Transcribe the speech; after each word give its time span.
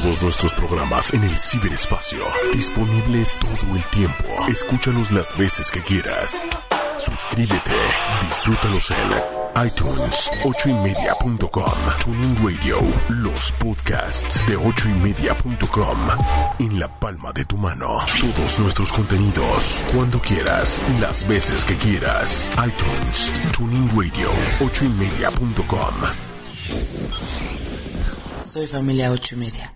todos 0.00 0.22
nuestros 0.22 0.52
programas 0.52 1.12
en 1.14 1.24
el 1.24 1.34
ciberespacio, 1.38 2.18
disponibles 2.52 3.38
todo 3.38 3.74
el 3.74 3.84
tiempo. 3.86 4.24
Escúchalos 4.46 5.10
las 5.10 5.34
veces 5.38 5.70
que 5.70 5.80
quieras. 5.80 6.42
Suscríbete, 6.98 7.72
disfrútalos 8.20 8.90
en 8.90 9.66
iTunes, 9.66 10.30
ochoymedia.com, 10.44 11.72
Tuning 12.04 12.36
Radio, 12.44 12.78
los 13.08 13.52
podcasts 13.52 14.46
de 14.46 14.56
ochoymedia.com, 14.56 15.98
en 16.58 16.78
la 16.78 16.88
palma 17.00 17.32
de 17.32 17.46
tu 17.46 17.56
mano. 17.56 17.98
Todos 18.20 18.58
nuestros 18.58 18.92
contenidos, 18.92 19.82
cuando 19.94 20.20
quieras, 20.20 20.82
las 21.00 21.26
veces 21.26 21.64
que 21.64 21.74
quieras. 21.74 22.50
iTunes, 22.52 23.32
Tuning 23.52 23.88
Radio, 23.96 24.30
ochoymedia.com. 24.60 25.94
Soy 28.40 28.66
familia 28.66 29.10
ocho 29.10 29.36
y 29.36 29.38
media. 29.38 29.75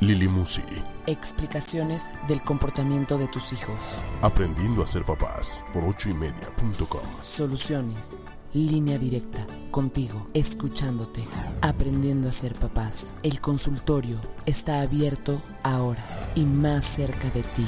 Lili 0.00 0.28
Musi, 0.28 0.62
explicaciones 1.06 2.12
del 2.28 2.42
comportamiento 2.42 3.16
de 3.16 3.28
tus 3.28 3.54
hijos, 3.54 3.98
aprendiendo 4.20 4.82
a 4.82 4.86
ser 4.86 5.06
papás 5.06 5.64
por 5.72 5.84
ochoymedia.com. 5.84 7.00
soluciones, 7.22 8.22
línea 8.52 8.98
directa, 8.98 9.46
contigo, 9.70 10.26
escuchándote, 10.34 11.24
aprendiendo 11.62 12.28
a 12.28 12.32
ser 12.32 12.54
papás. 12.54 13.14
El 13.22 13.40
consultorio 13.40 14.20
está 14.44 14.82
abierto 14.82 15.40
ahora 15.62 16.04
y 16.34 16.44
más 16.44 16.84
cerca 16.84 17.30
de 17.30 17.42
ti. 17.42 17.66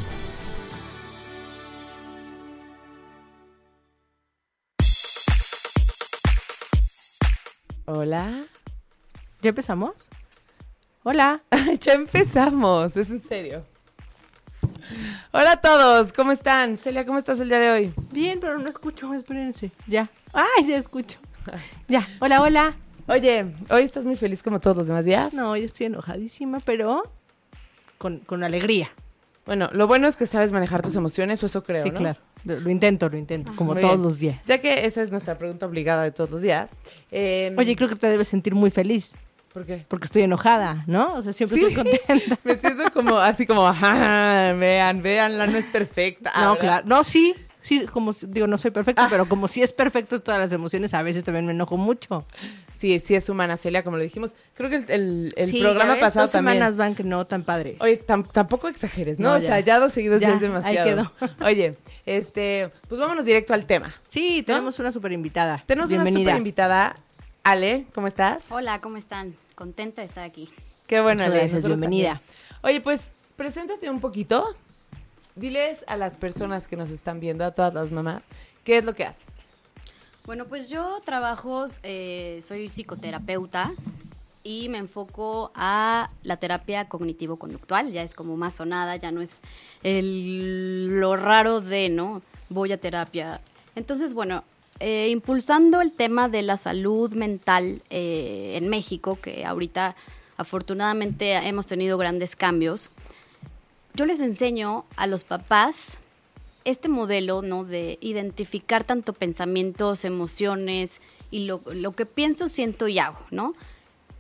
Hola. 7.87 8.45
¿Ya 9.41 9.49
empezamos? 9.49 10.11
Hola. 11.11 11.41
ya 11.81 11.95
empezamos, 11.95 12.95
es 12.95 13.09
en 13.09 13.23
serio. 13.23 13.65
Hola 15.33 15.53
a 15.53 15.57
todos, 15.63 16.13
¿cómo 16.13 16.33
están? 16.33 16.77
Celia, 16.77 17.07
¿cómo 17.07 17.17
estás 17.17 17.41
el 17.41 17.49
día 17.49 17.59
de 17.61 17.71
hoy? 17.71 17.95
Bien, 18.13 18.39
pero 18.39 18.59
no 18.59 18.69
escucho, 18.69 19.15
espérense. 19.15 19.71
Ya. 19.87 20.11
Ay, 20.35 20.67
ya 20.69 20.77
escucho. 20.77 21.17
Ya. 21.89 22.07
Hola, 22.21 22.43
hola. 22.43 22.75
Oye, 23.07 23.47
hoy 23.71 23.85
estás 23.85 24.05
muy 24.05 24.17
feliz 24.17 24.43
como 24.43 24.61
todos 24.61 24.77
los 24.77 24.87
demás 24.87 25.07
días. 25.07 25.33
No, 25.33 25.57
yo 25.57 25.65
estoy 25.65 25.87
enojadísima, 25.87 26.61
pero 26.61 27.11
con, 27.97 28.19
con 28.19 28.45
alegría. 28.45 28.91
Bueno, 29.47 29.71
lo 29.73 29.87
bueno 29.87 30.09
es 30.09 30.17
que 30.17 30.27
sabes 30.27 30.53
manejar 30.53 30.83
tus 30.83 30.95
emociones, 30.95 31.43
o 31.43 31.47
eso 31.47 31.65
creo, 31.65 31.85
sí, 31.85 31.91
¿no? 31.91 31.97
claro. 31.97 32.21
Lo, 32.45 32.69
intento, 32.69 33.09
lo 33.09 33.17
intento, 33.17 33.51
como 33.57 33.73
Muy 33.73 33.81
todos 33.81 33.95
bien. 33.95 34.03
los 34.03 34.19
días. 34.19 34.41
Ya 34.45 34.59
que 34.59 34.85
esa 34.85 35.03
es 35.03 35.11
nuestra 35.11 35.39
pregunta 35.39 35.65
obligada 35.65 36.03
de 36.03 36.13
todos 36.13 36.29
los 36.29 36.43
días. 36.43 36.77
eh, 37.11 37.55
Oye, 37.57 37.75
creo 37.77 37.89
que 37.89 37.97
te 37.97 38.09
debes 38.09 38.29
sentir 38.29 38.55
muy 38.55 38.71
feliz, 38.71 39.15
¿por 39.53 39.65
qué? 39.67 39.85
porque 39.89 40.07
estoy 40.07 40.23
enojada, 40.23 40.85
¿no? 40.87 41.15
O 41.15 41.23
sea, 41.23 41.33
siempre 41.33 41.59
Sí. 41.59 41.65
estoy 41.67 41.75
contenta. 41.85 42.39
Me 42.45 42.57
siento 42.57 42.91
como 42.93 43.17
así 43.19 43.47
como, 43.47 43.67
ajá, 43.67 44.53
vean, 44.55 45.03
vean, 45.03 45.39
la 45.39 45.47
no 45.47 45.59
es 45.59 45.67
perfecta. 45.67 46.33
no, 46.37 46.41
¿verdad? 46.55 46.59
claro. 46.61 46.87
No, 46.87 47.05
sí. 47.05 47.35
Sí, 47.61 47.85
como, 47.93 48.13
digo, 48.29 48.47
no 48.47 48.57
soy 48.57 48.71
perfecta, 48.71 49.09
pero 49.11 49.27
como 49.29 49.47
si 49.47 49.61
es 49.63 49.75
perfecto 49.75 50.23
todas 50.23 50.41
las 50.41 50.53
emociones, 50.53 50.95
a 50.95 51.03
veces 51.03 51.23
también 51.23 51.45
me 51.45 51.53
enojo 51.53 51.77
mucho. 51.77 52.25
Sí, 52.73 52.99
sí 52.99 53.15
es 53.15 53.29
humana, 53.29 53.59
Celia, 53.59 53.83
como 53.85 53.99
lo 53.99 54.03
dijimos. 54.05 54.33
Creo 54.55 54.71
que 54.71 54.77
el, 54.77 54.85
el- 54.91 55.35
el 55.37 55.49
Sí, 55.51 55.61
programa 55.61 55.93
ves, 55.95 56.01
pasado 56.01 56.25
dos 56.25 56.33
también. 56.33 56.55
semanas 56.55 56.79
van 56.79 56.95
que 56.95 57.05
no 57.05 57.27
tan 57.27 57.43
padres. 57.43 57.77
Oye, 57.81 58.03
tam- 58.07 58.27
tampoco 58.33 58.69
exageres, 58.69 59.19
¿no? 59.19 59.31
No, 59.31 59.37
o 59.37 59.41
sea, 59.41 59.61
ya. 59.61 59.81
dos 59.81 59.93
seguidos 59.93 60.21
ya, 60.23 60.29
Ya, 60.29 60.35
es 60.37 60.41
demasiado. 60.41 60.79
ahí 60.79 60.95
quedó. 60.95 61.13
Oye, 61.45 61.77
este, 62.07 62.71
pues 62.89 62.99
vámonos 63.03 63.27
directo 63.27 63.53
al 63.53 63.67
tema. 63.67 63.93
sí, 64.09 64.43
tenemos 64.47 64.79
una 64.79 64.91
super 64.91 65.13
invitada. 65.13 65.63
Tenemos 65.67 65.91
una 65.91 66.07
super 66.07 66.37
invitada. 66.37 66.97
Ale, 67.51 67.87
¿cómo 67.95 68.07
estás? 68.09 68.45
Hola, 68.51 68.83
¿cómo 68.83 68.99
están? 68.99 69.35
Contenta 69.55 70.03
de 70.03 70.09
estar 70.09 70.23
aquí. 70.23 70.51
Qué 70.87 71.01
bueno, 71.01 71.21
Muchas 71.23 71.31
Ale. 71.33 71.41
gracias, 71.41 71.65
bienvenida. 71.65 72.09
también. 72.17 72.61
Oye, 72.63 72.81
pues, 72.83 73.01
preséntate 73.37 73.89
un 73.89 74.01
poquito. 74.01 74.55
Diles 75.35 75.83
a 75.89 75.97
las 75.97 76.15
personas 76.15 76.69
que 76.69 76.77
nos 76.77 76.91
están 76.91 77.21
viendo, 77.21 77.47
a 77.47 77.53
todas 77.53 77.73
las 77.73 77.91
mamás, 77.91 78.25
qué 78.65 78.77
es 78.77 78.85
lo 78.85 78.95
que 78.95 79.07
haces. 79.07 79.37
Bueno, 80.27 80.45
pues 80.45 80.69
yo 80.69 81.01
trabajo, 81.07 81.69
eh, 81.85 82.43
soy 82.47 82.69
psicoterapeuta 82.69 83.73
y 84.45 84.69
me 84.69 84.77
enfoco 84.77 85.51
a 85.55 86.11
la 86.25 86.37
terapia 86.37 86.87
cognitivo-conductual. 86.87 87.93
Ya 87.93 88.03
es 88.03 88.15
como 88.15 88.37
más 88.37 88.57
sonada, 88.57 88.97
ya 88.97 89.11
no 89.11 89.23
es 89.23 89.41
el- 89.83 91.01
lo 91.01 91.17
raro 91.17 91.63
de, 91.63 91.89
¿no? 91.89 92.21
Voy 92.51 92.73
a 92.73 92.79
terapia. 92.79 93.41
Entonces, 93.75 94.13
bueno, 94.13 94.45
eh, 94.81 95.09
impulsando 95.11 95.81
el 95.81 95.93
tema 95.93 96.29
de 96.29 96.43
la 96.43 96.57
salud 96.57 97.13
mental 97.15 97.83
eh, 97.91 98.55
en 98.57 98.69
México, 98.69 99.19
que 99.21 99.45
ahorita 99.45 99.97
afortunadamente 100.37 101.33
hemos 101.35 101.67
tenido 101.67 101.99
grandes 101.99 102.37
cambios, 102.37 102.91
yo 103.95 104.07
les 104.07 104.21
enseño 104.21 104.85
a 104.97 105.09
los 105.09 105.25
papás 105.25 105.99
este 106.65 106.89
modelo, 106.89 107.43
¿no? 107.43 107.65
De 107.65 107.99
identificar 108.01 108.85
tanto 108.85 109.13
pensamientos, 109.13 110.05
emociones 110.05 111.01
y 111.31 111.47
lo, 111.47 111.63
que 111.93 112.07
pienso, 112.07 112.49
siento 112.49 112.89
y 112.89 112.99
hago, 112.99 113.19
¿no? 113.31 113.55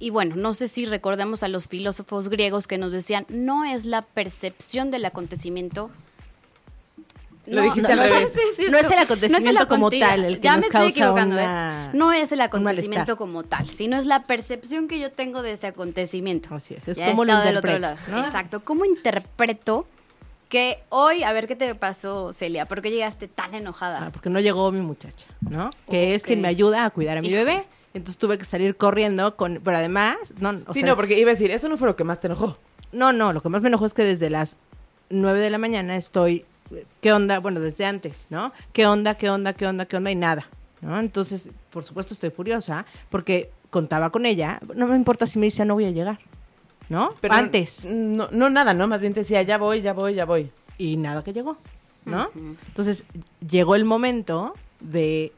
Y 0.00 0.10
bueno, 0.10 0.36
no 0.36 0.54
sé 0.54 0.68
si 0.68 0.86
recordamos 0.86 1.42
a 1.42 1.48
los 1.48 1.68
filósofos 1.68 2.28
griegos 2.28 2.66
que 2.66 2.78
nos 2.78 2.92
decían, 2.92 3.26
no 3.28 3.64
es 3.64 3.84
la 3.84 4.02
percepción 4.02 4.90
del 4.90 5.04
acontecimiento. 5.04 5.90
Lo 7.50 7.62
dijiste 7.62 7.92
al 7.92 7.98
revés. 7.98 8.32
No 8.70 8.78
es 8.78 8.90
el 8.90 8.98
acontecimiento 8.98 9.68
como 9.68 9.90
tal 9.90 10.24
el 10.24 10.36
que 10.36 10.40
ya 10.42 10.52
nos 10.52 10.60
me 10.60 10.66
estoy 10.66 10.80
causa 10.80 10.98
equivocando, 11.00 11.34
una- 11.36 11.86
¿eh? 11.86 11.90
No 11.96 12.12
es 12.12 12.32
el 12.32 12.40
acontecimiento 12.40 13.16
como 13.16 13.42
tal, 13.44 13.68
sino 13.68 13.96
es 13.96 14.06
la 14.06 14.24
percepción 14.26 14.88
que 14.88 14.98
yo 14.98 15.10
tengo 15.10 15.42
de 15.42 15.52
ese 15.52 15.66
acontecimiento. 15.68 16.54
Así 16.54 16.74
es, 16.74 16.88
es 16.88 16.98
cómo 17.00 17.24
lo 17.24 17.32
estado 17.32 17.46
del 17.46 17.56
otro 17.56 17.72
interpreto, 17.76 18.02
lado. 18.10 18.20
¿no? 18.22 18.26
Exacto, 18.26 18.60
¿cómo 18.64 18.84
interpreto 18.84 19.86
que 20.48 20.78
hoy, 20.88 21.22
a 21.24 21.32
ver 21.32 21.46
qué 21.46 21.56
te 21.56 21.74
pasó, 21.74 22.32
Celia? 22.32 22.66
¿Por 22.66 22.80
qué 22.82 22.90
llegaste 22.90 23.28
tan 23.28 23.54
enojada? 23.54 23.98
Ah, 24.06 24.10
porque 24.12 24.30
no 24.30 24.40
llegó 24.40 24.70
mi 24.72 24.80
muchacha, 24.80 25.26
¿no? 25.40 25.70
Que 25.90 26.14
es 26.14 26.22
quien 26.22 26.40
me 26.40 26.48
ayuda 26.48 26.84
a 26.84 26.90
cuidar 26.90 27.18
a 27.18 27.20
mi 27.20 27.28
Híjole. 27.28 27.44
bebé. 27.44 27.64
Entonces 27.94 28.18
tuve 28.18 28.38
que 28.38 28.44
salir 28.44 28.76
corriendo 28.76 29.36
con, 29.36 29.60
pero 29.64 29.76
además, 29.76 30.16
no, 30.40 30.50
o 30.66 30.72
sí, 30.72 30.80
sea, 30.80 30.90
no, 30.90 30.96
porque 30.96 31.18
iba 31.18 31.30
a 31.30 31.34
decir, 31.34 31.50
eso 31.50 31.68
no 31.68 31.76
fue 31.76 31.88
lo 31.88 31.96
que 31.96 32.04
más 32.04 32.20
te 32.20 32.26
enojó. 32.28 32.58
no, 32.92 33.12
no, 33.12 33.32
lo 33.32 33.42
que 33.42 33.48
más 33.48 33.60
me 33.62 33.68
enojó 33.68 33.86
es 33.86 33.94
que 33.94 34.04
desde 34.04 34.30
las 34.30 34.56
9 35.10 35.40
de 35.40 35.50
la 35.50 35.58
mañana 35.58 35.96
estoy, 35.96 36.44
¿qué 37.00 37.12
onda? 37.12 37.40
Bueno, 37.40 37.60
desde 37.60 37.84
antes, 37.84 38.26
¿no? 38.30 38.52
¿Qué 38.72 38.86
onda? 38.86 39.14
¿Qué 39.14 39.30
onda? 39.30 39.52
¿Qué 39.52 39.66
onda? 39.66 39.86
¿Qué 39.86 39.96
onda? 39.96 40.10
Y 40.10 40.14
nada, 40.14 40.48
¿no? 40.80 40.98
Entonces, 40.98 41.50
por 41.70 41.84
supuesto 41.84 42.14
estoy 42.14 42.30
furiosa 42.30 42.86
porque 43.10 43.50
contaba 43.70 44.10
con 44.10 44.26
ella, 44.26 44.60
no 44.74 44.86
me 44.86 44.96
importa 44.96 45.26
si 45.26 45.38
me 45.38 45.46
dice 45.46 45.64
no 45.64 45.74
voy 45.74 45.84
a 45.84 45.90
llegar, 45.90 46.18
¿no? 46.88 47.14
Pero 47.20 47.34
antes. 47.34 47.84
No, 47.84 48.28
no 48.30 48.48
nada, 48.50 48.72
¿no? 48.74 48.86
Más 48.86 49.00
bien 49.00 49.14
te 49.14 49.20
decía, 49.20 49.42
ya 49.42 49.58
voy, 49.58 49.82
ya 49.82 49.92
voy, 49.92 50.14
ya 50.14 50.24
voy. 50.24 50.50
y 50.78 50.96
nada 50.96 51.22
que 51.22 51.32
llegó, 51.32 51.58
¿no? 52.04 52.30
Entonces 52.68 53.04
llegó 53.50 53.74
el 53.74 53.84
momento 53.84 54.54
de 54.80 55.32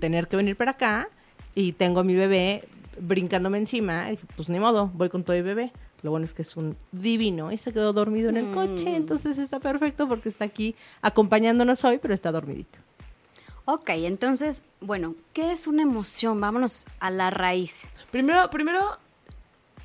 tener 0.00 0.26
que 0.26 0.36
venir 0.36 0.56
para 0.56 0.72
acá 0.72 1.08
y 1.54 1.72
tengo 1.72 2.00
a 2.00 2.04
mi 2.04 2.14
bebé 2.14 2.64
brincándome 2.98 3.58
encima, 3.58 4.10
y 4.10 4.18
pues 4.36 4.48
ni 4.48 4.58
modo, 4.58 4.90
voy 4.94 5.08
con 5.08 5.22
todo 5.24 5.36
el 5.36 5.42
bebé. 5.42 5.72
Lo 6.02 6.10
bueno 6.10 6.24
es 6.24 6.32
que 6.32 6.42
es 6.42 6.56
un 6.56 6.76
divino 6.90 7.52
y 7.52 7.58
se 7.58 7.72
quedó 7.72 7.92
dormido 7.92 8.28
en 8.28 8.36
el 8.36 8.50
coche, 8.52 8.96
entonces 8.96 9.38
está 9.38 9.60
perfecto 9.60 10.08
porque 10.08 10.28
está 10.28 10.44
aquí 10.44 10.74
acompañándonos 11.00 11.84
hoy, 11.84 11.98
pero 11.98 12.12
está 12.12 12.32
dormidito. 12.32 12.80
Ok, 13.64 13.90
entonces, 13.90 14.64
bueno, 14.80 15.14
¿qué 15.32 15.52
es 15.52 15.68
una 15.68 15.82
emoción? 15.82 16.40
Vámonos 16.40 16.84
a 16.98 17.10
la 17.10 17.30
raíz. 17.30 17.88
Primero, 18.10 18.50
primero, 18.50 18.98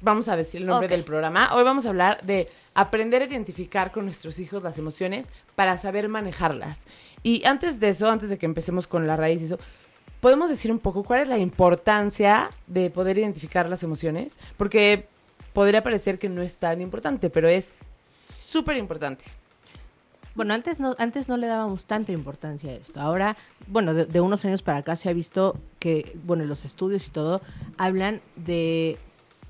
vamos 0.02 0.28
a 0.28 0.36
decir 0.36 0.62
el 0.62 0.68
nombre 0.68 0.88
del 0.88 1.04
programa. 1.04 1.54
Hoy 1.54 1.64
vamos 1.64 1.86
a 1.86 1.90
hablar 1.90 2.26
de 2.26 2.50
aprender 2.74 3.22
a 3.22 3.26
identificar 3.26 3.92
con 3.92 4.06
nuestros 4.06 4.40
hijos 4.40 4.64
las 4.64 4.80
emociones 4.80 5.30
para 5.54 5.78
saber 5.78 6.10
manejarlas. 6.10 6.86
Y 7.22 7.46
antes 7.46 7.80
de 7.80 7.90
eso, 7.90 8.10
antes 8.10 8.30
de 8.30 8.40
que 8.40 8.48
empecemos 8.48 8.88
con 8.88 9.06
la 9.06 9.16
raíz 9.16 9.42
y 9.42 9.46
eso, 9.46 9.60
¿podemos 10.22 10.50
decir 10.50 10.72
un 10.72 10.80
poco 10.80 11.04
cuál 11.04 11.22
es 11.22 11.28
la 11.28 11.38
importancia 11.38 12.50
de 12.66 12.90
poder 12.90 13.20
identificar 13.20 13.70
las 13.70 13.84
emociones? 13.84 14.40
Porque 14.58 15.08
podría 15.58 15.82
parecer 15.82 16.20
que 16.20 16.30
no 16.30 16.44
es 16.44 16.58
tan 16.58 16.82
importante, 16.82 17.32
pero 17.32 17.48
es 17.48 17.74
súper 18.08 18.78
importante. 18.78 19.26
Bueno, 20.36 20.54
antes 20.54 20.80
no, 20.80 20.96
antes 21.00 21.28
no 21.30 21.36
le 21.36 21.48
dábamos 21.48 21.88
tanta 21.88 22.12
importancia 22.12 22.70
a 22.70 22.76
esto. 22.76 23.02
Ahora, 23.02 23.36
bueno, 23.66 23.96
de, 23.96 24.06
de 24.06 24.22
unos 24.22 24.46
años 24.46 24.62
para 24.62 24.78
acá 24.78 24.96
se 24.96 25.10
ha 25.10 25.14
visto 25.14 25.58
que, 25.80 26.16
bueno, 26.26 26.46
los 26.46 26.64
estudios 26.64 27.08
y 27.08 27.10
todo 27.10 27.42
hablan 27.76 28.22
de 28.36 29.00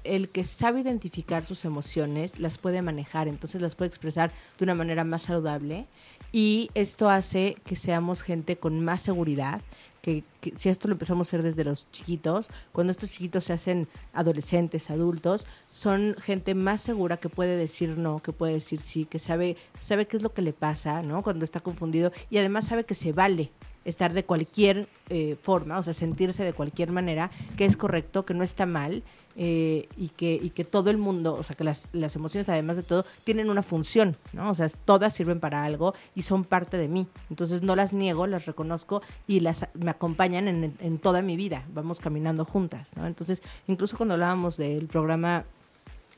el 0.06 0.30
que 0.30 0.45
sabe 0.45 0.80
identificar 0.80 1.44
sus 1.44 1.65
emociones, 1.65 2.39
las 2.39 2.57
puede 2.57 2.81
manejar, 2.81 3.27
entonces 3.27 3.62
las 3.62 3.75
puede 3.75 3.89
expresar 3.89 4.31
de 4.57 4.63
una 4.63 4.75
manera 4.75 5.03
más 5.03 5.24
saludable 5.24 5.88
y 6.31 6.69
esto 6.74 7.10
hace 7.10 7.57
que 7.65 7.75
seamos 7.75 8.21
gente 8.21 8.57
con 8.57 8.83
más 8.83 9.01
seguridad, 9.01 9.62
que, 10.07 10.24
si 10.56 10.69
esto 10.69 10.88
lo 10.88 10.94
empezamos 10.94 11.27
a 11.27 11.30
hacer 11.30 11.44
desde 11.44 11.65
los 11.65 11.92
chiquitos, 11.92 12.50
cuando 12.71 12.92
estos 12.92 13.12
chiquitos 13.12 13.44
se 13.44 13.54
hacen 13.54 13.88
adolescentes, 14.13 14.89
adultos, 14.89 15.45
son 15.69 16.15
gente 16.19 16.56
más 16.56 16.81
segura 16.81 17.18
que 17.18 17.27
puede 17.27 17.57
decir 17.57 17.98
no, 17.98 18.19
que 18.19 18.31
puede 18.31 18.54
decir 18.54 18.80
sí, 18.80 19.06
que 19.06 19.19
sabe, 19.19 19.57
sabe 19.81 20.07
qué 20.07 20.18
es 20.18 20.24
lo 20.24 20.33
que 20.33 20.42
le 20.42 20.54
pasa, 20.54 21.01
¿no? 21.01 21.24
Cuando 21.24 21.44
está 21.44 21.59
confundido 21.59 22.13
y 22.30 22.38
además 22.38 22.68
sabe 22.68 22.86
que 22.86 22.95
se 22.95 23.12
vale 23.12 23.51
estar 23.83 24.13
de 24.13 24.24
cualquier 24.24 24.88
eh, 25.09 25.38
forma, 25.42 25.77
o 25.77 25.83
sea, 25.83 25.94
sentirse 25.94 26.44
de 26.44 26.53
cualquier 26.53 26.92
manera, 26.92 27.31
que 27.57 27.65
es 27.65 27.75
correcto, 27.75 28.25
que 28.25 28.33
no 28.33 28.44
está 28.44 28.65
mal 28.65 29.03
eh, 29.38 29.88
y, 29.95 30.10
que, 30.10 30.34
y 30.34 30.50
que 30.50 30.63
todo 30.63 30.89
el 30.89 30.98
mundo, 30.98 31.36
o 31.36 31.44
sea, 31.44 31.56
que 31.56 31.63
las, 31.63 31.88
las 31.94 32.16
emociones, 32.16 32.50
además 32.50 32.75
de 32.75 32.84
todo, 32.84 33.06
tienen 33.24 33.50
una 33.50 33.63
función, 33.63 34.18
¿no? 34.34 34.50
O 34.50 34.56
sea, 34.56 34.68
todas 34.69 35.13
sirven 35.13 35.39
para 35.39 35.63
algo 35.63 35.94
y 36.16 36.24
son 36.24 36.44
parte 36.44 36.78
de 36.78 36.88
mí. 36.88 37.07
Entonces 37.30 37.62
no 37.62 37.75
las 37.75 37.94
niego, 37.94 38.28
las 38.28 38.45
reconozco 38.45 39.01
y 39.28 39.39
las 39.39 39.68
me 39.74 39.92
acompañan 39.92 40.48
en, 40.48 40.75
en 40.80 40.98
toda 40.98 41.22
mi 41.22 41.38
vida. 41.38 41.63
Vamos 41.74 42.00
caminando 42.00 42.45
juntas, 42.45 42.98
¿no? 42.98 43.07
Entonces, 43.07 43.44
incluso 43.68 43.95
cuando 43.95 44.16
hablábamos 44.16 44.57
del 44.57 44.88
programa 44.88 45.45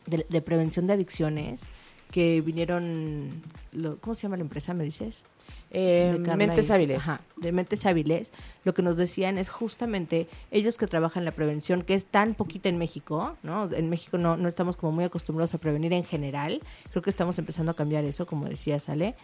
de, 0.10 0.42
prevención 0.42 0.88
de 0.88 0.94
adicciones, 0.94 1.64
que 2.12 2.42
vinieron, 2.42 3.42
¿cómo 4.02 4.16
se 4.16 4.24
llama 4.24 4.38
la 4.38 4.44
empresa? 4.44 4.74
¿Me 4.74 4.84
dices? 4.84 5.24
Eh, 5.72 6.16
de 6.18 6.24
Carla 6.24 6.36
mentes 6.36 6.72
hábiles. 6.72 6.98
Ajá, 6.98 7.22
de 7.38 7.52
Mentes 7.52 7.86
Hábiles, 7.86 8.32
lo 8.64 8.74
que 8.74 8.82
nos 8.82 8.98
decían 8.98 9.38
es 9.38 9.50
justamente 9.50 10.28
ellos 10.52 10.78
que 10.78 10.88
trabajan 10.88 11.26
la 11.26 11.32
prevención, 11.32 11.84
que 11.84 11.94
es 11.94 12.06
tan 12.06 12.34
poquita 12.34 12.70
en 12.70 12.78
México, 12.78 13.38
¿no? 13.44 13.72
En 13.72 13.90
México 13.90 14.18
no, 14.18 14.38
no 14.38 14.50
estamos 14.50 14.76
como 14.78 14.92
muy 14.92 15.04
acostumbrados 15.04 15.54
a 15.54 15.58
prevenir 15.58 15.94
en 15.94 16.04
general. 16.04 16.62
Creo 16.92 17.04
que 17.04 17.10
estamos 17.10 17.38
empezando 17.38 17.72
a 17.72 17.76
cambiar 17.76 18.04
eso, 18.04 18.26
como 18.26 18.46
decía 18.46 18.80
Sale. 18.80 19.16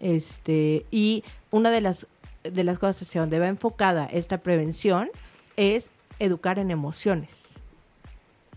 Este, 0.00 0.86
y 0.90 1.22
una 1.50 1.70
de 1.70 1.82
las, 1.82 2.06
de 2.42 2.64
las 2.64 2.78
cosas 2.78 3.02
hacia 3.02 3.20
donde 3.20 3.38
va 3.38 3.48
enfocada 3.48 4.06
esta 4.06 4.38
prevención 4.38 5.10
es 5.56 5.90
educar 6.18 6.58
en 6.58 6.70
emociones. 6.70 7.56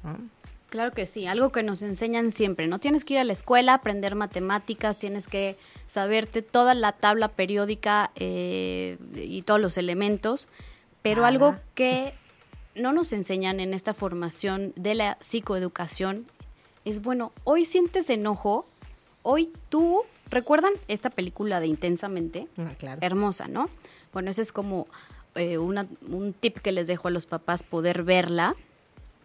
¿no? 0.04 0.18
Claro 0.74 0.92
que 0.92 1.06
sí, 1.06 1.28
algo 1.28 1.52
que 1.52 1.62
nos 1.62 1.84
enseñan 1.84 2.32
siempre, 2.32 2.66
¿no? 2.66 2.80
Tienes 2.80 3.06
que 3.06 3.14
ir 3.14 3.20
a 3.20 3.24
la 3.24 3.34
escuela, 3.34 3.76
aprender 3.76 4.16
matemáticas, 4.16 4.98
tienes 4.98 5.28
que 5.28 5.56
saberte 5.86 6.42
toda 6.42 6.74
la 6.74 6.94
tabla 6.94 7.28
periódica 7.28 8.10
eh, 8.16 8.98
y 9.14 9.44
todos 9.44 9.62
los 9.62 9.78
elementos, 9.78 10.48
pero 11.04 11.26
Ah. 11.26 11.28
algo 11.28 11.56
que 11.76 12.16
no 12.74 12.92
nos 12.92 13.14
enseñan 13.14 13.60
en 13.60 13.76
esta 13.76 13.94
formación 13.94 14.74
de 14.76 14.96
la 14.96 15.20
psicoeducación 15.22 16.26
es, 16.86 17.04
bueno, 17.04 17.34
hoy 17.44 17.66
sientes 17.66 18.10
enojo, 18.10 18.66
hoy 19.22 19.54
tú, 19.70 20.02
¿recuerdan 20.32 20.74
esta 20.88 21.12
película 21.12 21.60
de 21.60 21.68
Intensamente? 21.68 22.48
Ah, 22.58 22.72
claro. 22.80 22.98
hermosa, 23.02 23.48
¿no? 23.48 23.70
Bueno, 24.12 24.32
ese 24.32 24.42
es 24.42 24.52
como 24.52 24.88
eh, 25.36 25.60
una- 25.60 25.86
un 26.10 26.34
tip 26.34 26.58
que 26.58 26.72
les 26.72 26.88
dejo 26.88 27.10
a 27.10 27.12
los 27.12 27.28
papás, 27.28 27.62
poder 27.62 28.02
verla. 28.02 28.56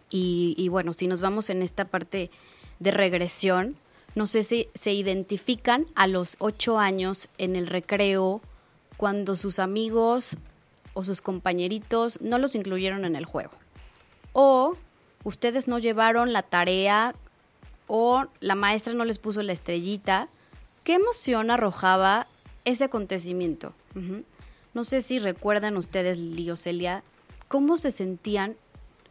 Y, 0.09 0.67
bueno, 0.69 0.93
si 0.93 1.07
nos 1.07 1.21
vamos 1.21 1.49
en 1.49 1.61
esta 1.61 1.85
parte 1.85 2.31
de 2.79 2.91
regresión, 2.91 3.75
no 4.15 4.25
sé 4.25 4.43
si 4.43 4.67
se 4.73 4.91
identifican 4.91 5.85
a 5.95 6.07
los 6.07 6.35
ocho 6.39 6.79
años 6.79 7.27
en 7.37 7.55
el 7.55 7.67
recreo 7.67 8.41
cuando 8.97 9.35
sus 9.35 9.59
amigos 9.59 10.35
o 10.93 11.03
sus 11.03 11.21
compañeritos 11.21 12.19
no 12.21 12.39
los 12.39 12.55
incluyeron 12.55 13.05
en 13.05 13.15
el 13.15 13.25
juego. 13.25 13.51
O 14.33 14.75
ustedes 15.23 15.67
no 15.67 15.79
llevaron 15.79 16.33
la 16.33 16.41
tarea 16.41 17.13
o 17.87 18.25
la 18.39 18.55
maestra 18.55 18.93
no 18.93 19.05
les 19.05 19.19
puso 19.19 19.43
la 19.43 19.53
estrellita. 19.53 20.27
¿Qué 20.83 20.95
emoción 20.95 21.51
arrojaba 21.51 22.25
ese 22.65 22.85
acontecimiento? 22.85 23.73
No 24.73 24.83
sé 24.83 25.01
si 25.01 25.19
recuerdan 25.19 25.77
ustedes, 25.77 26.17
Lili 26.17 26.49
o 26.51 26.55
Celia, 26.55 27.03
cómo 27.47 27.77
se 27.77 27.91
sentían, 27.91 28.55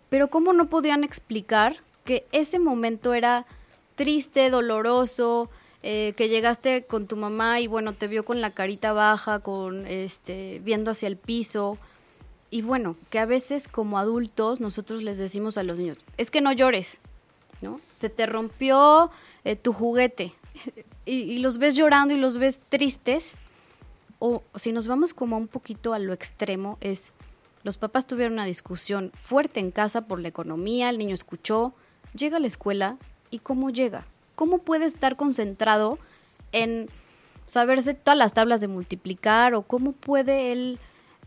pero 0.08 0.28
cómo 0.28 0.52
no 0.52 0.68
podían 0.68 1.04
explicar 1.04 1.76
que 2.04 2.26
ese 2.32 2.58
momento 2.58 3.14
era 3.14 3.46
triste, 3.94 4.48
doloroso, 4.48 5.50
eh, 5.82 6.14
que 6.16 6.28
llegaste 6.28 6.84
con 6.84 7.06
tu 7.06 7.16
mamá 7.16 7.60
y 7.60 7.66
bueno, 7.66 7.92
te 7.94 8.08
vio 8.08 8.24
con 8.24 8.40
la 8.40 8.50
carita 8.50 8.92
baja, 8.92 9.40
con 9.40 9.86
este, 9.86 10.60
viendo 10.64 10.90
hacia 10.90 11.08
el 11.08 11.16
piso. 11.16 11.78
Y 12.50 12.62
bueno, 12.62 12.96
que 13.10 13.18
a 13.18 13.26
veces 13.26 13.68
como 13.68 13.98
adultos 13.98 14.60
nosotros 14.60 15.02
les 15.02 15.18
decimos 15.18 15.58
a 15.58 15.62
los 15.62 15.78
niños, 15.78 15.98
es 16.16 16.30
que 16.30 16.40
no 16.40 16.52
llores, 16.52 16.98
¿no? 17.60 17.80
Se 17.92 18.08
te 18.08 18.26
rompió 18.26 19.10
eh, 19.44 19.56
tu 19.56 19.72
juguete 19.72 20.32
y, 21.04 21.14
y 21.14 21.38
los 21.38 21.58
ves 21.58 21.76
llorando 21.76 22.14
y 22.14 22.18
los 22.18 22.38
ves 22.38 22.60
tristes. 22.68 23.36
O 24.20 24.42
si 24.56 24.72
nos 24.72 24.88
vamos 24.88 25.14
como 25.14 25.36
un 25.36 25.46
poquito 25.46 25.92
a 25.92 26.00
lo 26.00 26.12
extremo, 26.12 26.76
es 26.80 27.12
los 27.64 27.78
papás 27.78 28.06
tuvieron 28.06 28.34
una 28.34 28.44
discusión 28.44 29.10
fuerte 29.14 29.60
en 29.60 29.70
casa 29.70 30.02
por 30.02 30.20
la 30.20 30.28
economía, 30.28 30.88
el 30.90 30.98
niño 30.98 31.14
escuchó, 31.14 31.74
llega 32.14 32.36
a 32.36 32.40
la 32.40 32.46
escuela 32.46 32.96
y 33.30 33.40
cómo 33.40 33.70
llega, 33.70 34.06
cómo 34.34 34.58
puede 34.58 34.86
estar 34.86 35.16
concentrado 35.16 35.98
en 36.52 36.88
saberse 37.46 37.94
todas 37.94 38.16
las 38.18 38.32
tablas 38.32 38.60
de 38.60 38.68
multiplicar 38.68 39.54
o 39.54 39.62
cómo 39.62 39.92
puede 39.92 40.52
él 40.52 40.78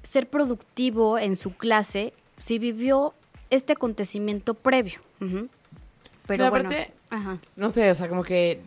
ser 0.04 0.30
productivo 0.30 1.18
en 1.20 1.36
su 1.36 1.56
clase 1.56 2.14
si 2.38 2.58
vivió 2.60 3.14
este 3.50 3.74
acontecimiento 3.74 4.54
previo. 4.54 5.00
Pero 6.28 6.46
No, 6.46 6.50
bueno, 6.50 6.70
aparte- 6.70 6.92
ajá. 7.10 7.38
no 7.56 7.70
sé, 7.70 7.90
o 7.92 7.96
sea, 7.96 8.08
como 8.08 8.24
que 8.24 8.62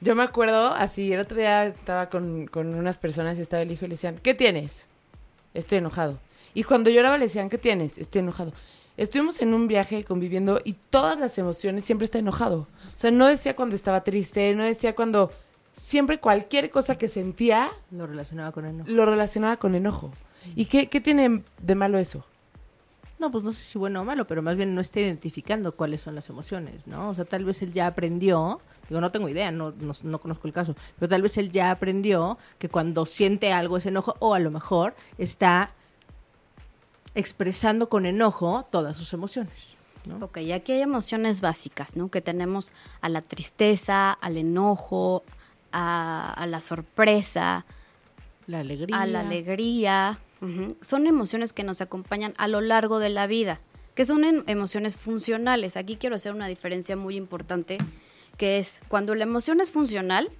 yo 0.00 0.14
me 0.14 0.22
acuerdo 0.22 0.68
así, 0.74 1.12
el 1.12 1.20
otro 1.20 1.38
día 1.38 1.64
estaba 1.64 2.08
con, 2.08 2.46
con 2.46 2.74
unas 2.74 2.98
personas 2.98 3.38
y 3.38 3.42
estaba 3.42 3.62
el 3.62 3.70
hijo 3.70 3.84
y 3.84 3.88
le 3.88 3.94
decían, 3.94 4.18
¿qué 4.22 4.34
tienes? 4.34 4.86
Estoy 5.54 5.78
enojado. 5.78 6.18
Y 6.54 6.64
cuando 6.64 6.90
lloraba 6.90 7.18
le 7.18 7.24
decían, 7.24 7.48
¿qué 7.48 7.58
tienes? 7.58 7.98
Estoy 7.98 8.20
enojado. 8.20 8.52
Estuvimos 8.96 9.40
en 9.42 9.54
un 9.54 9.68
viaje 9.68 10.04
conviviendo 10.04 10.60
y 10.64 10.74
todas 10.90 11.18
las 11.18 11.38
emociones 11.38 11.84
siempre 11.84 12.04
está 12.04 12.18
enojado. 12.18 12.66
O 12.94 12.98
sea, 12.98 13.10
no 13.10 13.26
decía 13.26 13.54
cuando 13.54 13.76
estaba 13.76 14.02
triste, 14.02 14.54
no 14.54 14.64
decía 14.64 14.94
cuando... 14.94 15.32
Siempre 15.70 16.18
cualquier 16.18 16.70
cosa 16.70 16.98
que 16.98 17.06
sentía 17.06 17.70
Lo 17.92 18.06
relacionaba 18.08 18.50
con 18.50 18.64
enojo. 18.64 18.90
lo 18.90 19.06
relacionaba 19.06 19.58
con 19.58 19.76
enojo. 19.76 20.10
¿Y 20.56 20.64
qué, 20.64 20.88
qué 20.88 21.00
tiene 21.00 21.44
de 21.62 21.74
malo 21.76 21.98
eso? 21.98 22.24
No, 23.18 23.30
pues 23.30 23.44
no 23.44 23.52
sé 23.52 23.60
si 23.62 23.78
bueno 23.78 24.00
o 24.00 24.04
malo, 24.04 24.26
pero 24.26 24.42
más 24.42 24.56
bien 24.56 24.74
no 24.74 24.80
está 24.80 25.00
identificando 25.00 25.76
cuáles 25.76 26.00
son 26.00 26.14
las 26.14 26.28
emociones, 26.28 26.86
¿no? 26.86 27.10
O 27.10 27.14
sea, 27.14 27.24
tal 27.24 27.44
vez 27.44 27.62
él 27.62 27.72
ya 27.72 27.86
aprendió, 27.86 28.60
digo, 28.88 29.00
no 29.00 29.10
tengo 29.10 29.28
idea, 29.28 29.50
no, 29.50 29.72
no, 29.72 29.92
no 30.02 30.20
conozco 30.20 30.46
el 30.46 30.52
caso, 30.52 30.76
pero 30.98 31.08
tal 31.08 31.22
vez 31.22 31.36
él 31.36 31.50
ya 31.50 31.70
aprendió 31.70 32.38
que 32.58 32.68
cuando 32.68 33.06
siente 33.06 33.52
algo 33.52 33.76
es 33.76 33.86
enojo, 33.86 34.16
o 34.20 34.34
a 34.34 34.38
lo 34.38 34.50
mejor 34.50 34.94
está 35.16 35.74
expresando 37.14 37.88
con 37.88 38.06
enojo 38.06 38.66
todas 38.70 38.96
sus 38.96 39.12
emociones, 39.12 39.74
¿no? 40.06 40.24
Ok, 40.24 40.38
aquí 40.54 40.72
hay 40.72 40.82
emociones 40.82 41.40
básicas, 41.40 41.96
¿no? 41.96 42.08
Que 42.10 42.20
tenemos 42.20 42.72
a 43.00 43.08
la 43.08 43.22
tristeza, 43.22 44.12
al 44.12 44.36
enojo, 44.36 45.22
a, 45.72 46.32
a 46.32 46.46
la 46.46 46.60
sorpresa, 46.60 47.64
La 48.46 48.60
alegría. 48.60 49.00
a 49.00 49.06
la 49.06 49.20
alegría. 49.20 50.18
Son 50.82 51.08
emociones 51.08 51.52
que 51.52 51.64
nos 51.64 51.80
acompañan 51.80 52.32
a 52.38 52.46
lo 52.46 52.60
largo 52.60 53.00
de 53.00 53.08
la 53.08 53.26
vida, 53.26 53.58
que 53.96 54.04
son 54.04 54.22
em- 54.22 54.44
emociones 54.46 54.94
funcionales. 54.94 55.76
Aquí 55.76 55.96
quiero 55.96 56.14
hacer 56.14 56.32
una 56.32 56.46
diferencia 56.46 56.96
muy 56.96 57.16
importante, 57.16 57.78
que 58.36 58.58
es 58.58 58.80
cuando 58.86 59.16
la 59.16 59.24
emoción 59.24 59.60
es 59.60 59.72
funcional, 59.72 60.30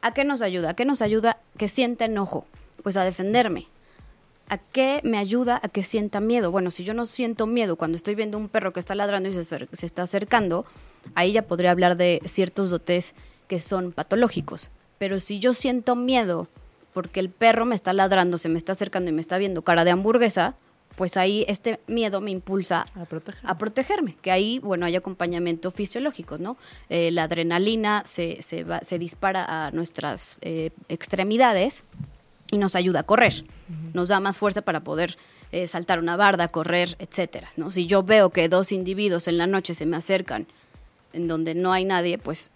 ¿a 0.00 0.14
qué 0.14 0.22
nos 0.22 0.42
ayuda? 0.42 0.70
¿A 0.70 0.74
qué 0.74 0.84
nos 0.84 1.02
ayuda 1.02 1.38
que 1.58 1.66
sienta 1.68 2.04
enojo? 2.04 2.46
Pues 2.84 2.96
a 2.96 3.02
defenderme. 3.02 3.66
¿A 4.48 4.58
qué 4.58 5.00
me 5.02 5.18
ayuda 5.18 5.60
a 5.62 5.68
que 5.68 5.82
sienta 5.82 6.20
miedo? 6.20 6.50
Bueno, 6.52 6.70
si 6.70 6.84
yo 6.84 6.94
no 6.94 7.06
siento 7.06 7.46
miedo 7.46 7.76
cuando 7.76 7.96
estoy 7.96 8.14
viendo 8.14 8.38
un 8.38 8.48
perro 8.48 8.72
que 8.72 8.80
está 8.80 8.94
ladrando 8.94 9.28
y 9.28 9.32
se, 9.32 9.44
se 9.44 9.86
está 9.86 10.02
acercando, 10.02 10.64
ahí 11.14 11.32
ya 11.32 11.42
podría 11.42 11.72
hablar 11.72 11.96
de 11.96 12.20
ciertos 12.26 12.70
dotes 12.70 13.14
que 13.48 13.60
son 13.60 13.92
patológicos. 13.92 14.70
Pero 14.98 15.18
si 15.20 15.38
yo 15.40 15.52
siento 15.52 15.96
miedo 15.96 16.48
porque 16.94 17.20
el 17.20 17.28
perro 17.28 17.66
me 17.66 17.74
está 17.74 17.92
ladrando, 17.92 18.38
se 18.38 18.48
me 18.48 18.56
está 18.58 18.72
acercando 18.72 19.10
y 19.10 19.12
me 19.12 19.20
está 19.20 19.36
viendo 19.36 19.62
cara 19.62 19.84
de 19.84 19.90
hamburguesa, 19.90 20.54
pues 20.96 21.16
ahí 21.18 21.44
este 21.48 21.78
miedo 21.88 22.22
me 22.22 22.30
impulsa 22.30 22.86
A 22.94 23.04
proteger. 23.04 23.40
a 23.44 23.58
protegerme, 23.58 24.16
que 24.22 24.30
ahí, 24.30 24.60
bueno, 24.60 24.86
hay 24.86 24.96
acompañamiento 24.96 25.70
fisiológico, 25.70 26.38
¿no? 26.38 26.56
Eh, 26.88 27.10
la 27.10 27.24
adrenalina 27.24 28.02
se, 28.06 28.40
se, 28.40 28.64
va- 28.64 28.80
se 28.82 28.98
dispara 28.98 29.66
a 29.66 29.70
nuestras 29.72 30.38
eh, 30.40 30.70
extremidades 30.88 31.84
y 32.50 32.58
nos 32.58 32.76
ayuda 32.76 33.00
a 33.00 33.02
correr, 33.02 33.44
nos 33.94 34.08
da 34.08 34.20
más 34.20 34.38
fuerza 34.38 34.62
para 34.62 34.80
poder 34.84 35.16
eh, 35.52 35.66
saltar 35.66 35.98
una 35.98 36.16
barda, 36.16 36.48
correr, 36.48 36.96
etcétera, 36.98 37.48
¿no? 37.56 37.70
Si 37.70 37.86
yo 37.86 38.02
veo 38.02 38.30
que 38.30 38.48
dos 38.48 38.72
individuos 38.72 39.28
en 39.28 39.38
la 39.38 39.46
noche 39.46 39.74
se 39.74 39.86
me 39.86 39.96
acercan 39.96 40.46
en 41.12 41.28
donde 41.28 41.54
no 41.54 41.72
hay 41.72 41.84
nadie, 41.84 42.18
pues 42.18 42.50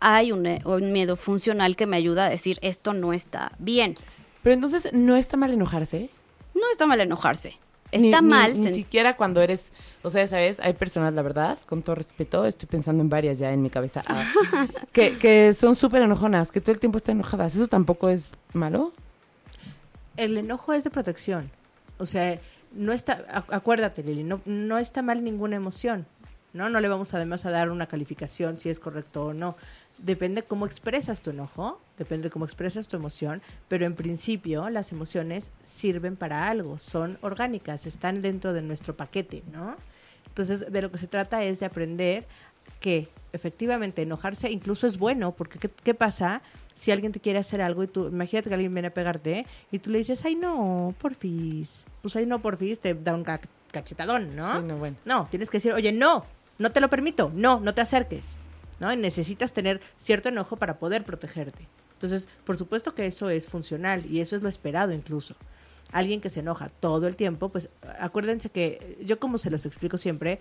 hay 0.00 0.32
un, 0.32 0.46
eh, 0.46 0.60
un 0.64 0.92
miedo 0.92 1.16
funcional 1.16 1.76
que 1.76 1.86
me 1.86 1.96
ayuda 1.96 2.26
a 2.26 2.28
decir 2.28 2.58
esto 2.62 2.92
no 2.94 3.12
está 3.12 3.52
bien. 3.58 3.94
Pero 4.42 4.54
entonces, 4.54 4.92
¿no 4.92 5.16
está 5.16 5.36
mal 5.36 5.52
enojarse? 5.52 6.10
No 6.54 6.62
está 6.72 6.86
mal 6.86 7.00
enojarse. 7.00 7.56
Ni- 7.92 8.08
Está 8.08 8.20
ni- 8.22 8.28
mal. 8.28 8.54
Ni, 8.54 8.60
sen- 8.70 8.74
siquiera 8.74 9.16
cuando 9.16 9.40
eres, 9.42 9.72
o 10.02 10.10
sea, 10.10 10.26
sabes, 10.26 10.58
hay 10.60 10.72
personas, 10.72 11.12
la 11.14 11.22
verdad, 11.22 11.58
con 11.66 11.82
todo 11.82 11.94
respeto, 11.94 12.44
estoy 12.46 12.66
pensando 12.66 13.02
en 13.02 13.08
varias 13.10 13.38
ya 13.38 13.52
en 13.52 13.62
mi 13.62 13.70
cabeza, 13.70 14.02
ah, 14.06 14.24
que, 14.92 15.18
que 15.18 15.52
son 15.54 15.74
súper 15.74 16.02
enojonas, 16.02 16.50
que 16.50 16.60
todo 16.60 16.72
el 16.72 16.78
tiempo 16.80 16.96
están 16.98 17.16
enojadas. 17.16 17.54
¿Eso 17.54 17.68
tampoco 17.68 18.08
es 18.08 18.30
malo? 18.54 18.92
El 20.16 20.36
enojo 20.36 20.72
es 20.72 20.84
de 20.84 20.90
protección. 20.90 21.50
O 21.98 22.06
sea, 22.06 22.38
no 22.72 22.92
está, 22.92 23.26
acu- 23.28 23.54
acuérdate, 23.54 24.02
Lili, 24.02 24.24
no, 24.24 24.40
no 24.44 24.78
está 24.78 25.02
mal 25.02 25.22
ninguna 25.24 25.56
emoción, 25.56 26.06
¿no? 26.52 26.68
No 26.68 26.80
le 26.80 26.88
vamos 26.88 27.14
además 27.14 27.44
a 27.46 27.50
dar 27.50 27.70
una 27.70 27.86
calificación 27.86 28.56
si 28.56 28.70
es 28.70 28.80
correcto 28.80 29.26
o 29.26 29.34
no. 29.34 29.56
Depende 29.98 30.42
cómo 30.42 30.66
expresas 30.66 31.20
tu 31.20 31.30
enojo, 31.30 31.80
depende 31.98 32.24
de 32.24 32.30
cómo 32.30 32.44
expresas 32.44 32.88
tu 32.88 32.96
emoción, 32.96 33.40
pero 33.68 33.86
en 33.86 33.94
principio 33.94 34.68
las 34.70 34.90
emociones 34.90 35.52
sirven 35.62 36.16
para 36.16 36.48
algo, 36.48 36.78
son 36.78 37.18
orgánicas, 37.20 37.86
están 37.86 38.22
dentro 38.22 38.52
de 38.52 38.62
nuestro 38.62 38.96
paquete, 38.96 39.42
¿no? 39.52 39.76
Entonces, 40.26 40.72
de 40.72 40.82
lo 40.82 40.90
que 40.90 40.98
se 40.98 41.06
trata 41.06 41.44
es 41.44 41.60
de 41.60 41.66
aprender 41.66 42.26
que 42.80 43.08
efectivamente 43.32 44.02
enojarse 44.02 44.50
incluso 44.50 44.86
es 44.86 44.98
bueno, 44.98 45.32
porque 45.32 45.58
¿qué, 45.58 45.68
qué 45.68 45.94
pasa 45.94 46.42
si 46.74 46.90
alguien 46.90 47.12
te 47.12 47.20
quiere 47.20 47.38
hacer 47.38 47.60
algo 47.62 47.82
y 47.82 47.86
tú, 47.86 48.06
imagínate 48.08 48.48
que 48.48 48.54
alguien 48.54 48.72
viene 48.74 48.88
a 48.88 48.94
pegarte 48.94 49.46
y 49.70 49.78
tú 49.78 49.90
le 49.90 49.98
dices, 49.98 50.24
ay 50.24 50.34
no, 50.34 50.94
porfis, 50.98 51.84
pues 52.02 52.16
ay 52.16 52.26
no, 52.26 52.40
porfis, 52.40 52.80
te 52.80 52.94
da 52.94 53.14
un 53.14 53.24
ca- 53.24 53.40
cachetadón, 53.70 54.34
¿no? 54.36 54.56
Sí, 54.56 54.62
no, 54.66 54.76
bueno. 54.78 54.96
No, 55.04 55.26
tienes 55.30 55.50
que 55.50 55.58
decir, 55.58 55.72
oye, 55.72 55.92
no, 55.92 56.24
no 56.58 56.70
te 56.72 56.80
lo 56.80 56.88
permito, 56.90 57.30
no, 57.34 57.60
no 57.60 57.74
te 57.74 57.80
acerques, 57.80 58.36
¿no? 58.80 58.92
Y 58.92 58.96
necesitas 58.96 59.52
tener 59.52 59.80
cierto 59.96 60.28
enojo 60.28 60.56
para 60.56 60.78
poder 60.78 61.04
protegerte. 61.04 61.66
Entonces, 61.94 62.28
por 62.44 62.58
supuesto 62.58 62.94
que 62.94 63.06
eso 63.06 63.30
es 63.30 63.46
funcional 63.46 64.04
y 64.10 64.20
eso 64.20 64.34
es 64.36 64.42
lo 64.42 64.48
esperado 64.48 64.92
incluso. 64.92 65.36
Alguien 65.92 66.20
que 66.20 66.30
se 66.30 66.40
enoja 66.40 66.68
todo 66.68 67.06
el 67.06 67.16
tiempo, 67.16 67.50
pues 67.50 67.68
acuérdense 68.00 68.48
que 68.50 68.98
yo 69.04 69.18
como 69.20 69.38
se 69.38 69.50
los 69.50 69.64
explico 69.66 69.98
siempre, 69.98 70.40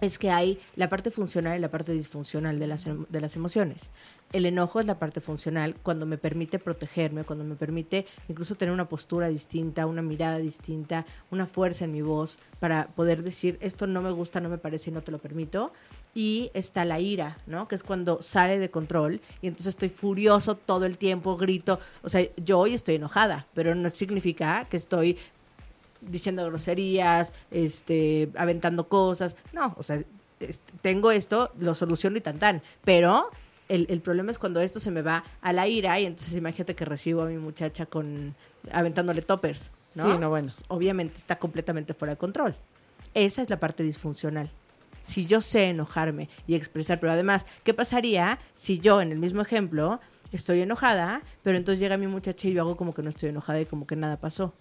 es 0.00 0.18
que 0.18 0.30
hay 0.30 0.58
la 0.76 0.88
parte 0.88 1.10
funcional 1.10 1.56
y 1.58 1.60
la 1.60 1.70
parte 1.70 1.92
disfuncional 1.92 2.58
de 2.58 2.66
las, 2.66 2.86
em- 2.86 3.06
de 3.08 3.20
las 3.20 3.36
emociones. 3.36 3.90
El 4.32 4.44
enojo 4.44 4.80
es 4.80 4.86
la 4.86 4.98
parte 4.98 5.20
funcional 5.20 5.76
cuando 5.82 6.04
me 6.04 6.18
permite 6.18 6.58
protegerme, 6.58 7.22
cuando 7.24 7.44
me 7.44 7.54
permite 7.54 8.06
incluso 8.28 8.56
tener 8.56 8.74
una 8.74 8.88
postura 8.88 9.28
distinta, 9.28 9.86
una 9.86 10.02
mirada 10.02 10.38
distinta, 10.38 11.06
una 11.30 11.46
fuerza 11.46 11.84
en 11.84 11.92
mi 11.92 12.02
voz 12.02 12.38
para 12.58 12.88
poder 12.88 13.22
decir 13.22 13.56
esto 13.60 13.86
no 13.86 14.02
me 14.02 14.10
gusta, 14.10 14.40
no 14.40 14.48
me 14.48 14.58
parece 14.58 14.90
y 14.90 14.92
no 14.92 15.00
te 15.02 15.12
lo 15.12 15.18
permito. 15.18 15.72
Y 16.12 16.50
está 16.54 16.84
la 16.84 16.98
ira, 16.98 17.38
¿no? 17.46 17.68
Que 17.68 17.74
es 17.74 17.82
cuando 17.82 18.20
sale 18.22 18.58
de 18.58 18.70
control 18.70 19.20
y 19.42 19.48
entonces 19.48 19.74
estoy 19.74 19.90
furioso 19.90 20.56
todo 20.56 20.86
el 20.86 20.98
tiempo, 20.98 21.36
grito. 21.36 21.78
O 22.02 22.08
sea, 22.08 22.26
yo 22.36 22.58
hoy 22.58 22.74
estoy 22.74 22.96
enojada, 22.96 23.46
pero 23.54 23.74
no 23.74 23.88
significa 23.90 24.66
que 24.68 24.78
estoy 24.78 25.18
diciendo 26.00 26.44
groserías, 26.46 27.32
este, 27.50 28.28
aventando 28.36 28.88
cosas. 28.88 29.36
No, 29.52 29.74
o 29.78 29.82
sea, 29.82 30.02
este, 30.40 30.72
tengo 30.82 31.10
esto, 31.10 31.52
lo 31.58 31.74
soluciono 31.74 32.16
y 32.16 32.20
tan 32.20 32.38
tan. 32.38 32.62
Pero 32.84 33.30
el, 33.68 33.86
el 33.88 34.00
problema 34.00 34.30
es 34.30 34.38
cuando 34.38 34.60
esto 34.60 34.80
se 34.80 34.90
me 34.90 35.02
va 35.02 35.24
a 35.40 35.52
la 35.52 35.66
ira 35.66 35.98
y 36.00 36.06
entonces 36.06 36.34
imagínate 36.34 36.74
que 36.74 36.84
recibo 36.84 37.22
a 37.22 37.26
mi 37.26 37.38
muchacha 37.38 37.86
con 37.86 38.34
aventándole 38.70 39.22
toppers. 39.22 39.70
¿no? 39.94 40.12
Sí, 40.12 40.18
no, 40.18 40.28
bueno. 40.28 40.52
Obviamente 40.68 41.16
está 41.18 41.38
completamente 41.38 41.94
fuera 41.94 42.14
de 42.14 42.18
control. 42.18 42.54
Esa 43.14 43.42
es 43.42 43.50
la 43.50 43.58
parte 43.58 43.82
disfuncional. 43.82 44.50
Si 45.02 45.24
yo 45.24 45.40
sé 45.40 45.70
enojarme 45.70 46.28
y 46.46 46.54
expresar, 46.54 47.00
pero 47.00 47.12
además, 47.12 47.46
¿qué 47.62 47.72
pasaría 47.72 48.38
si 48.52 48.80
yo, 48.80 49.00
en 49.00 49.12
el 49.12 49.18
mismo 49.18 49.40
ejemplo, 49.40 50.00
estoy 50.32 50.60
enojada, 50.60 51.22
pero 51.42 51.56
entonces 51.56 51.80
llega 51.80 51.96
mi 51.96 52.08
muchacha 52.08 52.48
y 52.48 52.52
yo 52.52 52.62
hago 52.62 52.76
como 52.76 52.92
que 52.92 53.02
no 53.02 53.10
estoy 53.10 53.30
enojada 53.30 53.60
y 53.60 53.66
como 53.66 53.86
que 53.86 53.96
nada 53.96 54.18
pasó? 54.18 54.52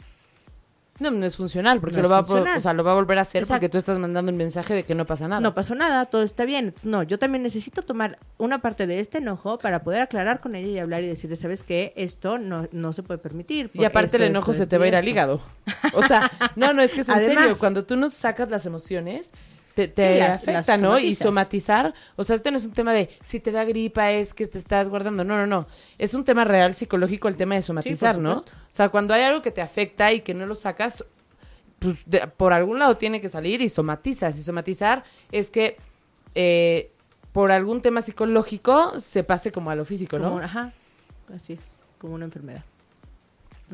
No, 0.98 1.12
no 1.12 1.26
es 1.26 1.36
funcional, 1.36 1.82
porque 1.82 1.98
No 1.98 2.04
lo, 2.04 2.10
va 2.10 2.20
a, 2.20 2.22
o 2.22 2.60
sea, 2.62 2.72
lo 2.72 2.84
va 2.86 2.94
a 2.94 2.96
volver 2.96 3.18
a 3.18 3.24
hacer 3.24 3.46
porque 3.46 3.68
tú 3.68 3.78
estás 3.78 3.98
mandando 4.00 4.32
un 4.32 4.38
mensaje 4.38 4.74
de 4.74 4.84
que 4.84 4.96
no 4.96 5.06
pasa 5.06 5.28
nada. 5.28 5.42
No 5.42 5.54
pasó 5.54 5.76
nada, 5.76 6.06
todo 6.06 6.24
está 6.24 6.46
bien. 6.46 6.74
No, 6.84 7.04
yo 7.04 7.20
también 7.20 7.44
necesito 7.44 7.82
tomar 7.82 8.18
una 8.38 8.62
parte 8.62 8.88
de 8.88 9.02
este 9.02 9.18
enojo 9.18 9.58
para 9.58 9.84
poder 9.84 10.02
aclarar 10.04 10.40
con 10.40 10.56
ella 10.56 10.68
y 10.70 10.80
hablar 10.80 11.04
y 11.04 11.08
decirle, 11.08 11.36
¿sabes 11.36 11.64
qué? 11.64 11.92
Esto 11.98 12.38
no, 12.38 12.70
no 12.72 12.94
se 12.94 13.04
puede 13.04 13.18
permitir. 13.18 13.70
Y 13.74 13.84
aparte 13.84 14.06
esto, 14.06 14.18
el 14.18 14.24
enojo 14.24 14.52
esto, 14.52 14.64
se 14.64 14.68
te 14.68 14.78
va 14.78 14.86
a 14.86 14.88
ir 14.88 14.96
al 14.96 15.04
esto". 15.04 15.12
hígado. 15.12 15.42
O 15.96 16.04
sea, 16.04 16.32
no, 16.56 16.72
no, 16.72 16.82
es 16.82 16.94
que 16.94 17.02
es 17.02 17.10
en 17.10 17.16
Además- 17.16 17.44
serio. 17.44 17.58
Cuando 17.60 17.84
tú 17.84 17.98
no 17.98 18.08
sacas 18.10 18.50
las 18.50 18.66
emociones, 18.66 19.32
te, 19.76 19.88
te 19.88 20.14
Sí, 20.14 20.20
las- 20.20 20.42
afecta, 20.42 20.74
las 20.74 20.82
¿no? 20.82 20.98
Y 21.00 21.14
somatizar, 21.16 21.94
o 22.16 22.24
sea, 22.24 22.36
este 22.38 22.50
no 22.50 22.58
es 22.58 22.66
un 22.66 22.72
tema 22.72 22.94
de 22.94 23.10
si 23.24 23.40
te 23.40 23.52
da 23.52 23.64
gripa 23.66 24.12
es 24.12 24.34
que 24.34 24.48
te 24.48 24.58
estás 24.58 24.88
guardando. 24.90 25.24
No, 25.24 25.38
no, 25.38 25.46
no. 25.46 25.68
Es 25.98 26.14
un 26.14 26.24
tema 26.24 26.44
real 26.46 26.76
psicológico 26.76 27.28
el 27.28 27.36
tema 27.36 27.56
de 27.56 27.62
somatizar, 27.62 28.18
¿no? 28.18 28.34
O 28.40 28.44
sea, 28.72 28.90
cuando 28.90 29.14
hay 29.14 29.24
algo 29.24 29.42
que 29.42 29.52
te 29.52 29.62
afecta 29.62 30.12
y 30.14 30.22
que 30.22 30.34
no 30.34 30.46
lo 30.46 30.56
sacas, 30.56 31.04
pues 31.80 31.98
de- 32.06 32.26
por 32.28 32.54
algún 32.54 32.80
lado 32.80 32.98
tiene 32.98 33.22
que 33.22 33.30
salir 33.30 33.62
y 33.62 33.70
somatizas. 33.70 34.38
Y 34.40 34.42
somatizar 34.44 35.04
es 35.32 35.50
que 35.52 35.78
eh, 36.34 36.92
por 37.32 37.52
algún 37.52 37.82
tema 37.82 38.02
psicológico 38.02 39.00
se 39.00 39.24
pase 39.24 39.52
como 39.52 39.70
a 39.70 39.76
lo 39.76 39.86
físico, 39.86 40.18
¿no? 40.18 40.30
Como- 40.32 40.42
ajá, 40.44 40.72
así 41.36 41.54
es, 41.54 41.60
como 41.98 42.14
una 42.16 42.26
enfermedad. 42.26 42.64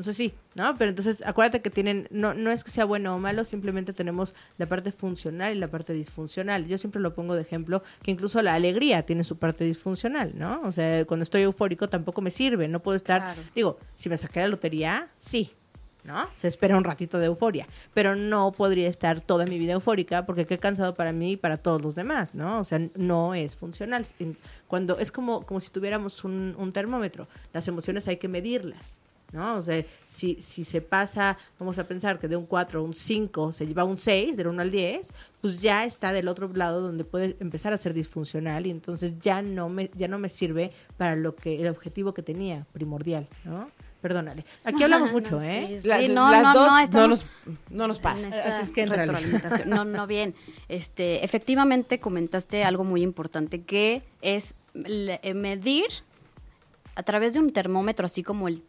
Entonces 0.02 0.16
sí, 0.16 0.34
¿no? 0.56 0.74
Pero 0.76 0.88
entonces 0.90 1.22
acuérdate 1.24 1.62
que 1.62 1.70
tienen, 1.70 2.08
no, 2.10 2.34
no 2.34 2.50
es 2.50 2.64
que 2.64 2.72
sea 2.72 2.84
bueno 2.84 3.14
o 3.14 3.20
malo, 3.20 3.44
simplemente 3.44 3.92
tenemos 3.92 4.34
la 4.58 4.66
parte 4.66 4.90
funcional 4.90 5.54
y 5.56 5.60
la 5.60 5.68
parte 5.68 5.92
disfuncional. 5.92 6.66
Yo 6.66 6.76
siempre 6.76 7.00
lo 7.00 7.14
pongo 7.14 7.36
de 7.36 7.42
ejemplo 7.42 7.84
que 8.02 8.10
incluso 8.10 8.42
la 8.42 8.54
alegría 8.54 9.02
tiene 9.02 9.22
su 9.22 9.38
parte 9.38 9.62
disfuncional, 9.64 10.32
¿no? 10.34 10.60
O 10.64 10.72
sea, 10.72 11.04
cuando 11.04 11.22
estoy 11.22 11.42
eufórico 11.42 11.88
tampoco 11.88 12.20
me 12.20 12.32
sirve, 12.32 12.66
no 12.66 12.80
puedo 12.80 12.96
estar, 12.96 13.20
Claro. 13.22 13.42
digo, 13.54 13.78
si 13.94 14.08
me 14.08 14.16
saqué 14.18 14.40
la 14.40 14.48
lotería, 14.48 15.08
sí, 15.18 15.52
¿no? 16.02 16.28
Se 16.34 16.48
espera 16.48 16.76
un 16.76 16.82
ratito 16.82 17.20
de 17.20 17.26
euforia, 17.26 17.68
pero 17.94 18.16
no 18.16 18.50
podría 18.50 18.88
estar 18.88 19.20
toda 19.20 19.46
mi 19.46 19.56
vida 19.56 19.74
eufórica 19.74 20.26
porque 20.26 20.46
qué 20.46 20.58
cansado 20.58 20.94
para 20.96 21.12
mí 21.12 21.32
y 21.32 21.36
para 21.36 21.58
todos 21.58 21.80
los 21.80 21.94
demás, 21.94 22.34
¿no? 22.34 22.58
O 22.58 22.64
sea, 22.64 22.80
no 22.96 23.36
es 23.36 23.54
funcional. 23.54 24.04
Cuando 24.66 24.98
es 24.98 25.12
como, 25.12 25.42
como 25.46 25.60
si 25.60 25.70
tuviéramos 25.70 26.24
un, 26.24 26.56
un 26.58 26.72
termómetro, 26.72 27.28
las 27.52 27.68
emociones 27.68 28.08
hay 28.08 28.16
que 28.16 28.26
medirlas. 28.26 28.98
¿No? 29.32 29.56
O 29.56 29.62
sea, 29.62 29.82
si, 30.04 30.36
si 30.42 30.62
se 30.62 30.82
pasa, 30.82 31.38
vamos 31.58 31.78
a 31.78 31.84
pensar 31.84 32.18
que 32.18 32.28
de 32.28 32.36
un 32.36 32.44
4 32.44 32.80
a 32.80 32.82
un 32.82 32.94
5 32.94 33.52
se 33.52 33.66
lleva 33.66 33.82
un 33.84 33.96
6, 33.96 34.36
del 34.36 34.48
1 34.48 34.60
al 34.60 34.70
10, 34.70 35.10
pues 35.40 35.58
ya 35.58 35.84
está 35.86 36.12
del 36.12 36.28
otro 36.28 36.50
lado 36.52 36.82
donde 36.82 37.04
puede 37.04 37.36
empezar 37.40 37.72
a 37.72 37.78
ser 37.78 37.94
disfuncional 37.94 38.66
y 38.66 38.70
entonces 38.70 39.18
ya 39.20 39.40
no 39.40 39.70
me, 39.70 39.90
ya 39.94 40.06
no 40.06 40.18
me 40.18 40.28
sirve 40.28 40.70
para 40.98 41.16
lo 41.16 41.34
que, 41.34 41.60
el 41.60 41.68
objetivo 41.68 42.12
que 42.12 42.22
tenía, 42.22 42.66
primordial, 42.72 43.26
¿no? 43.44 43.70
Perdónale. 44.02 44.44
Aquí 44.64 44.82
hablamos 44.82 45.12
mucho, 45.12 45.36
No, 45.36 45.42
¿eh? 45.42 45.78
sí, 45.80 45.88
no, 46.08 46.28
las 46.28 46.42
no, 46.42 46.54
dos 46.54 46.66
no, 46.66 46.72
no, 46.72 46.78
estamos 46.80 47.08
nos, 47.08 47.26
no 47.70 47.86
nos 47.86 47.98
para. 48.00 48.28
Así 48.28 48.62
es 48.62 48.72
que 48.72 48.84
retroalimentación. 48.84 49.70
No, 49.70 49.84
no, 49.84 50.08
bien. 50.08 50.34
Este, 50.68 51.24
efectivamente 51.24 52.00
comentaste 52.00 52.64
algo 52.64 52.82
muy 52.82 53.02
importante 53.02 53.62
que 53.62 54.02
es 54.20 54.56
eh, 54.74 55.34
medir 55.34 55.86
a 56.96 57.04
través 57.04 57.34
de 57.34 57.40
un 57.40 57.50
termómetro, 57.50 58.04
así 58.04 58.24
como 58.24 58.48
el, 58.48 58.64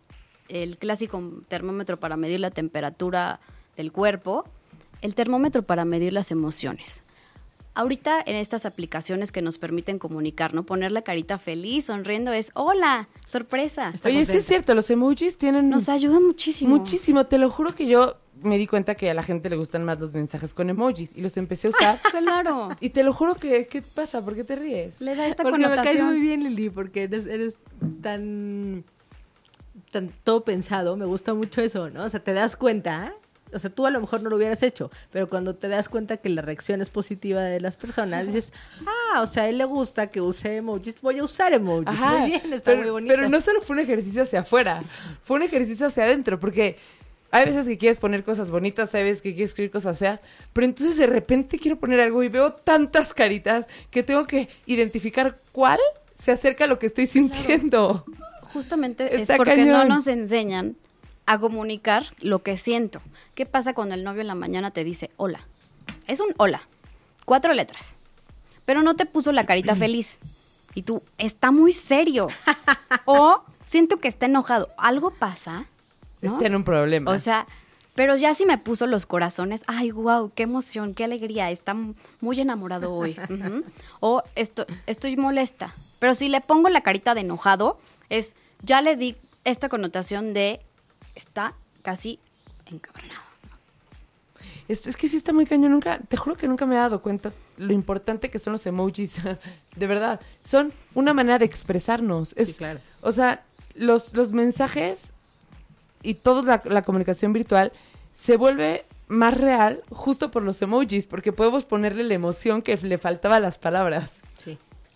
el 0.50 0.78
clásico 0.78 1.22
termómetro 1.48 2.00
para 2.00 2.18
medir 2.18 2.40
la 2.40 2.52
temperatura 2.52 3.40
del 3.78 3.92
cuerpo, 3.92 4.46
el 5.02 5.16
termómetro 5.16 5.64
para 5.64 5.86
medir 5.86 6.14
las 6.14 6.32
emociones. 6.32 7.04
Ahorita 7.76 8.22
en 8.24 8.36
estas 8.36 8.68
aplicaciones 8.68 9.32
que 9.32 9.42
nos 9.42 9.58
permiten 9.58 9.98
comunicar, 9.98 10.54
¿no? 10.54 10.64
Poner 10.64 10.92
la 10.92 11.02
carita 11.02 11.40
feliz, 11.40 11.86
sonriendo, 11.86 12.32
es 12.32 12.52
hola, 12.54 13.08
sorpresa. 13.30 13.90
Está 13.96 14.10
Oye, 14.10 14.20
sí 14.20 14.26
contenta. 14.26 14.40
es 14.40 14.46
cierto, 14.46 14.76
los 14.76 14.90
emojis 14.92 15.38
tienen 15.40 15.72
Nos 15.72 15.90
ayudan 15.90 16.24
muchísimo. 16.24 16.78
muchísimo. 16.78 17.26
Te 17.26 17.40
lo 17.40 17.50
juro 17.50 17.74
que 17.74 17.88
yo 17.88 18.18
me 18.44 18.60
di 18.60 18.68
cuenta 18.68 18.94
que 18.94 19.10
a 19.10 19.16
la 19.16 19.24
gente 19.24 19.50
le 19.50 19.56
gustan 19.56 19.84
más 19.86 20.00
los 20.00 20.14
mensajes 20.14 20.54
con 20.54 20.70
emojis 20.70 21.14
y 21.16 21.22
los 21.22 21.36
empecé 21.38 21.68
a 21.68 21.70
usar. 21.72 22.00
Claro. 22.12 22.70
y 22.80 22.92
te 22.92 23.02
lo 23.04 23.12
juro 23.12 23.36
que, 23.36 23.68
¿qué 23.68 23.82
pasa? 23.82 24.24
¿Por 24.24 24.36
qué 24.36 24.44
te 24.44 24.56
ríes? 24.56 25.02
Le 25.02 25.16
da 25.16 25.26
esta 25.28 25.42
porque 25.42 25.58
me 25.58 25.64
caes 25.64 25.78
connotación. 25.78 26.08
muy 26.08 26.20
bien, 26.20 26.44
Lili, 26.44 26.70
porque 26.70 27.04
eres, 27.04 27.26
eres 27.26 27.58
tan, 28.04 28.84
tan 29.94 30.12
todo 30.24 30.44
pensado. 30.44 30.98
Me 30.98 31.06
gusta 31.06 31.34
mucho 31.34 31.62
eso, 31.62 31.90
¿no? 31.90 32.04
O 32.04 32.10
sea, 32.10 32.20
te 32.20 32.34
das 32.34 32.58
cuenta. 32.58 33.14
O 33.54 33.60
sea, 33.60 33.70
tú 33.70 33.86
a 33.86 33.92
lo 33.92 34.02
mejor 34.02 34.24
no 34.24 34.32
lo 34.32 34.36
hubieras 34.38 34.64
hecho, 34.64 34.90
pero 35.12 35.30
cuando 35.30 35.54
te 35.54 35.68
das 35.68 35.88
cuenta 35.88 36.18
que 36.18 36.28
la 36.28 36.42
reacción 36.42 36.82
es 36.82 36.90
positiva 36.90 37.44
de 37.44 37.60
las 37.62 37.78
personas, 37.78 38.26
dices, 38.26 38.52
ah, 39.14 39.22
o 39.22 39.28
sea, 39.28 39.44
a 39.44 39.50
él 39.50 39.60
le 39.60 39.66
gusta 39.66 40.08
que 40.08 40.22
use 40.22 40.56
emojis, 40.56 41.00
voy 41.02 41.20
a 41.20 41.24
usar 41.24 41.54
emojis. 41.54 41.88
Ajá, 41.88 42.18
Muy 42.18 42.30
bien, 42.32 42.52
está 42.52 42.72
pero, 42.72 42.82
muy 42.82 42.90
bonito. 42.90 43.14
pero 43.16 43.30
no 43.30 43.40
solo 43.42 43.62
fue 43.62 43.76
un 43.76 43.82
ejercicio 43.84 44.24
hacia 44.24 44.40
afuera, 44.40 44.82
fue 45.24 45.38
un 45.38 45.44
ejercicio 45.44 45.86
hacia 45.86 46.04
adentro, 46.06 46.40
porque 46.40 46.78
hay 47.30 47.46
veces 47.46 47.68
que 47.68 47.78
quieres 47.78 48.00
poner 48.00 48.24
cosas 48.24 48.50
bonitas, 48.50 48.96
hay 48.96 49.04
veces 49.04 49.22
que 49.22 49.36
quieres 49.36 49.52
escribir 49.52 49.70
cosas 49.70 50.00
feas, 50.00 50.20
pero 50.52 50.66
entonces 50.66 50.98
de 50.98 51.06
repente 51.06 51.60
quiero 51.60 51.78
poner 51.78 52.00
algo 52.00 52.24
y 52.24 52.30
veo 52.30 52.54
tantas 52.54 53.14
caritas 53.14 53.68
que 53.92 54.02
tengo 54.02 54.26
que 54.26 54.50
identificar 54.66 55.38
cuál 55.52 55.80
se 56.16 56.32
acerca 56.32 56.64
a 56.64 56.68
lo 56.68 56.80
que 56.80 56.88
estoy 56.88 57.06
sintiendo. 57.06 58.04
Justamente 58.54 59.22
Está 59.22 59.34
es 59.34 59.38
porque 59.38 59.66
no 59.66 59.86
nos 59.86 60.08
enseñan 60.08 60.76
a 61.26 61.40
comunicar 61.40 62.06
lo 62.20 62.44
que 62.44 62.58
siento. 62.58 63.02
¿Qué 63.36 63.46
pasa 63.46 63.74
cuando 63.74 63.96
el 63.96 64.04
novio 64.04 64.22
en 64.22 64.28
la 64.28 64.36
mañana 64.36 64.72
te 64.72 64.84
dice 64.84 65.10
hola? 65.18 65.40
Es 66.08 66.20
un 66.20 66.34
hola, 66.38 66.68
cuatro 67.26 67.54
letras, 67.54 67.94
pero 68.66 68.84
no 68.84 68.96
te 68.96 69.06
puso 69.06 69.32
la 69.32 69.46
carita 69.46 69.76
feliz. 69.76 70.20
Y 70.76 70.84
tú, 70.84 71.04
está 71.18 71.52
muy 71.52 71.72
serio. 71.72 72.28
o 73.06 73.44
siento 73.64 73.98
que 73.98 74.08
está 74.08 74.26
enojado. 74.26 74.70
Algo 74.78 75.12
pasa. 75.12 75.66
¿no? 76.22 76.32
Está 76.32 76.48
en 76.48 76.56
un 76.56 76.64
problema. 76.64 77.12
O 77.12 77.20
sea, 77.20 77.46
Pero 77.96 78.16
ya 78.16 78.34
si 78.34 78.46
me 78.46 78.58
puso 78.58 78.88
los 78.88 79.06
corazones, 79.06 79.64
ay, 79.68 79.92
wow, 79.92 80.32
qué 80.34 80.44
emoción, 80.44 80.96
qué 80.96 81.04
alegría, 81.04 81.52
está 81.52 81.76
muy 82.22 82.40
enamorado 82.40 82.94
hoy. 82.94 83.16
O 84.00 84.24
esto, 84.36 84.66
estoy 84.88 85.16
molesta. 85.16 85.74
Pero 86.00 86.16
si 86.16 86.28
le 86.28 86.42
pongo 86.42 86.70
la 86.70 86.82
carita 86.82 87.14
de 87.14 87.22
enojado, 87.22 87.78
es, 88.10 88.36
ya 88.64 88.82
le 88.82 88.96
di 88.96 89.16
esta 89.44 89.70
connotación 89.70 90.34
de, 90.34 90.62
está 91.16 91.54
casi 91.84 92.20
encabronado. 92.66 93.22
Es, 94.68 94.88
es 94.88 94.96
que 94.96 95.08
sí 95.08 95.18
está 95.18 95.34
muy 95.34 95.46
cañón. 95.46 95.72
Nunca, 95.72 96.00
te 96.00 96.18
juro 96.18 96.38
que 96.38 96.48
nunca 96.48 96.66
me 96.66 96.76
he 96.76 96.78
dado 96.78 97.02
cuenta 97.02 97.34
lo 97.58 97.74
importante 97.74 98.30
que 98.30 98.40
son 98.40 98.54
los 98.54 98.66
emojis. 98.66 99.16
de 99.76 99.88
verdad, 99.88 100.20
son 100.44 100.72
una 100.96 101.14
manera 101.14 101.38
de 101.38 101.46
expresarnos. 101.46 102.34
Es, 102.38 102.48
Sí, 102.48 102.54
claro. 102.56 102.80
O 103.02 103.12
sea, 103.12 103.44
los, 103.76 104.14
los 104.14 104.32
mensajes 104.32 105.12
y 106.02 106.16
toda 106.16 106.44
la, 106.44 106.74
la 106.74 106.82
comunicación 106.84 107.34
virtual 107.34 107.72
se 108.16 108.38
vuelve 108.38 108.86
más 109.08 109.38
real 109.38 109.84
justo 109.90 110.32
por 110.32 110.44
los 110.44 110.62
emojis, 110.62 111.08
porque 111.08 111.34
podemos 111.34 111.66
ponerle 111.66 112.04
la 112.04 112.14
emoción 112.14 112.62
que 112.62 112.78
le 112.78 112.98
faltaba 112.98 113.36
a 113.36 113.40
las 113.40 113.58
palabras. 113.58 114.23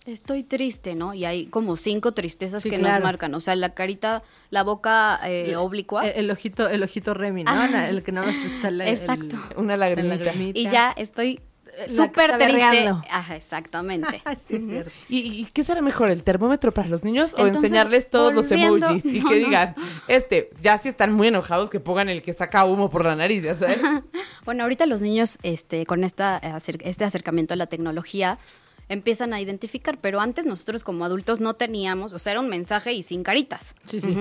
Estoy 0.08 0.42
triste, 0.42 0.94
¿no? 0.94 1.14
Y 1.14 1.24
hay 1.24 1.46
como 1.46 1.76
cinco 1.76 2.12
tristezas 2.12 2.62
Sí, 2.62 2.70
que 2.70 2.76
claro. 2.78 2.94
nos 2.96 3.02
marcan. 3.04 3.34
O 3.34 3.40
sea, 3.40 3.54
la 3.56 3.74
carita, 3.74 4.22
la 4.50 4.62
boca 4.62 5.20
eh, 5.24 5.54
oblicua. 5.56 6.06
El, 6.08 6.24
el 6.24 6.30
ojito, 6.30 6.68
el 6.68 6.82
ojito 6.82 7.14
Remy, 7.14 7.44
¿no? 7.44 7.50
Ah. 7.52 7.88
El 7.88 8.02
que 8.02 8.12
nada 8.12 8.26
más 8.28 8.36
está 8.36 8.70
la, 8.70 8.86
el- 8.86 8.94
Exacto. 8.96 9.36
Una 9.56 9.76
la 9.76 9.90
lagrimita. 9.90 10.58
y 10.58 10.64
ya 10.68 10.92
estoy 10.96 11.40
súper 11.86 12.32
triste. 12.38 12.46
berreando. 12.52 13.02
Ajá, 13.10 13.36
exactamente. 13.36 14.20
sí, 14.38 14.56
es 14.56 14.66
cierto. 14.66 14.90
¿Y, 15.08 15.18
y 15.42 15.44
qué 15.52 15.62
será 15.62 15.80
mejor, 15.80 16.10
el 16.10 16.22
termómetro 16.24 16.72
para 16.72 16.88
los 16.88 17.04
niños 17.04 17.34
o 17.38 17.46
enseñarles 17.46 18.10
todos 18.10 18.34
los 18.34 18.50
emojis? 18.50 19.04
Y 19.04 19.20
No, 19.20 19.28
que 19.28 19.40
no. 19.40 19.46
digan, 19.46 19.74
este, 20.08 20.50
ya 20.60 20.78
si 20.78 20.88
están 20.88 21.12
muy 21.12 21.28
enojados, 21.28 21.70
que 21.70 21.78
pongan 21.80 22.08
el 22.08 22.22
que 22.22 22.32
saca 22.32 22.64
humo 22.64 22.90
por 22.90 23.04
la 23.04 23.14
nariz, 23.14 23.42
ya 23.44 23.54
sabes. 23.54 23.78
Bueno, 24.44 24.62
ahorita 24.62 24.86
los 24.86 25.02
niños, 25.02 25.38
este, 25.42 25.84
con 25.84 26.04
esta, 26.04 26.38
este 26.80 27.04
acercamiento 27.04 27.52
a 27.52 27.56
la 27.58 27.66
tecnología, 27.66 28.38
empiezan 28.88 29.32
a 29.32 29.40
identificar, 29.40 29.98
pero 29.98 30.20
antes 30.20 30.46
nosotros 30.46 30.84
como 30.84 31.04
adultos 31.04 31.40
no 31.40 31.54
teníamos, 31.54 32.12
o 32.12 32.18
sea, 32.18 32.32
era 32.32 32.40
un 32.40 32.48
mensaje 32.48 32.92
y 32.92 33.02
sin 33.02 33.22
caritas. 33.22 33.74
Sí, 33.86 34.00
sí. 34.00 34.16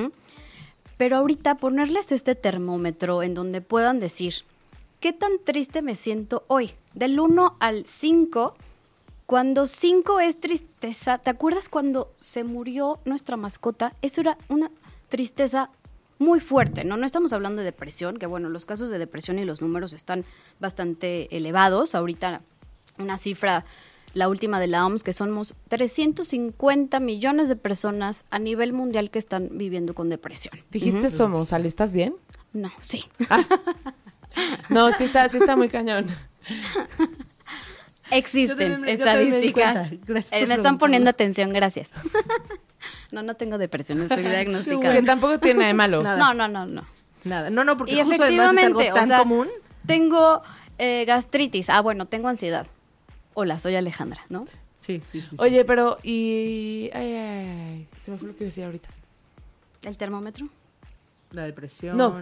Pero 0.98 1.18
ahorita 1.18 1.56
ponerles 1.56 2.12
este 2.12 2.36
termómetro 2.36 3.22
en 3.24 3.34
donde 3.34 3.62
puedan 3.62 4.00
decir, 4.00 4.34
¿qué 5.00 5.14
tan 5.14 5.34
triste 5.44 5.82
me 5.82 5.96
siento 5.96 6.44
hoy? 6.48 6.72
Del 6.94 7.20
1 7.20 7.58
al 7.60 7.86
5, 7.86 8.56
cuando 9.28 9.68
5 9.68 10.20
es 10.22 10.40
tristeza, 10.40 11.20
¿te 11.20 11.30
acuerdas 11.30 11.70
cuando 11.70 12.12
se 12.20 12.44
murió 12.44 13.00
nuestra 13.06 13.38
mascota? 13.38 13.94
Eso 14.02 14.22
era 14.22 14.38
una 14.50 14.72
tristeza 15.10 15.70
muy 16.20 16.40
fuerte, 16.40 16.84
¿no? 16.84 16.98
No 16.98 17.06
estamos 17.06 17.32
hablando 17.34 17.60
de 17.60 17.66
depresión, 17.66 18.18
que 18.18 18.26
bueno, 18.26 18.50
los 18.50 18.66
casos 18.66 18.90
de 18.90 18.98
depresión 18.98 19.38
y 19.38 19.46
los 19.46 19.62
números 19.62 19.94
están 19.94 20.26
bastante 20.60 21.36
elevados. 21.36 21.94
Ahorita 21.94 22.42
una 22.98 23.18
cifra, 23.18 23.66
la 24.18 24.30
última 24.30 24.60
de 24.60 24.68
la 24.68 24.86
OMS, 24.86 25.04
que 25.04 25.14
somos 25.14 25.54
350 25.70 27.00
millones 27.00 27.50
de 27.50 27.56
personas 27.56 28.26
a 28.32 28.40
nivel 28.40 28.74
mundial 28.74 29.10
que 29.12 29.20
están 29.20 29.50
viviendo 29.54 29.94
con 29.94 30.10
depresión. 30.10 30.60
Dijiste 30.72 31.10
somos, 31.10 31.54
Ale, 31.54 31.68
¿estás 31.68 31.94
bien? 31.94 32.16
No, 32.54 32.72
sí. 32.80 33.06
No, 34.70 34.92
sí 34.92 35.04
está, 35.04 35.30
sí 35.30 35.38
está 35.38 35.56
muy 35.56 35.70
cañón. 35.70 36.08
Existen 38.12 38.72
me- 38.72 38.78
me 38.78 38.92
estadísticas. 38.94 39.92
Gracias 40.06 40.42
Eh, 40.42 40.48
me 40.48 40.54
están 40.56 40.78
poniendo 40.78 41.10
atención, 41.10 41.52
gracias. 41.52 41.90
no, 43.12 43.22
no 43.22 43.36
tengo 43.36 43.58
depresión, 43.58 44.02
estoy 44.02 44.24
diagnosticada. 44.24 44.94
Que 44.94 45.04
tampoco 45.04 45.40
tiene 45.40 45.60
nada 45.60 45.68
de 45.68 45.74
malo. 45.74 46.02
Nada. 46.04 46.18
No, 46.18 46.34
no, 46.34 46.48
no, 46.48 46.66
no. 46.66 46.86
Nada. 47.26 47.50
No, 47.50 47.64
no, 47.66 47.76
porque 47.76 47.94
Y 47.94 48.02
justo 48.04 48.24
además 48.24 48.54
es 48.54 48.64
algo 48.64 48.80
efectivamente, 48.80 48.92
o 48.92 48.96
tan 48.96 49.08
sea, 49.10 49.20
común. 49.20 49.50
tengo 49.86 50.42
eh, 50.78 51.04
gastritis. 51.06 51.70
Ah, 51.70 51.82
bueno, 51.82 52.06
tengo 52.08 52.30
ansiedad. 52.30 52.66
Hola, 53.40 53.60
soy 53.60 53.76
Alejandra, 53.76 54.26
¿no? 54.30 54.48
Sí, 54.80 55.00
sí, 55.12 55.22
sí. 55.22 55.28
sí. 55.30 55.36
Oye, 55.38 55.64
pero, 55.64 56.00
y. 56.02 56.90
Ay, 56.92 57.14
ay, 57.14 57.46
ay, 57.46 57.88
se 58.00 58.10
me 58.10 58.18
fue 58.18 58.30
lo 58.30 58.34
que 58.36 58.44
iba 58.44 58.48
a 58.48 58.50
decir 58.50 58.64
ahorita. 58.64 58.90
¿El 59.86 59.96
termómetro? 59.96 60.50
La 61.30 61.44
depresión. 61.44 61.98
No, 61.98 62.20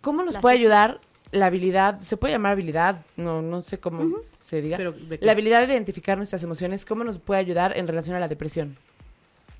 ¿cómo 0.00 0.24
nos 0.24 0.34
La 0.34 0.40
puede 0.40 0.56
ayudar 0.56 1.00
la 1.30 1.46
habilidad? 1.46 2.00
¿Se 2.00 2.16
puede 2.16 2.34
llamar 2.34 2.52
habilidad? 2.54 3.06
No, 3.16 3.40
no 3.40 3.62
sé 3.62 3.78
cómo 3.78 4.16
se 4.40 4.60
diga. 4.60 4.78
Pero, 4.78 4.96
la 5.20 5.30
habilidad 5.30 5.64
de 5.64 5.74
identificar 5.74 6.16
nuestras 6.16 6.42
emociones, 6.42 6.84
¿cómo 6.84 7.04
nos 7.04 7.18
puede 7.18 7.38
ayudar 7.38 7.78
en 7.78 7.86
relación 7.86 8.16
a 8.16 8.18
la 8.18 8.26
depresión? 8.26 8.76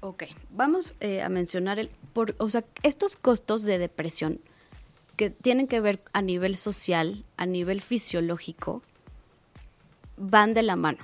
Ok, 0.01 0.25
vamos 0.51 0.95
eh, 0.99 1.23
a 1.23 1.29
mencionar 1.29 1.79
el, 1.79 1.91
por, 2.13 2.35
o 2.39 2.49
sea, 2.49 2.65
estos 2.83 3.15
costos 3.15 3.63
de 3.63 3.79
depresión 3.79 4.41
que 5.15 5.31
tienen 5.31 5.69
que 5.69 5.81
ver 5.81 6.03
a 6.13 6.23
nivel 6.23 6.57
social, 6.57 7.25
a 7.37 7.47
nivel 7.47 7.83
fisiológico, 7.83 8.83
van 10.17 10.55
de 10.55 10.63
la 10.63 10.77
mano. 10.77 10.99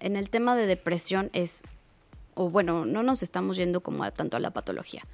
En 0.00 0.16
el 0.16 0.30
tema 0.30 0.56
de 0.56 0.66
depresión 0.66 1.30
es, 1.32 1.62
o 2.34 2.50
bueno, 2.50 2.84
no 2.84 3.02
nos 3.02 3.22
estamos 3.22 3.56
yendo 3.56 3.80
como 3.80 4.10
tanto 4.12 4.36
a 4.36 4.40
la 4.40 4.50
patología, 4.50 5.06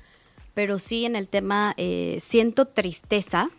pero 0.55 0.79
sí 0.79 1.05
en 1.05 1.15
el 1.15 1.29
tema 1.29 1.75
eh, 1.77 2.19
siento 2.21 2.67
tristeza, 2.67 3.51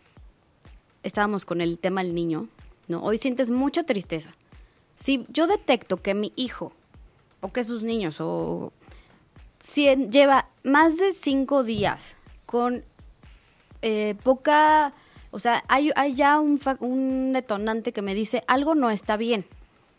estábamos 1.03 1.45
con 1.45 1.61
el 1.61 1.77
tema 1.77 2.03
del 2.03 2.15
niño, 2.15 2.47
¿no? 2.87 3.03
Hoy 3.03 3.17
sientes 3.17 3.51
mucha 3.51 3.83
tristeza. 3.83 4.33
Si 4.95 5.25
yo 5.29 5.47
detecto 5.47 5.97
que 5.97 6.13
mi 6.13 6.33
hijo, 6.35 6.73
o 7.39 7.51
que 7.51 7.63
sus 7.63 7.83
niños, 7.83 8.19
o 8.19 8.73
si 9.59 9.95
lleva 10.07 10.49
más 10.63 10.97
de 10.97 11.13
cinco 11.13 11.63
días 11.63 12.17
con 12.45 12.83
eh, 13.81 14.15
poca, 14.23 14.93
o 15.31 15.39
sea, 15.39 15.63
hay, 15.67 15.91
ya 16.13 16.39
un, 16.39 16.59
un 16.79 17.33
detonante 17.33 17.93
que 17.93 18.01
me 18.01 18.13
dice 18.13 18.43
algo 18.47 18.75
no 18.75 18.89
está 18.89 19.17
bien. 19.17 19.45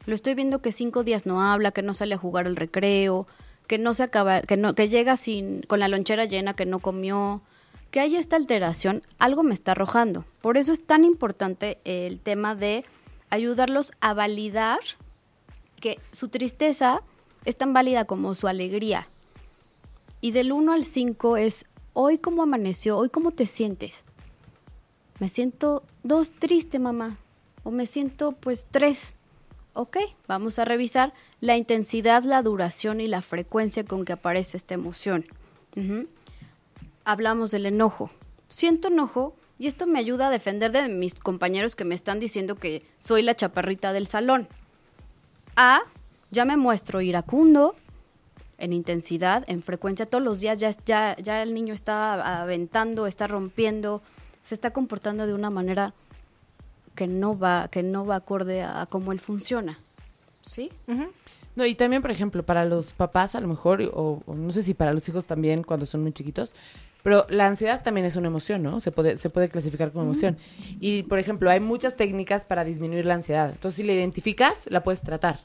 Lo 0.04 0.14
estoy 0.14 0.34
viendo 0.34 0.60
que 0.60 0.72
cinco 0.72 1.04
días 1.04 1.26
no 1.26 1.42
habla, 1.42 1.72
que 1.72 1.82
no 1.82 1.94
sale 1.94 2.14
a 2.14 2.18
jugar 2.18 2.46
al 2.46 2.56
recreo, 2.56 3.26
que 3.66 3.78
no 3.78 3.94
se 3.94 4.02
acaba, 4.02 4.42
que 4.42 4.56
no, 4.56 4.74
que 4.74 4.88
llega 4.88 5.16
sin, 5.16 5.62
con 5.62 5.80
la 5.80 5.88
lonchera 5.88 6.26
llena, 6.26 6.54
que 6.54 6.66
no 6.66 6.80
comió, 6.80 7.40
que 7.90 8.00
hay 8.00 8.16
esta 8.16 8.36
alteración, 8.36 9.02
algo 9.18 9.42
me 9.42 9.54
está 9.54 9.72
arrojando. 9.72 10.24
Por 10.40 10.56
eso 10.56 10.72
es 10.72 10.84
tan 10.84 11.04
importante 11.04 11.78
el 11.84 12.20
tema 12.20 12.54
de 12.54 12.84
ayudarlos 13.30 13.92
a 14.00 14.12
validar 14.12 14.80
que 15.80 15.98
su 16.10 16.28
tristeza 16.28 17.02
es 17.44 17.56
tan 17.56 17.72
válida 17.72 18.04
como 18.04 18.34
su 18.34 18.48
alegría. 18.48 19.08
Y 20.20 20.32
del 20.32 20.52
1 20.52 20.72
al 20.72 20.84
5 20.84 21.36
es, 21.36 21.66
hoy 21.92 22.18
cómo 22.18 22.42
amaneció, 22.42 22.96
hoy 22.96 23.08
cómo 23.08 23.30
te 23.30 23.46
sientes. 23.46 24.04
Me 25.22 25.28
siento 25.28 25.84
dos 26.02 26.32
triste, 26.32 26.80
mamá. 26.80 27.16
O 27.62 27.70
me 27.70 27.86
siento 27.86 28.32
pues 28.32 28.66
tres. 28.68 29.14
Ok, 29.72 29.98
vamos 30.26 30.58
a 30.58 30.64
revisar 30.64 31.12
la 31.40 31.56
intensidad, 31.56 32.24
la 32.24 32.42
duración 32.42 33.00
y 33.00 33.06
la 33.06 33.22
frecuencia 33.22 33.84
con 33.84 34.04
que 34.04 34.14
aparece 34.14 34.56
esta 34.56 34.74
emoción. 34.74 35.24
Hablamos 37.04 37.52
del 37.52 37.66
enojo. 37.66 38.10
Siento 38.48 38.88
enojo 38.88 39.36
y 39.60 39.68
esto 39.68 39.86
me 39.86 40.00
ayuda 40.00 40.26
a 40.26 40.30
defender 40.30 40.72
de 40.72 40.88
mis 40.88 41.14
compañeros 41.14 41.76
que 41.76 41.84
me 41.84 41.94
están 41.94 42.18
diciendo 42.18 42.56
que 42.56 42.84
soy 42.98 43.22
la 43.22 43.36
chaparrita 43.36 43.92
del 43.92 44.08
salón. 44.08 44.48
A, 45.54 45.82
ya 46.32 46.44
me 46.44 46.56
muestro 46.56 47.00
iracundo, 47.00 47.76
en 48.58 48.72
intensidad, 48.72 49.44
en 49.46 49.62
frecuencia, 49.62 50.04
todos 50.04 50.24
los 50.24 50.40
días 50.40 50.58
ya, 50.58 50.70
ya, 50.84 51.16
ya 51.16 51.44
el 51.44 51.54
niño 51.54 51.74
está 51.74 52.42
aventando, 52.42 53.06
está 53.06 53.28
rompiendo, 53.28 54.02
se 54.42 54.54
está 54.54 54.72
comportando 54.72 55.26
de 55.26 55.34
una 55.34 55.50
manera 55.50 55.94
que 56.94 57.06
no 57.06 57.38
va, 57.38 57.68
que 57.68 57.82
no 57.82 58.04
va 58.04 58.16
acorde 58.16 58.62
a, 58.62 58.82
a 58.82 58.86
cómo 58.86 59.12
él 59.12 59.20
funciona. 59.20 59.78
¿Sí? 60.42 60.70
No, 61.54 61.66
y 61.66 61.74
también, 61.74 62.02
por 62.02 62.10
ejemplo, 62.10 62.42
para 62.42 62.64
los 62.64 62.94
papás 62.94 63.34
a 63.34 63.40
lo 63.40 63.48
mejor, 63.48 63.82
o, 63.94 64.22
o 64.26 64.34
no 64.34 64.52
sé 64.52 64.62
si 64.62 64.74
para 64.74 64.92
los 64.92 65.08
hijos 65.08 65.26
también 65.26 65.62
cuando 65.62 65.86
son 65.86 66.02
muy 66.02 66.12
chiquitos, 66.12 66.54
pero 67.02 67.26
la 67.28 67.46
ansiedad 67.46 67.82
también 67.82 68.06
es 68.06 68.16
una 68.16 68.28
emoción, 68.28 68.62
¿no? 68.62 68.80
Se 68.80 68.92
puede, 68.92 69.16
se 69.18 69.28
puede 69.28 69.48
clasificar 69.48 69.90
como 69.90 70.04
emoción. 70.04 70.36
Y, 70.80 71.02
por 71.02 71.18
ejemplo, 71.18 71.50
hay 71.50 71.60
muchas 71.60 71.96
técnicas 71.96 72.46
para 72.46 72.64
disminuir 72.64 73.06
la 73.06 73.14
ansiedad. 73.14 73.50
Entonces, 73.50 73.76
si 73.76 73.82
la 73.82 73.92
identificas, 73.92 74.62
la 74.66 74.82
puedes 74.82 75.02
tratar. 75.02 75.40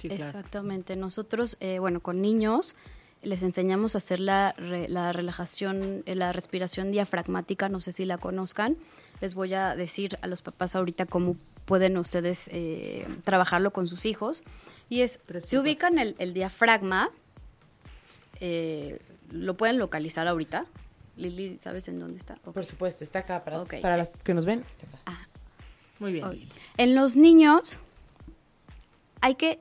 Sí, 0.00 0.08
claro. 0.08 0.24
Exactamente. 0.24 0.96
Nosotros, 0.96 1.56
eh, 1.60 1.78
bueno, 1.78 2.00
con 2.00 2.22
niños 2.22 2.74
les 3.24 3.42
enseñamos 3.42 3.94
a 3.94 3.98
hacer 3.98 4.20
la, 4.20 4.54
la 4.58 5.12
relajación, 5.12 6.02
eh, 6.06 6.14
la 6.14 6.32
respiración 6.32 6.90
diafragmática, 6.92 7.68
no 7.68 7.80
sé 7.80 7.92
si 7.92 8.04
la 8.04 8.18
conozcan. 8.18 8.76
Les 9.20 9.34
voy 9.34 9.54
a 9.54 9.74
decir 9.76 10.18
a 10.22 10.26
los 10.26 10.42
papás 10.42 10.76
ahorita 10.76 11.06
cómo 11.06 11.36
pueden 11.64 11.96
ustedes 11.96 12.48
eh, 12.52 13.06
trabajarlo 13.24 13.72
con 13.72 13.86
sus 13.88 14.06
hijos. 14.06 14.42
Y 14.88 15.00
es, 15.00 15.20
si 15.44 15.56
ubican 15.56 15.98
el, 15.98 16.14
el 16.18 16.34
diafragma, 16.34 17.10
eh, 18.40 19.00
lo 19.30 19.56
pueden 19.56 19.78
localizar 19.78 20.26
ahorita. 20.28 20.66
Lili, 21.16 21.58
¿sabes 21.58 21.88
en 21.88 21.98
dónde 22.00 22.18
está? 22.18 22.34
Por 22.36 22.64
supuesto, 22.64 23.04
está 23.04 23.20
acá 23.20 23.44
para, 23.44 23.60
Ok. 23.62 23.80
para 23.80 23.96
las 23.96 24.10
que 24.10 24.34
nos 24.34 24.44
ven. 24.44 24.64
está 24.68 24.86
acá. 24.86 25.28
Muy 26.00 26.12
bien. 26.12 26.26
En 26.76 26.94
los 26.94 27.16
niños 27.16 27.78
hay 29.20 29.36
que 29.36 29.60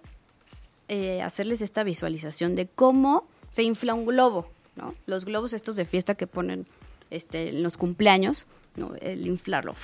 eh, 0.89 1.21
hacerles 1.21 1.61
esta 1.61 1.83
visualización 1.83 2.55
de 2.55 2.67
cómo 2.67 3.27
se 3.53 3.61
infla 3.61 3.93
un 3.93 4.07
globo, 4.07 4.47
¿no? 4.75 4.95
Los 5.05 5.25
globos 5.25 5.53
estos 5.53 5.75
de 5.75 5.85
fiesta 5.85 6.15
que 6.15 6.25
ponen 6.25 6.65
este, 7.11 7.49
en 7.49 7.61
los 7.61 7.77
cumpleaños, 7.77 8.47
¿no? 8.75 8.95
el 8.99 9.27
inflarlo. 9.27 9.75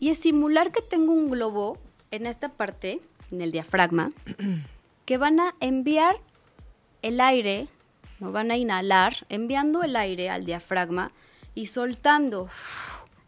Y 0.00 0.08
es 0.08 0.18
simular 0.18 0.72
que 0.72 0.82
tengo 0.82 1.12
un 1.12 1.30
globo 1.30 1.78
en 2.10 2.26
esta 2.26 2.48
parte, 2.48 3.00
en 3.30 3.40
el 3.40 3.52
diafragma, 3.52 4.10
que 5.06 5.16
van 5.16 5.38
a 5.38 5.54
enviar 5.60 6.16
el 7.02 7.20
aire, 7.20 7.68
no 8.18 8.32
van 8.32 8.50
a 8.50 8.56
inhalar, 8.56 9.24
enviando 9.28 9.84
el 9.84 9.94
aire 9.94 10.28
al 10.28 10.44
diafragma 10.44 11.12
y 11.54 11.66
soltando. 11.66 12.48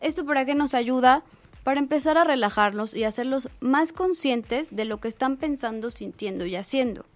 ¿Esto 0.00 0.24
para 0.24 0.44
qué 0.44 0.56
nos 0.56 0.74
ayuda? 0.74 1.22
Para 1.62 1.78
empezar 1.78 2.18
a 2.18 2.24
relajarlos 2.24 2.96
y 2.96 3.04
hacerlos 3.04 3.50
más 3.60 3.92
conscientes 3.92 4.74
de 4.74 4.84
lo 4.84 4.98
que 4.98 5.06
están 5.06 5.36
pensando, 5.36 5.92
sintiendo 5.92 6.44
y 6.44 6.56
haciendo. 6.56 7.06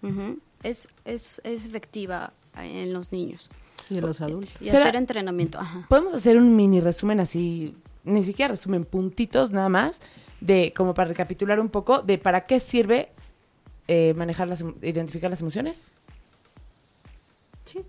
Ujú. 0.00 0.38
Es, 0.62 0.88
es, 1.04 1.40
es 1.44 1.66
efectiva 1.66 2.32
en 2.56 2.92
los 2.92 3.12
niños. 3.12 3.50
Y 3.88 3.98
en 3.98 4.02
los 4.06 4.20
adultos. 4.20 4.54
Y 4.60 4.66
¿Será- 4.66 4.82
hacer 4.82 4.96
entrenamiento. 4.96 5.58
Ajá. 5.58 5.86
Podemos 5.88 6.14
hacer 6.14 6.36
un 6.36 6.54
mini 6.56 6.80
resumen 6.80 7.20
así, 7.20 7.76
ni 8.04 8.22
siquiera 8.22 8.52
resumen, 8.52 8.84
puntitos 8.84 9.50
nada 9.52 9.68
más, 9.68 10.00
de 10.40 10.72
como 10.76 10.94
para 10.94 11.08
recapitular 11.08 11.60
un 11.60 11.68
poco 11.68 12.02
de 12.02 12.18
para 12.18 12.46
qué 12.46 12.60
sirve 12.60 13.10
eh, 13.88 14.14
manejar 14.14 14.48
las, 14.48 14.64
identificar 14.82 15.30
las 15.30 15.40
emociones. 15.40 15.88
Sí. 17.66 17.80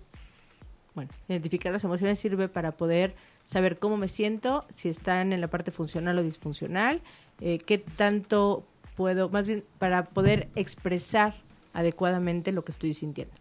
Bueno, 0.94 1.10
identificar 1.28 1.72
las 1.72 1.84
emociones 1.84 2.18
sirve 2.18 2.48
para 2.48 2.72
poder 2.72 3.14
saber 3.44 3.78
cómo 3.78 3.96
me 3.96 4.08
siento, 4.08 4.64
si 4.70 4.88
están 4.88 5.32
en 5.32 5.40
la 5.40 5.48
parte 5.48 5.70
funcional 5.70 6.18
o 6.18 6.22
disfuncional, 6.22 7.00
eh, 7.40 7.58
qué 7.58 7.78
tanto 7.78 8.64
puedo, 8.96 9.28
más 9.28 9.46
bien 9.46 9.64
para 9.78 10.04
poder 10.04 10.48
expresar 10.54 11.34
adecuadamente 11.72 12.52
lo 12.52 12.64
que 12.64 12.72
estoy 12.72 12.94
sintiendo. 12.94 13.34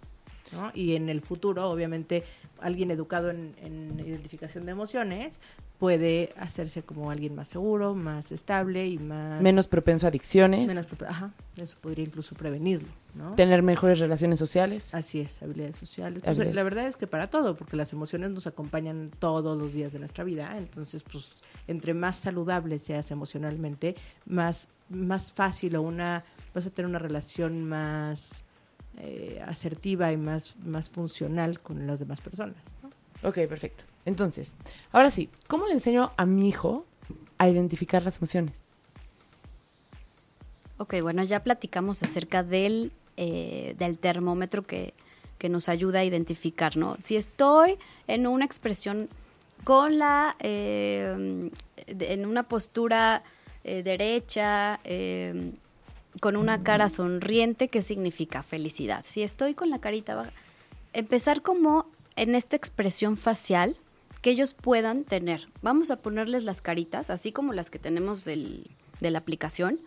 ¿no? 0.52 0.72
Y 0.74 0.96
en 0.96 1.08
el 1.10 1.22
futuro, 1.22 1.70
obviamente, 1.70 2.24
alguien 2.60 2.92
educado 2.92 3.30
en, 3.30 3.56
en 3.62 4.00
identificación 4.06 4.66
de 4.66 4.74
emociones 4.74 5.40
puede 5.80 6.32
hacerse 6.38 6.84
como 6.84 7.10
alguien 7.10 7.34
más 7.34 7.48
seguro, 7.48 7.96
más 7.96 8.32
estable 8.32 8.86
y 8.88 9.00
más... 9.00 9.42
Menos 9.42 9.68
propenso 9.68 10.06
a 10.06 10.10
adicciones, 10.10 10.68
menos 10.68 10.86
prepa- 10.88 11.08
ajá, 11.08 11.32
eso 11.56 11.76
podría 11.82 12.06
incluso 12.06 12.36
prevenirlo, 12.36 12.88
¿no? 13.16 13.34
tener 13.34 13.64
mejores 13.64 13.98
relaciones 13.98 14.38
sociales. 14.38 14.94
Así 14.94 15.22
es, 15.22 15.42
habilidades 15.42 15.78
sociales. 15.78 16.20
Pues, 16.20 16.28
Habilidades. 16.32 16.56
La 16.56 16.64
verdad 16.64 16.88
es 16.88 16.98
que 16.98 17.08
para 17.08 17.30
todo, 17.32 17.56
porque 17.56 17.78
las 17.78 17.94
emociones 17.94 18.30
nos 18.32 18.46
acompañan 18.46 19.10
todos 19.18 19.58
los 19.58 19.74
días 19.74 19.92
de 19.94 20.00
nuestra 20.00 20.24
vida. 20.24 20.56
Entonces, 20.58 21.02
pues, 21.10 21.32
entre 21.68 21.94
más 21.96 22.18
saludable 22.18 22.78
seas 22.78 23.10
emocionalmente, 23.10 23.96
más, 24.28 24.68
más 24.90 25.32
fácil 25.34 25.78
o 25.78 25.82
una, 25.82 26.24
vas 26.54 26.66
a 26.66 26.70
tener 26.70 26.90
una 26.90 27.00
relación 27.00 27.64
más 27.68 28.44
eh, 28.98 29.42
asertiva 29.46 30.12
y 30.12 30.18
más, 30.18 30.56
más 30.58 30.90
funcional 30.90 31.60
con 31.60 31.88
las 31.88 32.00
demás 32.00 32.22
personas. 32.22 32.58
¿no? 32.84 33.30
Ok, 33.30 33.36
perfecto. 33.48 33.84
Entonces, 34.06 34.56
ahora 34.92 35.12
sí, 35.12 35.30
¿cómo 35.48 35.68
le 35.68 35.74
enseño 35.74 36.12
a 36.18 36.26
mi 36.26 36.50
hijo 36.50 36.86
a 37.38 37.48
identificar 37.48 38.04
las 38.04 38.18
emociones? 38.18 38.64
Ok, 40.78 40.96
bueno, 41.02 41.24
ya 41.24 41.44
platicamos 41.44 42.02
acerca 42.02 42.44
del, 42.44 42.92
eh, 43.16 43.76
del 43.78 44.00
termómetro 44.00 44.64
que, 44.64 44.96
que 45.38 45.50
nos 45.50 45.70
ayuda 45.70 46.00
a 46.00 46.04
identificar, 46.04 46.76
¿no? 46.78 46.98
Si 47.00 47.16
estoy 47.16 47.78
en 48.08 48.26
una 48.26 48.46
expresión 48.46 49.10
con 49.64 50.00
la, 50.00 50.36
eh, 50.40 51.50
en 51.88 52.26
una 52.26 52.44
postura 52.44 53.24
eh, 53.64 53.84
derecha, 53.84 54.80
eh, 54.84 55.52
con 56.20 56.36
una 56.36 56.64
cara 56.64 56.90
sonriente, 56.90 57.70
¿qué 57.70 57.82
significa 57.82 58.44
felicidad? 58.44 59.06
Si 59.08 59.24
estoy 59.24 59.54
con 59.54 59.70
la 59.70 59.80
carita 59.80 60.16
baja, 60.16 60.34
empezar 60.94 61.42
como 61.42 61.86
en 62.16 62.36
esta 62.36 62.56
expresión 62.56 63.16
facial 63.18 63.78
que 64.22 64.30
ellos 64.32 64.54
puedan 64.54 65.04
tener. 65.04 65.48
Vamos 65.62 65.90
a 65.90 65.96
ponerles 65.98 66.44
las 66.44 66.62
caritas, 66.62 67.10
así 67.10 67.32
como 67.32 67.54
las 67.54 67.70
que 67.70 67.80
tenemos 67.80 68.26
del- 68.26 68.70
de 69.00 69.10
la 69.10 69.20
aplicación, 69.20 69.80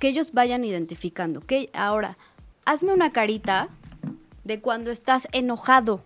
que 0.00 0.08
ellos 0.08 0.32
vayan 0.32 0.64
identificando. 0.64 1.40
Que 1.42 1.70
ahora, 1.74 2.16
hazme 2.64 2.92
una 2.92 3.12
carita 3.12 3.68
de 4.44 4.60
cuando 4.60 4.90
estás 4.90 5.28
enojado. 5.32 6.02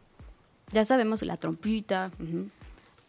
Ya 0.72 0.84
sabemos 0.84 1.22
la 1.22 1.36
trompita. 1.36 2.10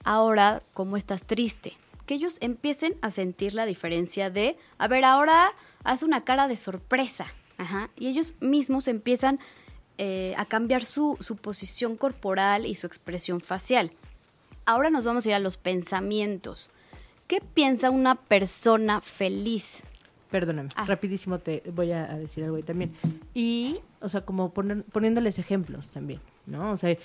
Ahora, 0.03 0.61
cómo 0.73 0.97
estás 0.97 1.23
triste. 1.23 1.73
Que 2.05 2.13
ellos 2.13 2.37
empiecen 2.41 2.93
a 3.01 3.09
sentir 3.09 3.53
la 3.55 3.65
diferencia 3.65 4.29
de, 4.29 4.57
a 4.77 4.87
ver, 4.87 5.03
ahora 5.03 5.51
haz 5.85 6.03
una 6.03 6.23
cara 6.25 6.47
de 6.47 6.55
sorpresa. 6.57 7.27
Ajá. 7.57 7.89
Y 7.97 8.07
ellos 8.07 8.35
mismos 8.41 8.87
empiezan 8.89 9.39
eh, 9.97 10.33
a 10.37 10.43
cambiar 10.45 10.83
su, 10.83 11.17
su 11.21 11.37
posición 11.37 11.95
corporal 11.95 12.65
y 12.65 12.75
su 12.75 12.85
expresión 12.85 13.39
facial. 13.39 13.91
Ahora 14.65 14.89
nos 14.89 15.05
vamos 15.05 15.25
a 15.25 15.29
ir 15.29 15.35
a 15.35 15.39
los 15.39 15.55
pensamientos. 15.57 16.69
¿Qué 17.27 17.39
piensa 17.41 17.89
una 17.91 18.15
persona 18.15 18.99
feliz? 19.01 19.83
Perdóname, 20.31 20.69
Ah. 20.75 20.85
rapidísimo 20.85 21.39
te 21.39 21.63
voy 21.71 21.91
a 21.91 22.11
a 22.11 22.17
decir 22.17 22.43
algo 22.43 22.57
ahí 22.57 22.63
también. 22.63 22.93
Y, 23.33 23.77
o 24.01 24.09
sea, 24.09 24.21
como 24.25 24.53
poner- 24.53 24.83
poniéndoles 24.91 25.39
ejemplos 25.39 25.89
también, 25.89 26.19
¿no? 26.45 26.71
O 26.71 26.77
sea, 26.77 26.95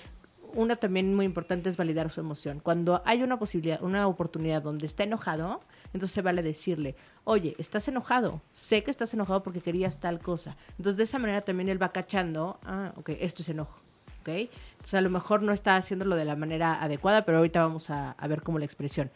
una 0.55 0.75
también 0.75 1.15
muy 1.15 1.25
importante 1.25 1.69
es 1.69 1.77
validar 1.77 2.09
su 2.09 2.19
emoción. 2.19 2.59
Cuando 2.59 3.01
hay 3.05 3.23
una 3.23 3.39
posibilidad, 3.39 3.81
una 3.81 4.07
oportunidad 4.07 4.61
donde 4.61 4.85
está 4.85 5.03
enojado, 5.03 5.61
entonces 5.93 6.11
se 6.11 6.21
vale 6.21 6.43
decirle, 6.43 6.95
oye, 7.23 7.55
estás 7.57 7.87
enojado, 7.87 8.41
sé 8.51 8.83
que 8.83 8.91
estás 8.91 9.13
enojado 9.13 9.43
porque 9.43 9.61
querías 9.61 9.99
tal 9.99 10.19
cosa. 10.19 10.57
Entonces 10.71 10.97
de 10.97 11.03
esa 11.03 11.19
manera 11.19 11.41
también 11.41 11.69
él 11.69 11.81
va 11.81 11.91
cachando, 11.91 12.59
ah, 12.63 12.93
ok, 12.97 13.09
esto 13.19 13.41
es 13.41 13.49
enojo, 13.49 13.79
¿ok? 14.21 14.29
Entonces 14.29 14.93
a 14.93 15.01
lo 15.01 15.09
mejor 15.09 15.43
no 15.43 15.51
está 15.51 15.75
haciéndolo 15.75 16.15
de 16.15 16.25
la 16.25 16.35
manera 16.35 16.81
adecuada, 16.81 17.25
pero 17.25 17.39
ahorita 17.39 17.61
vamos 17.61 17.89
a, 17.89 18.11
a 18.11 18.27
ver 18.27 18.41
cómo 18.41 18.59
la 18.59 18.65
expresión 18.65 19.11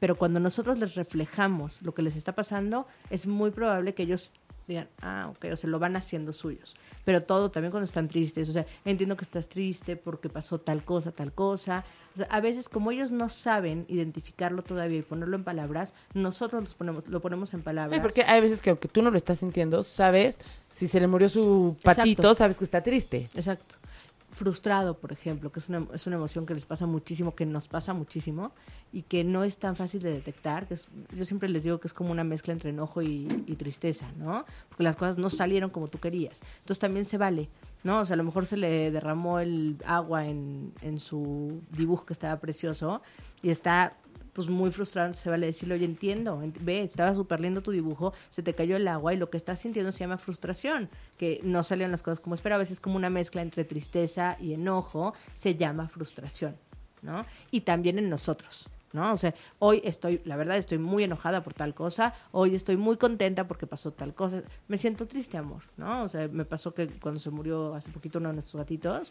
pero 0.00 0.16
cuando 0.16 0.40
nosotros 0.40 0.78
les 0.78 0.94
reflejamos 0.94 1.82
lo 1.82 1.92
que 1.92 2.02
les 2.02 2.16
está 2.16 2.32
pasando, 2.32 2.86
es 3.10 3.26
muy 3.26 3.50
probable 3.50 3.94
que 3.94 4.04
ellos 4.04 4.32
digan, 4.68 4.88
ah, 5.00 5.28
ok, 5.30 5.46
o 5.52 5.56
se 5.56 5.66
lo 5.66 5.78
van 5.78 5.96
haciendo 5.96 6.32
suyos. 6.32 6.76
Pero 7.04 7.22
todo 7.22 7.50
también 7.50 7.70
cuando 7.70 7.86
están 7.86 8.06
tristes, 8.06 8.48
o 8.50 8.52
sea, 8.52 8.66
entiendo 8.84 9.16
que 9.16 9.24
estás 9.24 9.48
triste 9.48 9.96
porque 9.96 10.28
pasó 10.28 10.58
tal 10.60 10.84
cosa, 10.84 11.10
tal 11.10 11.32
cosa. 11.32 11.84
O 12.14 12.18
sea, 12.18 12.26
a 12.30 12.40
veces 12.40 12.68
como 12.68 12.90
ellos 12.90 13.10
no 13.10 13.28
saben 13.28 13.86
identificarlo 13.88 14.62
todavía 14.62 14.98
y 14.98 15.02
ponerlo 15.02 15.36
en 15.36 15.44
palabras, 15.44 15.94
nosotros 16.14 16.62
los 16.62 16.74
ponemos, 16.74 17.08
lo 17.08 17.20
ponemos 17.20 17.54
en 17.54 17.62
palabras. 17.62 17.96
Sí, 17.96 18.02
porque 18.02 18.22
hay 18.22 18.40
veces 18.40 18.60
que 18.60 18.70
aunque 18.70 18.88
tú 18.88 19.02
no 19.02 19.10
lo 19.10 19.16
estás 19.16 19.38
sintiendo, 19.38 19.82
sabes, 19.82 20.38
si 20.68 20.86
se 20.86 21.00
le 21.00 21.06
murió 21.06 21.28
su 21.28 21.76
patito, 21.82 22.22
Exacto. 22.22 22.34
sabes 22.34 22.58
que 22.58 22.64
está 22.64 22.82
triste. 22.82 23.30
Exacto. 23.34 23.76
Frustrado, 24.38 24.98
por 24.98 25.10
ejemplo, 25.10 25.50
que 25.50 25.58
es 25.58 25.68
una, 25.68 25.84
es 25.92 26.06
una 26.06 26.14
emoción 26.14 26.46
que 26.46 26.54
les 26.54 26.64
pasa 26.64 26.86
muchísimo, 26.86 27.34
que 27.34 27.44
nos 27.44 27.66
pasa 27.66 27.92
muchísimo 27.92 28.52
y 28.92 29.02
que 29.02 29.24
no 29.24 29.42
es 29.42 29.58
tan 29.58 29.74
fácil 29.74 30.00
de 30.00 30.12
detectar. 30.12 30.68
Que 30.68 30.74
es- 30.74 30.86
yo 31.12 31.24
siempre 31.24 31.48
les 31.48 31.64
digo 31.64 31.80
que 31.80 31.88
es 31.88 31.92
como 31.92 32.12
una 32.12 32.22
mezcla 32.22 32.52
entre 32.52 32.70
enojo 32.70 33.02
y, 33.02 33.26
y 33.48 33.56
tristeza, 33.56 34.06
¿no? 34.16 34.44
Porque 34.68 34.84
las 34.84 34.94
cosas 34.94 35.18
no 35.18 35.28
salieron 35.28 35.70
como 35.70 35.88
tú 35.88 35.98
querías. 35.98 36.40
Entonces 36.60 36.78
también 36.78 37.04
se 37.04 37.18
vale, 37.18 37.48
¿no? 37.82 37.98
O 38.00 38.04
sea, 38.06 38.14
a 38.14 38.16
lo 38.16 38.22
mejor 38.22 38.46
se 38.46 38.56
le 38.56 38.92
derramó 38.92 39.40
el 39.40 39.76
agua 39.84 40.24
en, 40.26 40.72
en 40.82 41.00
su 41.00 41.60
dibujo 41.72 42.06
que 42.06 42.12
estaba 42.12 42.38
precioso 42.38 43.02
y 43.42 43.50
está 43.50 43.96
pues 44.38 44.48
muy 44.48 44.70
frustrado, 44.70 45.14
se 45.14 45.28
vale 45.28 45.46
decirle, 45.46 45.74
oye, 45.74 45.84
entiendo, 45.84 46.40
ent- 46.40 46.58
ve, 46.60 46.84
estaba 46.84 47.12
súper 47.12 47.40
lindo 47.40 47.60
tu 47.60 47.72
dibujo, 47.72 48.12
se 48.30 48.40
te 48.40 48.54
cayó 48.54 48.76
el 48.76 48.86
agua 48.86 49.12
y 49.12 49.16
lo 49.16 49.30
que 49.30 49.36
estás 49.36 49.58
sintiendo 49.58 49.90
se 49.90 49.98
llama 49.98 50.16
frustración, 50.16 50.88
que 51.16 51.40
no 51.42 51.64
salieron 51.64 51.90
las 51.90 52.04
cosas 52.04 52.20
como 52.20 52.36
esperabas, 52.36 52.70
es 52.70 52.78
como 52.78 52.94
una 52.94 53.10
mezcla 53.10 53.42
entre 53.42 53.64
tristeza 53.64 54.36
y 54.38 54.52
enojo, 54.52 55.12
se 55.34 55.56
llama 55.56 55.88
frustración, 55.88 56.54
¿no? 57.02 57.26
Y 57.50 57.62
también 57.62 57.98
en 57.98 58.08
nosotros, 58.08 58.68
¿no? 58.92 59.12
O 59.12 59.16
sea, 59.16 59.34
hoy 59.58 59.80
estoy, 59.82 60.20
la 60.24 60.36
verdad, 60.36 60.56
estoy 60.56 60.78
muy 60.78 61.02
enojada 61.02 61.42
por 61.42 61.52
tal 61.52 61.74
cosa, 61.74 62.14
hoy 62.30 62.54
estoy 62.54 62.76
muy 62.76 62.96
contenta 62.96 63.48
porque 63.48 63.66
pasó 63.66 63.90
tal 63.90 64.14
cosa, 64.14 64.44
me 64.68 64.78
siento 64.78 65.08
triste, 65.08 65.36
amor, 65.36 65.62
¿no? 65.76 66.04
O 66.04 66.08
sea, 66.08 66.28
me 66.28 66.44
pasó 66.44 66.72
que 66.72 66.86
cuando 66.86 67.18
se 67.18 67.30
murió 67.30 67.74
hace 67.74 67.90
poquito 67.90 68.20
uno 68.20 68.28
de 68.28 68.34
nuestros 68.34 68.60
gatitos, 68.60 69.10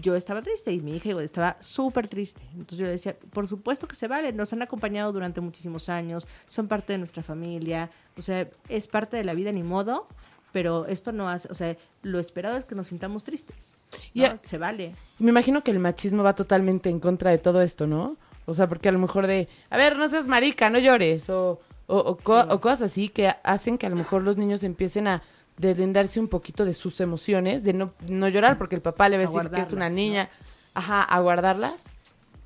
yo 0.00 0.16
estaba 0.16 0.42
triste 0.42 0.72
y 0.72 0.80
mi 0.80 0.96
hija 0.96 1.10
igual 1.10 1.24
estaba 1.24 1.56
súper 1.60 2.08
triste. 2.08 2.40
Entonces 2.52 2.78
yo 2.78 2.84
le 2.86 2.92
decía, 2.92 3.16
por 3.32 3.46
supuesto 3.46 3.86
que 3.86 3.96
se 3.96 4.08
vale, 4.08 4.32
nos 4.32 4.52
han 4.52 4.62
acompañado 4.62 5.12
durante 5.12 5.40
muchísimos 5.40 5.88
años, 5.88 6.26
son 6.46 6.68
parte 6.68 6.92
de 6.94 6.98
nuestra 6.98 7.22
familia, 7.22 7.90
o 8.16 8.22
sea, 8.22 8.48
es 8.68 8.86
parte 8.86 9.16
de 9.16 9.24
la 9.24 9.34
vida 9.34 9.52
ni 9.52 9.62
modo, 9.62 10.06
pero 10.52 10.86
esto 10.86 11.10
no 11.12 11.28
hace, 11.28 11.48
o 11.50 11.54
sea, 11.54 11.76
lo 12.02 12.18
esperado 12.20 12.56
es 12.56 12.64
que 12.64 12.74
nos 12.74 12.88
sintamos 12.88 13.24
tristes. 13.24 13.56
¿no? 13.92 13.98
Ya. 14.22 14.38
Se 14.42 14.56
vale. 14.58 14.94
Me 15.18 15.30
imagino 15.30 15.62
que 15.62 15.70
el 15.70 15.78
machismo 15.80 16.22
va 16.22 16.34
totalmente 16.34 16.88
en 16.90 17.00
contra 17.00 17.30
de 17.30 17.38
todo 17.38 17.60
esto, 17.62 17.86
¿no? 17.86 18.16
O 18.46 18.54
sea, 18.54 18.68
porque 18.68 18.88
a 18.88 18.92
lo 18.92 18.98
mejor 18.98 19.26
de, 19.26 19.48
a 19.70 19.76
ver, 19.76 19.96
no 19.96 20.08
seas 20.08 20.26
marica, 20.26 20.70
no 20.70 20.78
llores, 20.78 21.28
o, 21.30 21.60
o, 21.86 21.96
o 21.98 22.16
co- 22.16 22.42
Sí. 22.42 22.48
o 22.50 22.60
cosas 22.60 22.82
así 22.82 23.08
que 23.08 23.32
hacen 23.42 23.78
que 23.78 23.86
a 23.86 23.90
lo 23.90 23.96
mejor 23.96 24.22
los 24.22 24.36
niños 24.36 24.62
empiecen 24.64 25.08
a 25.08 25.22
deslindarse 25.56 26.20
un 26.20 26.28
poquito 26.28 26.64
de 26.64 26.74
sus 26.74 27.00
emociones, 27.00 27.62
de 27.62 27.72
no, 27.72 27.92
no 28.08 28.28
llorar 28.28 28.58
porque 28.58 28.74
el 28.74 28.82
papá 28.82 29.08
le 29.08 29.16
va 29.16 29.24
a 29.24 29.26
A 29.26 29.30
decir 29.30 29.50
que 29.50 29.60
es 29.60 29.72
una 29.72 29.88
niña, 29.88 30.30
ajá, 30.74 31.02
a 31.02 31.20
guardarlas. 31.20 31.84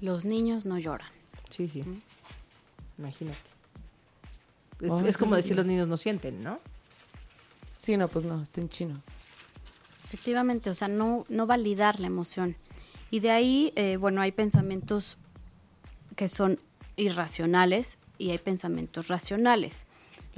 Los 0.01 0.25
niños 0.25 0.65
no 0.65 0.79
lloran. 0.79 1.11
Sí, 1.51 1.69
sí. 1.69 1.85
Imagínate. 2.99 3.39
Es, 4.81 4.93
es 5.03 5.17
como 5.17 5.35
decir 5.35 5.57
los 5.57 5.67
niños 5.67 5.89
no 5.89 5.97
sienten, 5.97 6.43
¿no? 6.43 6.61
Sí, 7.77 7.97
no, 7.97 8.09
pues 8.09 8.25
no, 8.25 8.43
está 8.43 8.61
en 8.61 8.69
chino. 8.69 9.03
Efectivamente, 10.05 10.71
o 10.71 10.75
sea, 10.75 10.89
no, 10.89 11.25
no 11.29 11.47
validar 11.47 12.01
la 12.01 12.07
emoción. 12.07 12.57
Y 13.11 13.21
de 13.21 13.31
ahí, 13.31 13.73
eh, 13.77 13.97
bueno, 13.97 14.21
hay 14.21 14.33
pensamientos 14.33 15.19
que 16.17 16.29
son 16.29 16.59
irracionales 16.97 17.99
y 18.19 18.31
hay 18.31 18.39
pensamientos 18.39 19.09
racionales. 19.09 19.87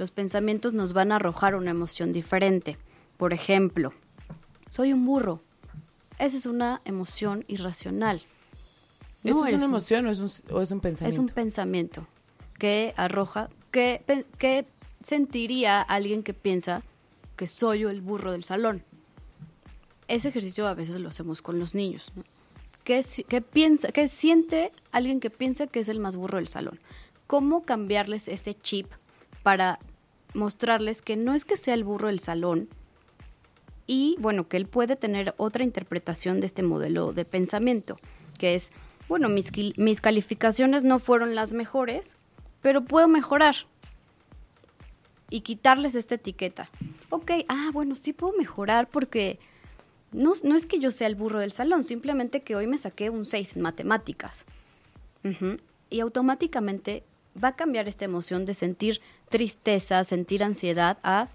Los 0.01 0.09
pensamientos 0.09 0.73
nos 0.73 0.93
van 0.93 1.11
a 1.11 1.17
arrojar 1.17 1.53
una 1.53 1.69
emoción 1.69 2.11
diferente. 2.11 2.75
Por 3.17 3.33
ejemplo, 3.33 3.91
soy 4.67 4.93
un 4.93 5.05
burro. 5.05 5.41
Esa 6.17 6.37
es 6.37 6.47
una 6.47 6.81
emoción 6.85 7.45
irracional. 7.47 8.23
No 9.21 9.29
¿Eso 9.33 9.45
es 9.45 9.53
una 9.53 9.65
un- 9.65 9.71
emoción 9.73 10.07
o 10.07 10.09
es 10.09 10.17
un, 10.17 10.31
o 10.55 10.59
es 10.63 10.71
un 10.71 10.79
pensamiento? 10.79 11.13
es 11.13 11.19
un 11.19 11.29
pensamiento 11.29 12.07
que 12.57 12.95
arroja, 12.97 13.47
que, 13.69 14.01
que 14.39 14.65
sentiría 15.03 15.83
alguien 15.83 16.23
que 16.23 16.33
piensa 16.33 16.81
que 17.35 17.45
soy 17.45 17.81
yo 17.81 17.91
el 17.91 18.01
burro 18.01 18.31
del 18.31 18.43
salón. 18.43 18.83
Ese 20.07 20.29
ejercicio 20.29 20.67
a 20.67 20.73
veces 20.73 20.99
lo 20.99 21.09
hacemos 21.09 21.43
con 21.43 21.59
los 21.59 21.75
niños. 21.75 22.11
¿no? 22.15 22.23
¿Qué, 22.83 23.05
qué 23.29 23.41
piensa, 23.43 23.91
qué 23.91 24.07
siente 24.07 24.71
alguien 24.91 25.19
que 25.19 25.29
piensa 25.29 25.67
que 25.67 25.79
es 25.79 25.89
el 25.89 25.99
más 25.99 26.15
burro 26.15 26.39
del 26.39 26.47
salón? 26.47 26.79
¿Cómo 27.27 27.65
cambiarles 27.65 28.27
ese 28.29 28.55
chip 28.55 28.87
para 29.43 29.77
mostrarles 30.33 31.01
que 31.01 31.17
no 31.17 31.33
es 31.33 31.45
que 31.45 31.57
sea 31.57 31.73
el 31.73 31.83
burro 31.83 32.07
del 32.07 32.19
salón, 32.19 32.69
y 33.87 34.15
bueno, 34.19 34.47
que 34.47 34.57
él 34.57 34.67
puede 34.67 34.95
tener 34.95 35.33
otra 35.37 35.63
interpretación 35.63 36.39
de 36.39 36.45
este 36.45 36.63
modelo 36.63 37.13
de 37.13 37.25
pensamiento, 37.25 37.97
que 38.39 38.55
es, 38.55 38.71
bueno, 39.09 39.27
mis, 39.27 39.51
mis 39.77 39.99
calificaciones 39.99 40.85
no 40.85 40.99
fueron 40.99 41.35
las 41.35 41.51
mejores, 41.51 42.15
pero 42.61 42.85
puedo 42.85 43.09
mejorar 43.09 43.55
y 45.29 45.41
quitarles 45.41 45.95
esta 45.95 46.15
etiqueta. 46.15 46.69
Ok, 47.09 47.31
ah, 47.49 47.69
bueno, 47.73 47.95
sí 47.95 48.13
puedo 48.13 48.37
mejorar 48.37 48.87
porque 48.89 49.39
no, 50.11 50.33
no 50.43 50.55
es 50.55 50.65
que 50.65 50.79
yo 50.79 50.91
sea 50.91 51.07
el 51.07 51.15
burro 51.15 51.39
del 51.39 51.51
salón, 51.51 51.83
simplemente 51.83 52.41
que 52.43 52.55
hoy 52.55 52.67
me 52.67 52.77
saqué 52.77 53.09
un 53.09 53.25
6 53.25 53.57
en 53.57 53.61
matemáticas. 53.61 54.45
Y 55.89 55.99
automáticamente 55.99 57.03
va 57.41 57.49
a 57.49 57.55
cambiar 57.55 57.87
esta 57.87 58.05
emoción 58.05 58.45
de 58.45 58.53
sentir 58.53 59.01
tristeza, 59.29 60.03
sentir 60.03 60.43
ansiedad 60.43 60.97
a, 61.03 61.27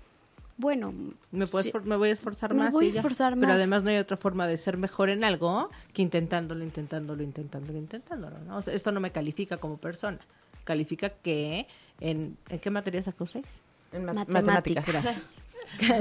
bueno, 0.58 0.92
Me, 1.32 1.46
sí, 1.46 1.52
voy 1.74 2.08
a 2.08 2.12
esforzar 2.12 2.54
Me 2.54 2.64
más. 2.64 2.72
voy 2.72 2.86
a 2.86 2.90
ya. 2.90 3.00
esforzar 3.00 3.34
Pero 3.34 3.46
más. 3.48 3.56
además 3.56 3.82
no 3.82 3.90
hay 3.90 3.98
otra 3.98 4.16
forma 4.16 4.46
de 4.46 4.56
ser 4.58 4.76
mejor 4.78 5.10
en 5.10 5.22
algo 5.24 5.70
que 5.92 6.02
intentándolo, 6.02 6.64
intentándolo, 6.64 7.22
intentándolo, 7.22 7.78
intentándolo. 7.78 8.38
¿no? 8.46 8.56
O 8.58 8.62
sea, 8.62 8.74
esto 8.74 8.90
no 8.92 9.00
me 9.00 9.12
califica 9.12 9.56
como 9.58 9.76
persona. 9.76 10.18
Califica 10.64 11.10
que 11.10 11.66
en, 12.00 12.36
¿en 12.48 12.58
qué 12.58 12.70
materia 12.70 13.02
sacó 13.02 13.26
seis? 13.26 13.44
En 13.92 14.04
ma- 14.06 14.12
Matemáticas. 14.14 14.86
matemáticas. 14.86 15.22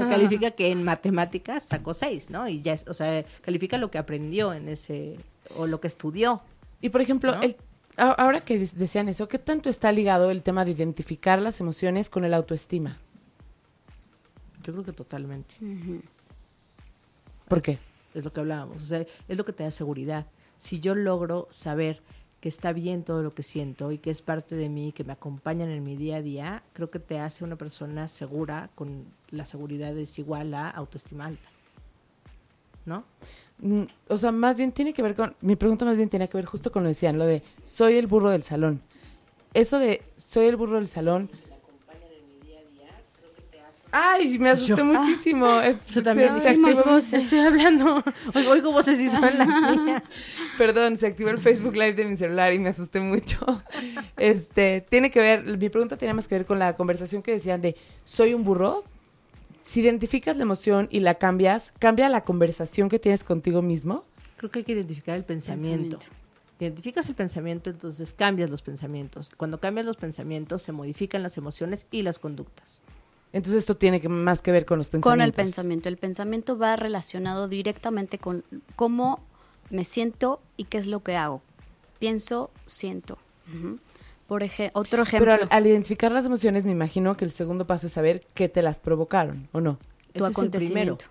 califica 0.08 0.50
que 0.52 0.70
en 0.70 0.82
matemáticas 0.84 1.64
sacó 1.64 1.92
seis, 1.94 2.30
¿no? 2.30 2.48
Y 2.48 2.62
ya, 2.62 2.72
es, 2.72 2.86
o 2.88 2.94
sea, 2.94 3.24
califica 3.42 3.78
lo 3.78 3.90
que 3.90 3.98
aprendió 3.98 4.52
en 4.52 4.68
ese, 4.68 5.18
o 5.56 5.66
lo 5.66 5.80
que 5.80 5.88
estudió. 5.88 6.40
Y 6.80 6.88
por 6.90 7.00
ejemplo, 7.00 7.34
¿No? 7.36 7.42
el- 7.42 7.56
ahora 7.96 8.40
que 8.42 8.58
de- 8.58 8.70
decían 8.74 9.08
eso, 9.08 9.28
¿qué 9.28 9.38
tanto 9.38 9.68
está 9.70 9.90
ligado 9.92 10.30
el 10.30 10.42
tema 10.42 10.64
de 10.64 10.72
identificar 10.72 11.40
las 11.40 11.60
emociones 11.60 12.10
con 12.10 12.24
el 12.24 12.34
autoestima? 12.34 12.98
Yo 14.62 14.72
creo 14.72 14.84
que 14.84 14.92
totalmente. 14.92 15.54
¿Por 17.48 17.62
qué? 17.62 17.78
es 18.14 18.24
lo 18.24 18.32
que 18.32 18.40
hablábamos, 18.40 18.82
o 18.82 18.86
sea, 18.86 19.04
es 19.28 19.36
lo 19.36 19.44
que 19.44 19.52
te 19.52 19.62
da 19.62 19.70
seguridad. 19.70 20.26
Si 20.56 20.80
yo 20.80 20.94
logro 20.94 21.48
saber 21.50 22.00
que 22.40 22.48
está 22.48 22.72
bien 22.72 23.04
todo 23.04 23.22
lo 23.22 23.34
que 23.34 23.42
siento 23.42 23.92
y 23.92 23.98
que 23.98 24.10
es 24.10 24.22
parte 24.22 24.54
de 24.56 24.70
mí, 24.70 24.92
que 24.92 25.04
me 25.04 25.12
acompañan 25.12 25.68
en 25.68 25.84
mi 25.84 25.96
día 25.96 26.16
a 26.16 26.22
día, 26.22 26.62
creo 26.72 26.90
que 26.90 26.98
te 26.98 27.18
hace 27.18 27.44
una 27.44 27.56
persona 27.56 28.08
segura, 28.08 28.70
con 28.74 29.04
la 29.28 29.44
seguridad 29.44 29.94
es 29.98 30.18
igual 30.18 30.54
a 30.54 30.70
autoestima 30.70 31.26
alta. 31.26 31.48
¿No? 32.86 33.04
Mm, 33.58 33.82
O 34.08 34.18
sea, 34.18 34.32
más 34.32 34.56
bien 34.56 34.72
tiene 34.72 34.92
que 34.92 35.02
ver 35.02 35.14
con, 35.14 35.34
mi 35.40 35.56
pregunta 35.56 35.84
más 35.84 35.96
bien 35.96 36.08
tiene 36.08 36.28
que 36.28 36.36
ver 36.36 36.44
justo 36.46 36.70
con 36.70 36.82
lo 36.82 36.88
decían, 36.88 37.18
lo 37.18 37.24
de 37.26 37.42
soy 37.62 37.96
el 37.96 38.06
burro 38.06 38.30
del 38.30 38.42
salón. 38.42 38.80
Eso 39.54 39.78
de 39.78 40.02
soy 40.16 40.46
el 40.46 40.56
burro 40.56 40.76
del 40.76 40.88
salón. 40.88 41.30
Ay, 43.98 44.38
me 44.38 44.50
asusté 44.50 44.76
Yo- 44.76 44.84
muchísimo. 44.84 45.46
Eh, 45.62 45.76
Yo 45.88 46.02
también 46.02 46.34
se- 46.34 46.42
se 46.42 46.50
estoy, 46.50 46.74
activó- 46.74 46.98
estoy 46.98 47.38
hablando, 47.38 48.02
oigo, 48.34 48.50
oigo 48.50 48.72
voces 48.72 49.00
y 49.00 49.08
son 49.08 49.22
las 49.22 49.46
mías. 49.84 50.02
Perdón, 50.58 50.98
se 50.98 51.06
activó 51.06 51.30
el 51.30 51.38
Facebook 51.38 51.72
Live 51.74 51.94
de 51.94 52.04
mi 52.04 52.16
celular 52.16 52.52
y 52.52 52.58
me 52.58 52.68
asusté 52.70 53.00
mucho. 53.00 53.38
Este, 54.18 54.84
tiene 54.90 55.10
que 55.10 55.20
ver, 55.20 55.44
mi 55.56 55.68
pregunta 55.70 55.96
tiene 55.96 56.12
más 56.14 56.26
que 56.28 56.34
ver 56.34 56.46
con 56.46 56.58
la 56.58 56.74
conversación 56.76 57.22
que 57.22 57.32
decían 57.32 57.62
de 57.62 57.74
soy 58.04 58.34
un 58.34 58.44
burro. 58.44 58.84
Si 59.66 59.80
identificas 59.80 60.36
la 60.36 60.44
emoción 60.44 60.86
y 60.92 61.00
la 61.00 61.16
cambias, 61.16 61.72
cambia 61.80 62.08
la 62.08 62.22
conversación 62.22 62.88
que 62.88 63.00
tienes 63.00 63.24
contigo 63.24 63.62
mismo. 63.62 64.04
Creo 64.36 64.48
que 64.48 64.60
hay 64.60 64.64
que 64.64 64.72
identificar 64.72 65.16
el 65.16 65.24
pensamiento. 65.24 65.98
Pensamiento. 65.98 66.06
Identificas 66.60 67.08
el 67.08 67.16
pensamiento, 67.16 67.70
entonces 67.70 68.12
cambias 68.12 68.48
los 68.48 68.62
pensamientos. 68.62 69.32
Cuando 69.36 69.58
cambias 69.58 69.84
los 69.84 69.96
pensamientos, 69.96 70.62
se 70.62 70.70
modifican 70.70 71.24
las 71.24 71.36
emociones 71.36 71.84
y 71.90 72.02
las 72.02 72.20
conductas. 72.20 72.80
Entonces 73.32 73.58
esto 73.58 73.76
tiene 73.76 74.00
que, 74.00 74.08
más 74.08 74.40
que 74.40 74.52
ver 74.52 74.66
con 74.66 74.78
los 74.78 74.86
pensamientos. 74.88 75.12
Con 75.12 75.20
el 75.20 75.32
pensamiento. 75.32 75.88
El 75.88 75.96
pensamiento 75.96 76.56
va 76.56 76.76
relacionado 76.76 77.48
directamente 77.48 78.18
con 78.18 78.44
cómo 78.76 79.18
me 79.70 79.84
siento 79.84 80.40
y 80.56 80.64
qué 80.66 80.78
es 80.78 80.86
lo 80.86 81.02
que 81.02 81.16
hago. 81.16 81.42
Pienso, 81.98 82.52
siento. 82.66 83.18
Ujú. 83.52 83.80
Por 84.26 84.42
ejemplo, 84.42 84.80
otro 84.80 85.02
ejemplo, 85.04 85.32
Pero 85.32 85.44
al, 85.44 85.48
al 85.50 85.66
identificar 85.66 86.10
las 86.10 86.26
emociones, 86.26 86.64
me 86.64 86.72
imagino 86.72 87.16
que 87.16 87.24
el 87.24 87.30
segundo 87.30 87.66
paso 87.66 87.86
es 87.86 87.92
saber 87.92 88.26
qué 88.34 88.48
te 88.48 88.60
las 88.62 88.80
provocaron, 88.80 89.48
¿o 89.52 89.60
no? 89.60 89.74
tu 89.76 89.84
ese 89.84 90.18
es 90.18 90.20
el 90.24 90.24
acontecimiento. 90.32 91.04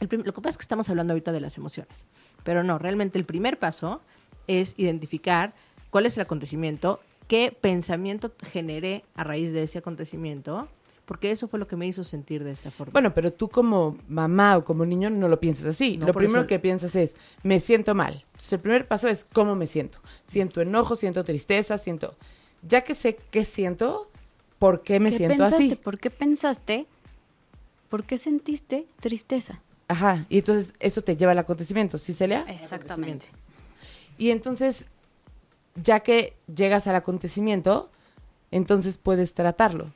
El 0.00 0.08
prim- 0.08 0.22
lo 0.24 0.32
que 0.32 0.40
pasa 0.40 0.50
es 0.52 0.56
que 0.56 0.62
estamos 0.62 0.88
hablando 0.88 1.12
ahorita 1.12 1.30
de 1.32 1.40
las 1.40 1.58
emociones, 1.58 2.06
pero 2.42 2.62
no, 2.62 2.78
realmente 2.78 3.18
el 3.18 3.24
primer 3.26 3.58
paso 3.58 4.00
es 4.46 4.74
identificar 4.78 5.52
cuál 5.90 6.06
es 6.06 6.16
el 6.16 6.22
acontecimiento, 6.22 7.00
qué 7.28 7.54
pensamiento 7.60 8.32
generé 8.50 9.04
a 9.14 9.24
raíz 9.24 9.52
de 9.52 9.62
ese 9.64 9.78
acontecimiento, 9.78 10.68
porque 11.10 11.32
eso 11.32 11.48
fue 11.48 11.58
lo 11.58 11.66
que 11.66 11.74
me 11.74 11.88
hizo 11.88 12.04
sentir 12.04 12.44
de 12.44 12.52
esta 12.52 12.70
forma. 12.70 12.92
Bueno, 12.92 13.12
pero 13.12 13.32
tú 13.32 13.48
como 13.48 13.98
mamá 14.08 14.56
o 14.56 14.64
como 14.64 14.86
niño 14.86 15.10
no 15.10 15.26
lo 15.26 15.40
piensas 15.40 15.66
así. 15.66 15.96
No, 15.98 16.06
lo 16.06 16.12
primero 16.14 16.42
eso- 16.42 16.46
que 16.46 16.60
piensas 16.60 16.94
es, 16.94 17.16
me 17.42 17.58
siento 17.58 17.96
mal. 17.96 18.24
Entonces 18.26 18.52
el 18.52 18.60
primer 18.60 18.86
paso 18.86 19.08
es 19.08 19.26
cómo 19.32 19.56
me 19.56 19.66
siento. 19.66 19.98
Siento 20.28 20.60
enojo, 20.60 20.94
siento 20.94 21.24
tristeza, 21.24 21.78
siento... 21.78 22.14
Ya 22.62 22.82
que 22.82 22.94
sé 22.94 23.18
qué 23.32 23.44
siento, 23.44 24.08
¿por 24.60 24.84
qué 24.84 25.00
me 25.00 25.10
¿Qué 25.10 25.16
siento 25.16 25.38
pensaste? 25.38 25.56
así? 25.66 25.74
¿Por 25.74 25.98
qué 25.98 26.10
pensaste? 26.10 26.86
¿Por 27.88 28.04
qué 28.04 28.16
sentiste 28.16 28.86
tristeza? 29.00 29.60
Ajá, 29.88 30.26
y 30.28 30.38
entonces 30.38 30.74
eso 30.78 31.02
te 31.02 31.16
lleva 31.16 31.32
al 31.32 31.40
acontecimiento, 31.40 31.98
¿sí, 31.98 32.14
Celia? 32.14 32.44
Exactamente. 32.48 33.26
Y 34.16 34.30
entonces, 34.30 34.84
ya 35.74 35.98
que 35.98 36.34
llegas 36.54 36.86
al 36.86 36.94
acontecimiento, 36.94 37.90
entonces 38.52 38.96
puedes 38.96 39.34
tratarlo. 39.34 39.90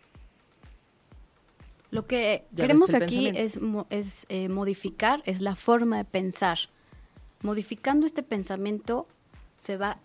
Lo 1.95 2.09
que 2.09 2.45
Ya 2.51 2.65
queremos 2.65 2.93
aquí 2.93 3.29
es, 3.29 3.61
es 3.89 4.27
eh, 4.29 4.49
modificar, 4.49 5.23
es 5.27 5.41
la 5.41 5.55
forma 5.55 5.99
de 5.99 6.05
pensar. 6.05 6.59
Modificando 7.43 8.05
este 8.05 8.25
pensamiento 8.25 9.07
se 9.59 9.77
va 9.77 10.01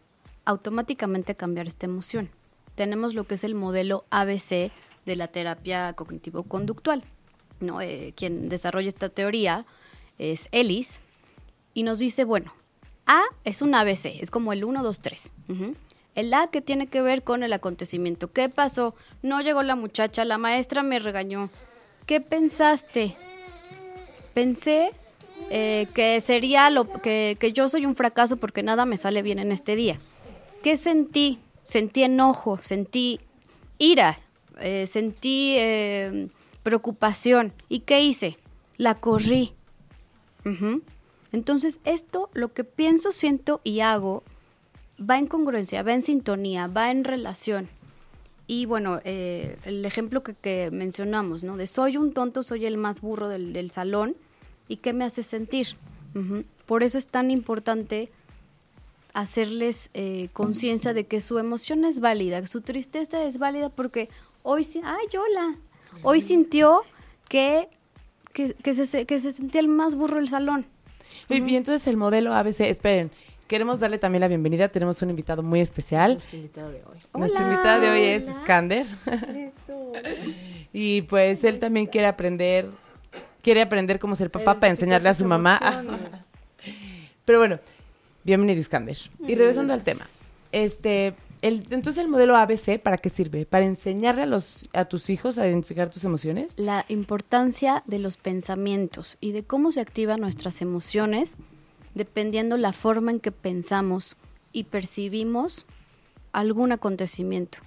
automáticamente 0.45 1.31
a 1.31 1.35
cambiar 1.35 1.65
esta 1.65 1.87
emoción. 1.87 2.29
Tenemos 2.75 3.15
lo 3.15 3.23
que 3.23 3.33
es 3.33 3.43
el 3.43 3.55
modelo 3.55 4.05
ABC 4.11 4.71
de 5.07 5.15
la 5.15 5.29
terapia 5.29 5.91
cognitivo-conductual. 5.93 7.03
¿no? 7.59 7.81
Eh, 7.81 8.13
quien 8.15 8.49
desarrolla 8.49 8.87
esta 8.87 9.09
teoría 9.09 9.65
es 10.19 10.47
Ellis 10.51 10.99
y 11.73 11.81
nos 11.81 11.97
dice, 11.97 12.23
bueno, 12.23 12.53
A 13.07 13.23
es 13.45 13.63
un 13.63 13.73
ABC, 13.73 14.21
es 14.21 14.29
como 14.29 14.53
el 14.53 14.63
1, 14.63 14.83
2, 14.83 14.99
3. 14.99 15.33
Ujú. 15.49 15.75
El 16.13 16.31
A 16.35 16.45
que 16.51 16.61
tiene 16.61 16.85
que 16.85 17.01
ver 17.01 17.23
con 17.23 17.41
el 17.41 17.51
acontecimiento. 17.51 18.31
¿Qué 18.31 18.47
pasó? 18.47 18.93
No 19.23 19.41
llegó 19.41 19.63
la 19.63 19.75
muchacha, 19.75 20.23
la 20.23 20.37
maestra 20.37 20.83
me 20.83 20.99
regañó. 20.99 21.49
¿Qué 22.09 22.21
pensaste? 22.21 23.15
Pensé 24.33 24.89
eh, 25.51 25.85
que 25.93 26.19
sería 26.21 26.71
lo 26.71 26.91
que, 26.91 27.37
que 27.39 27.53
yo 27.53 27.69
soy 27.69 27.85
un 27.85 27.93
fracaso 27.93 28.37
porque 28.37 28.63
nada 28.63 28.87
me 28.87 28.97
sale 28.97 29.21
bien 29.21 29.37
en 29.37 29.51
este 29.51 29.75
día. 29.75 29.99
¿Qué 30.63 30.75
sentí? 30.75 31.37
Sentí 31.61 32.01
enojo, 32.01 32.57
sentí 32.63 33.19
ira, 33.77 34.17
eh, 34.59 34.87
sentí 34.87 35.53
eh, 35.59 36.29
preocupación. 36.63 37.53
¿Y 37.69 37.81
qué 37.81 38.01
hice? 38.01 38.37
La 38.77 38.95
corrí. 38.95 39.53
Entonces, 41.31 41.79
esto, 41.83 42.31
lo 42.33 42.53
que 42.53 42.63
pienso, 42.63 43.11
siento 43.11 43.61
y 43.63 43.81
hago, 43.81 44.23
va 44.99 45.19
en 45.19 45.27
congruencia, 45.27 45.83
va 45.83 45.93
en 45.93 46.01
sintonía, 46.01 46.65
va 46.65 46.89
en 46.89 47.03
relación. 47.03 47.69
Y 48.51 48.65
bueno, 48.65 48.99
eh, 49.03 49.57
el 49.63 49.85
ejemplo 49.85 50.23
que, 50.23 50.33
que 50.33 50.71
mencionamos, 50.71 51.43
¿no? 51.43 51.55
De 51.55 51.67
soy 51.67 51.97
un 51.97 52.13
tonto, 52.13 52.41
soy 52.41 52.65
el 52.65 52.77
más 52.77 52.99
burro 52.99 53.29
del, 53.29 53.53
del 53.53 53.69
salón. 53.69 54.15
¿Y 54.67 54.77
qué 54.77 54.91
me 54.91 55.05
hace 55.05 55.21
sentir? 55.21 55.75
Por 56.65 56.81
eso 56.81 56.97
es 56.97 57.05
tan 57.07 57.29
importante 57.29 58.09
hacerles 59.13 59.89
eh, 59.93 60.29
conciencia 60.33 60.93
de 60.93 61.05
que 61.05 61.21
su 61.21 61.37
emoción 61.37 61.85
es 61.85 61.99
válida, 61.99 62.41
que 62.41 62.47
su 62.47 62.61
tristeza 62.61 63.23
es 63.23 63.37
válida 63.37 63.69
porque 63.69 64.09
hoy, 64.43 64.63
sí- 64.63 64.81
ay, 64.83 65.05
hola, 65.17 65.55
hoy 66.03 66.19
sintió 66.21 66.81
que, 67.27 67.69
que, 68.33 68.53
que 68.55 68.73
se, 68.73 69.05
que 69.05 69.19
se 69.19 69.31
sentía 69.33 69.61
el 69.61 69.67
más 69.67 69.93
burro 69.95 70.15
del 70.17 70.29
salón. 70.29 70.65
Oye, 71.29 71.43
Y 71.47 71.55
entonces 71.55 71.87
el 71.87 71.97
modelo 71.97 72.33
ABC, 72.33 72.61
esperen, 72.61 73.11
queremos 73.49 73.79
darle 73.79 73.97
también 73.97 74.21
la 74.21 74.27
bienvenida. 74.27 74.69
Tenemos 74.69 75.01
un 75.01 75.09
invitado 75.09 75.41
muy 75.41 75.59
especial. 75.59 76.13
Nuestro 76.13 76.37
invitado 76.37 76.69
de 76.69 76.83
hoy. 76.85 76.97
Nuestro 77.15 77.43
Hola, 77.43 77.53
invitado 77.53 77.81
de 77.81 77.89
hoy 77.89 78.03
es 78.03 78.23
hola. 78.25 78.39
Skander. 78.41 78.85
y 80.73 81.01
pues 81.01 81.43
él 81.43 81.57
también 81.59 81.87
quiere 81.87 82.05
aprender, 82.05 82.69
quiere 83.41 83.63
aprender 83.63 83.99
cómo 83.99 84.15
ser 84.15 84.29
papá 84.29 84.59
para 84.59 84.69
enseñarle 84.69 85.09
a 85.09 85.15
su 85.15 85.25
mamá. 85.25 85.59
Pero 87.25 87.39
bueno, 87.39 87.59
bienvenido 88.23 88.61
Skander. 88.61 88.97
Y 89.27 89.33
regresando 89.33 89.73
al 89.73 89.81
tema. 89.81 90.05
Este, 90.51 91.15
el, 91.41 91.65
entonces 91.71 91.97
el 91.97 92.07
modelo 92.07 92.35
ABC, 92.35 92.79
¿para 92.79 92.99
qué 92.99 93.09
sirve? 93.09 93.47
¿Para 93.47 93.65
enseñarle 93.65 94.21
a 94.21 94.27
los 94.27 94.69
a 94.73 94.85
tus 94.85 95.09
hijos 95.09 95.39
a 95.39 95.47
identificar 95.47 95.89
tus 95.89 96.05
emociones? 96.05 96.59
La 96.59 96.85
importancia 96.87 97.81
de 97.87 97.97
los 97.97 98.17
pensamientos 98.17 99.17
y 99.19 99.31
de 99.31 99.41
cómo 99.41 99.71
se 99.71 99.81
activan 99.81 100.21
nuestras 100.21 100.61
emociones 100.61 101.35
dependiendo 101.95 102.57
la 102.57 102.73
forma 102.73 103.11
en 103.11 103.19
que 103.19 103.31
pensamos 103.31 104.15
y 104.51 104.65
percibimos 104.65 105.65
algún 106.31 106.71
acontecimiento. 106.71 107.59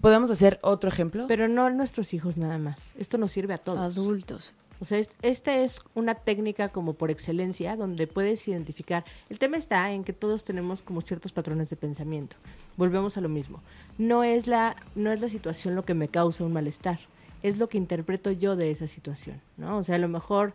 ¿Podemos 0.00 0.30
hacer 0.30 0.58
otro 0.62 0.88
ejemplo? 0.88 1.26
Pero 1.26 1.48
no 1.48 1.64
a 1.64 1.70
nuestros 1.70 2.14
hijos 2.14 2.36
nada 2.36 2.58
más. 2.58 2.92
Esto 2.98 3.18
nos 3.18 3.32
sirve 3.32 3.54
a 3.54 3.58
todos. 3.58 3.78
Adultos. 3.80 4.54
O 4.80 4.84
sea, 4.84 4.98
es- 4.98 5.10
esta 5.22 5.56
es 5.56 5.80
una 5.96 6.14
técnica 6.14 6.68
como 6.68 6.92
por 6.94 7.10
excelencia 7.10 7.74
donde 7.74 8.06
puedes 8.06 8.46
identificar. 8.46 9.04
El 9.28 9.40
tema 9.40 9.56
está 9.56 9.90
en 9.90 10.04
que 10.04 10.12
todos 10.12 10.44
tenemos 10.44 10.82
como 10.82 11.00
ciertos 11.00 11.32
patrones 11.32 11.68
de 11.68 11.74
pensamiento. 11.74 12.36
Volvemos 12.76 13.16
a 13.16 13.20
lo 13.20 13.28
mismo. 13.28 13.60
No 13.98 14.22
es 14.22 14.46
la, 14.46 14.76
no 14.94 15.10
es 15.10 15.20
la 15.20 15.28
situación 15.28 15.74
lo 15.74 15.84
que 15.84 15.94
me 15.94 16.06
causa 16.06 16.44
un 16.44 16.52
malestar. 16.52 17.00
Es 17.42 17.58
lo 17.58 17.68
que 17.68 17.78
interpreto 17.78 18.30
yo 18.30 18.54
de 18.54 18.70
esa 18.70 18.86
situación, 18.86 19.40
¿no? 19.56 19.78
O 19.78 19.84
sea, 19.84 19.96
a 19.96 19.98
lo 19.98 20.08
mejor... 20.08 20.54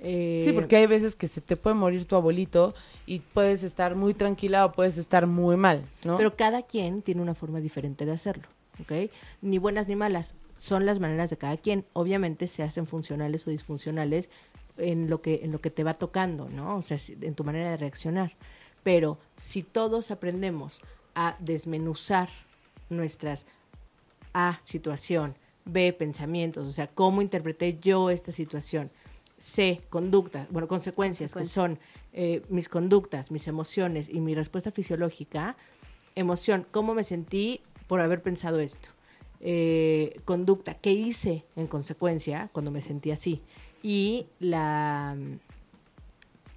eh, 0.00 0.42
Sí, 0.44 0.52
porque 0.52 0.76
hay 0.76 0.86
veces 0.86 1.16
que 1.16 1.28
se 1.28 1.40
te 1.40 1.56
puede 1.56 1.74
morir 1.74 2.06
tu 2.06 2.16
abuelito 2.16 2.74
y 3.06 3.20
puedes 3.20 3.62
estar 3.62 3.94
muy 3.94 4.14
tranquila 4.14 4.66
o 4.66 4.72
puedes 4.72 4.98
estar 4.98 5.26
muy 5.26 5.56
mal, 5.56 5.84
¿no? 6.04 6.16
Pero 6.16 6.36
cada 6.36 6.62
quien 6.62 7.02
tiene 7.02 7.22
una 7.22 7.34
forma 7.34 7.60
diferente 7.60 8.04
de 8.04 8.12
hacerlo, 8.12 8.48
¿ok? 8.80 9.10
Ni 9.42 9.58
buenas 9.58 9.88
ni 9.88 9.96
malas, 9.96 10.34
son 10.56 10.86
las 10.86 11.00
maneras 11.00 11.30
de 11.30 11.36
cada 11.36 11.56
quien. 11.56 11.84
Obviamente 11.92 12.46
se 12.46 12.62
hacen 12.62 12.86
funcionales 12.86 13.46
o 13.46 13.50
disfuncionales 13.50 14.30
en 14.78 15.08
lo 15.08 15.22
que 15.22 15.40
en 15.42 15.52
lo 15.52 15.60
que 15.60 15.70
te 15.70 15.84
va 15.84 15.94
tocando, 15.94 16.48
¿no? 16.48 16.76
O 16.76 16.82
sea, 16.82 16.98
en 17.20 17.34
tu 17.34 17.44
manera 17.44 17.70
de 17.70 17.76
reaccionar. 17.76 18.36
Pero 18.82 19.18
si 19.36 19.62
todos 19.62 20.10
aprendemos 20.10 20.80
a 21.14 21.36
desmenuzar 21.40 22.28
nuestras 22.88 23.46
A, 24.32 24.60
situación, 24.64 25.34
B, 25.64 25.92
pensamientos, 25.92 26.66
o 26.66 26.72
sea, 26.72 26.86
cómo 26.86 27.22
interpreté 27.22 27.78
yo 27.80 28.10
esta 28.10 28.32
situación, 28.32 28.90
C, 29.38 29.82
conducta, 29.90 30.46
bueno, 30.50 30.66
consecuencias, 30.66 31.34
que 31.34 31.44
son 31.44 31.78
eh, 32.12 32.42
mis 32.48 32.68
conductas, 32.68 33.30
mis 33.30 33.46
emociones 33.48 34.08
y 34.08 34.20
mi 34.20 34.34
respuesta 34.34 34.70
fisiológica, 34.70 35.56
emoción, 36.14 36.66
cómo 36.70 36.94
me 36.94 37.04
sentí 37.04 37.60
por 37.86 38.00
haber 38.00 38.22
pensado 38.22 38.60
esto, 38.60 38.88
Eh, 39.40 40.18
conducta, 40.24 40.74
qué 40.80 40.92
hice 40.92 41.44
en 41.56 41.66
consecuencia 41.66 42.48
cuando 42.52 42.70
me 42.70 42.80
sentí 42.80 43.10
así, 43.10 43.42
y 43.82 44.26
la 44.40 45.14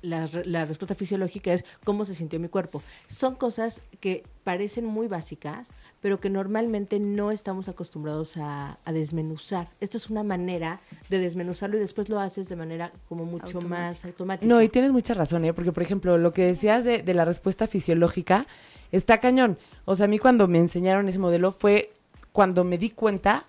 la, 0.01 0.29
la 0.45 0.63
respuesta 0.63 0.95
fisiológica 0.95 1.51
es 1.53 1.65
cómo 1.83 2.05
se 2.05 2.15
sintió 2.15 2.39
mi 2.39 2.47
cuerpo. 2.47 2.81
Son 3.09 3.35
cosas 3.35 3.81
que 3.99 4.23
parecen 4.45 4.85
muy 4.85 5.07
básicas, 5.07 5.67
pero 6.01 6.19
que 6.19 6.29
normalmente 6.29 6.99
no 6.99 7.31
estamos 7.31 7.67
acostumbrados 7.67 8.37
a, 8.37 8.77
a 8.85 8.91
desmenuzar. 8.91 9.67
Esto 9.79 9.97
es 9.97 10.09
una 10.09 10.23
manera 10.23 10.79
de 11.09 11.19
desmenuzarlo 11.19 11.77
y 11.77 11.79
después 11.79 12.09
lo 12.09 12.19
haces 12.19 12.47
de 12.49 12.55
manera 12.55 12.91
como 13.07 13.25
mucho 13.25 13.61
más 13.61 14.05
automática. 14.05 14.47
No, 14.47 14.61
y 14.61 14.69
tienes 14.69 14.91
mucha 14.91 15.13
razón, 15.13 15.45
¿eh? 15.45 15.53
Porque, 15.53 15.71
por 15.71 15.83
ejemplo, 15.83 16.17
lo 16.17 16.31
que 16.33 16.45
decías 16.45 16.83
de, 16.83 17.03
de 17.03 17.13
la 17.13 17.25
respuesta 17.25 17.67
fisiológica 17.67 18.47
está 18.91 19.19
cañón. 19.19 19.57
O 19.85 19.95
sea, 19.95 20.05
a 20.05 20.07
mí 20.07 20.19
cuando 20.19 20.47
me 20.47 20.59
enseñaron 20.59 21.09
ese 21.09 21.19
modelo 21.19 21.51
fue 21.51 21.91
cuando 22.31 22.63
me 22.63 22.77
di 22.77 22.91
cuenta 22.91 23.45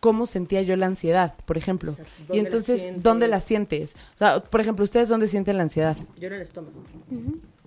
cómo 0.00 0.26
sentía 0.26 0.62
yo 0.62 0.76
la 0.76 0.86
ansiedad, 0.86 1.34
por 1.44 1.58
ejemplo. 1.58 1.92
Y 1.92 1.96
¿Dónde 2.26 2.42
la 2.42 2.48
entonces? 2.48 3.02
¿dónde 3.02 3.28
la 3.28 3.40
sientes? 3.40 3.94
O 4.14 4.18
sea, 4.18 4.40
por 4.40 4.60
ejemplo, 4.60 4.84
¿ustedes 4.84 5.08
dónde 5.08 5.28
sienten 5.28 5.58
la 5.58 5.64
ansiedad? 5.64 5.96
Yo 6.18 6.28
en 6.28 6.34
el 6.34 6.40
estómago. 6.40 6.82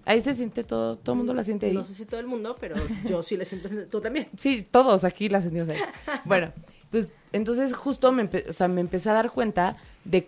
Ahí 0.05 0.21
se 0.21 0.33
siente 0.33 0.63
todo, 0.63 0.97
todo 0.97 1.13
el 1.13 1.17
mundo 1.17 1.33
la 1.33 1.43
siente 1.43 1.67
ahí. 1.67 1.73
No 1.73 1.83
sé 1.83 1.93
si 1.93 2.05
todo 2.05 2.19
el 2.19 2.27
mundo, 2.27 2.57
pero 2.59 2.75
yo 3.07 3.23
sí 3.23 3.37
la 3.37 3.45
siento. 3.45 3.69
Tú 3.89 4.01
también. 4.01 4.27
Sí, 4.37 4.67
todos 4.69 5.03
aquí 5.03 5.29
la 5.29 5.41
sentimos 5.41 5.69
ahí. 5.69 5.79
Bueno, 6.25 6.51
pues 6.91 7.09
entonces 7.31 7.73
justo 7.73 8.11
me, 8.11 8.29
o 8.47 8.53
sea, 8.53 8.67
me 8.67 8.81
empecé 8.81 9.09
a 9.09 9.13
dar 9.13 9.31
cuenta 9.31 9.77
de 10.03 10.27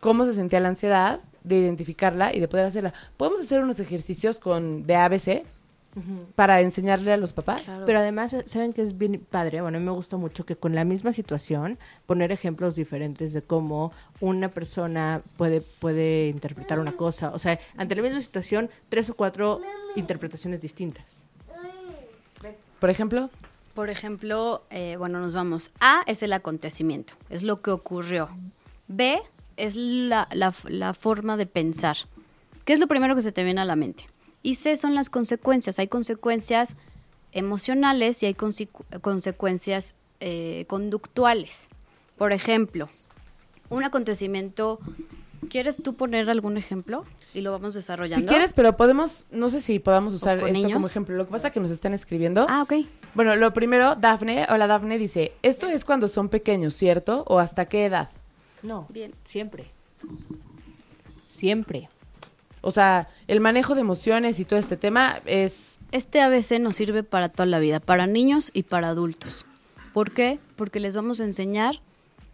cómo 0.00 0.24
se 0.24 0.34
sentía 0.34 0.60
la 0.60 0.68
ansiedad, 0.68 1.20
de 1.44 1.58
identificarla 1.58 2.34
y 2.34 2.40
de 2.40 2.48
poder 2.48 2.66
hacerla. 2.66 2.94
¿Podemos 3.16 3.40
hacer 3.40 3.60
unos 3.60 3.78
ejercicios 3.80 4.38
con 4.38 4.86
de 4.86 4.96
ABC 4.96 5.42
para 6.34 6.60
enseñarle 6.60 7.12
a 7.12 7.16
los 7.16 7.32
papás? 7.32 7.62
Pero 7.86 7.98
además, 7.98 8.34
¿saben 8.46 8.72
que 8.72 8.82
es 8.82 8.96
bien 8.98 9.24
padre? 9.30 9.60
Bueno, 9.60 9.78
a 9.78 9.80
mí 9.80 9.86
me 9.86 9.92
gusta 9.92 10.16
mucho 10.16 10.44
que 10.46 10.56
con 10.56 10.74
la 10.74 10.84
misma 10.84 11.12
situación 11.12 11.78
poner 12.06 12.32
ejemplos 12.32 12.74
diferentes 12.76 13.32
de 13.32 13.42
cómo 13.42 13.92
una 14.20 14.48
persona 14.48 15.20
puede, 15.36 15.60
puede 15.60 16.28
interpretar 16.28 16.78
una 16.78 16.92
cosa. 16.92 17.30
O 17.30 17.38
sea, 17.38 17.58
ante 17.76 17.94
la 17.96 18.02
misma 18.02 18.20
situación, 18.20 18.70
tres 18.88 19.10
o 19.10 19.14
cuatro 19.14 19.60
interpretaciones 19.96 20.60
distintas. 20.60 21.24
Por 22.80 22.90
ejemplo, 22.90 23.30
Por 23.74 23.90
ejemplo, 23.90 24.62
eh, 24.70 24.96
bueno, 24.98 25.20
nos 25.20 25.34
vamos. 25.34 25.70
A 25.80 26.02
es 26.06 26.22
el 26.22 26.32
acontecimiento, 26.32 27.14
es 27.30 27.42
lo 27.42 27.60
que 27.62 27.70
ocurrió. 27.70 28.28
B 28.88 29.20
es 29.56 29.74
la, 29.76 30.28
la- 30.32 30.54
la 30.68 30.94
forma 30.94 31.36
de 31.36 31.46
pensar. 31.46 31.96
¿Qué 32.64 32.72
es 32.72 32.80
lo 32.80 32.86
primero 32.86 33.14
que 33.16 33.22
se 33.22 33.32
te 33.32 33.42
viene 33.44 33.60
a 33.60 33.64
la 33.64 33.76
mente? 33.76 34.06
Y 34.42 34.54
C 34.56 34.76
son 34.76 34.94
las 34.94 35.10
consecuencias. 35.10 35.78
Hay 35.78 35.88
consecuencias 35.88 36.76
emocionales 37.32 38.22
y 38.22 38.26
hay 38.26 38.34
consecu- 38.34 39.00
consecuencias 39.00 39.94
eh, 40.20 40.64
conductuales. 40.68 41.68
Por 42.16 42.32
ejemplo, 42.32 42.88
un 43.68 43.84
acontecimiento. 43.84 44.78
¿Quieres 45.50 45.82
tú 45.82 45.94
poner 45.94 46.28
algún 46.30 46.56
ejemplo? 46.56 47.04
Y 47.34 47.42
lo 47.42 47.52
vamos 47.52 47.74
desarrollando. 47.74 48.20
si 48.22 48.26
quieres, 48.28 48.52
pero 48.54 48.76
podemos, 48.76 49.26
no 49.30 49.50
sé 49.50 49.60
si 49.60 49.78
podamos 49.78 50.14
usar 50.14 50.38
esto 50.38 50.52
niños? 50.52 50.72
como 50.72 50.86
ejemplo. 50.86 51.14
Lo 51.16 51.26
que 51.26 51.30
pasa 51.32 51.48
es 51.48 51.52
que 51.52 51.60
nos 51.60 51.70
están 51.70 51.94
escribiendo. 51.94 52.44
Ah, 52.48 52.62
ok. 52.62 52.72
Bueno, 53.14 53.36
lo 53.36 53.52
primero, 53.52 53.94
Dafne, 53.94 54.46
hola 54.50 54.66
Dafne, 54.66 54.98
dice, 54.98 55.32
esto 55.42 55.68
es 55.68 55.84
cuando 55.84 56.08
son 56.08 56.28
pequeños, 56.28 56.74
¿cierto? 56.74 57.24
¿O 57.28 57.38
hasta 57.38 57.66
qué 57.66 57.84
edad? 57.86 58.10
No, 58.62 58.86
Bien. 58.88 59.12
siempre. 59.24 59.70
Siempre. 61.26 61.88
O 62.60 62.70
sea, 62.70 63.08
el 63.26 63.40
manejo 63.40 63.74
de 63.74 63.82
emociones 63.82 64.40
y 64.40 64.44
todo 64.44 64.58
este 64.58 64.76
tema 64.76 65.20
es 65.26 65.78
Este 65.92 66.20
ABC 66.20 66.58
nos 66.60 66.76
sirve 66.76 67.02
para 67.02 67.28
toda 67.28 67.46
la 67.46 67.58
vida, 67.58 67.80
para 67.80 68.06
niños 68.06 68.50
y 68.52 68.64
para 68.64 68.88
adultos. 68.88 69.46
¿Por 69.92 70.12
qué? 70.12 70.38
Porque 70.56 70.80
les 70.80 70.94
vamos 70.94 71.20
a 71.20 71.24
enseñar 71.24 71.80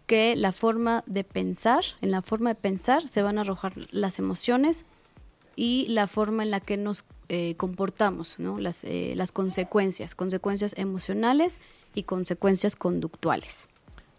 que 0.07 0.35
la 0.35 0.51
forma 0.51 1.03
de 1.07 1.23
pensar, 1.23 1.83
en 2.01 2.11
la 2.11 2.21
forma 2.21 2.49
de 2.49 2.55
pensar 2.55 3.07
se 3.07 3.21
van 3.21 3.37
a 3.37 3.41
arrojar 3.41 3.73
las 3.91 4.19
emociones 4.19 4.85
y 5.55 5.87
la 5.89 6.07
forma 6.07 6.43
en 6.43 6.51
la 6.51 6.59
que 6.59 6.77
nos 6.77 7.05
eh, 7.29 7.55
comportamos, 7.57 8.39
¿no? 8.39 8.59
Las, 8.59 8.83
eh, 8.83 9.13
las 9.15 9.31
consecuencias, 9.31 10.13
consecuencias 10.13 10.75
emocionales 10.77 11.59
y 11.95 12.03
consecuencias 12.03 12.75
conductuales. 12.75 13.67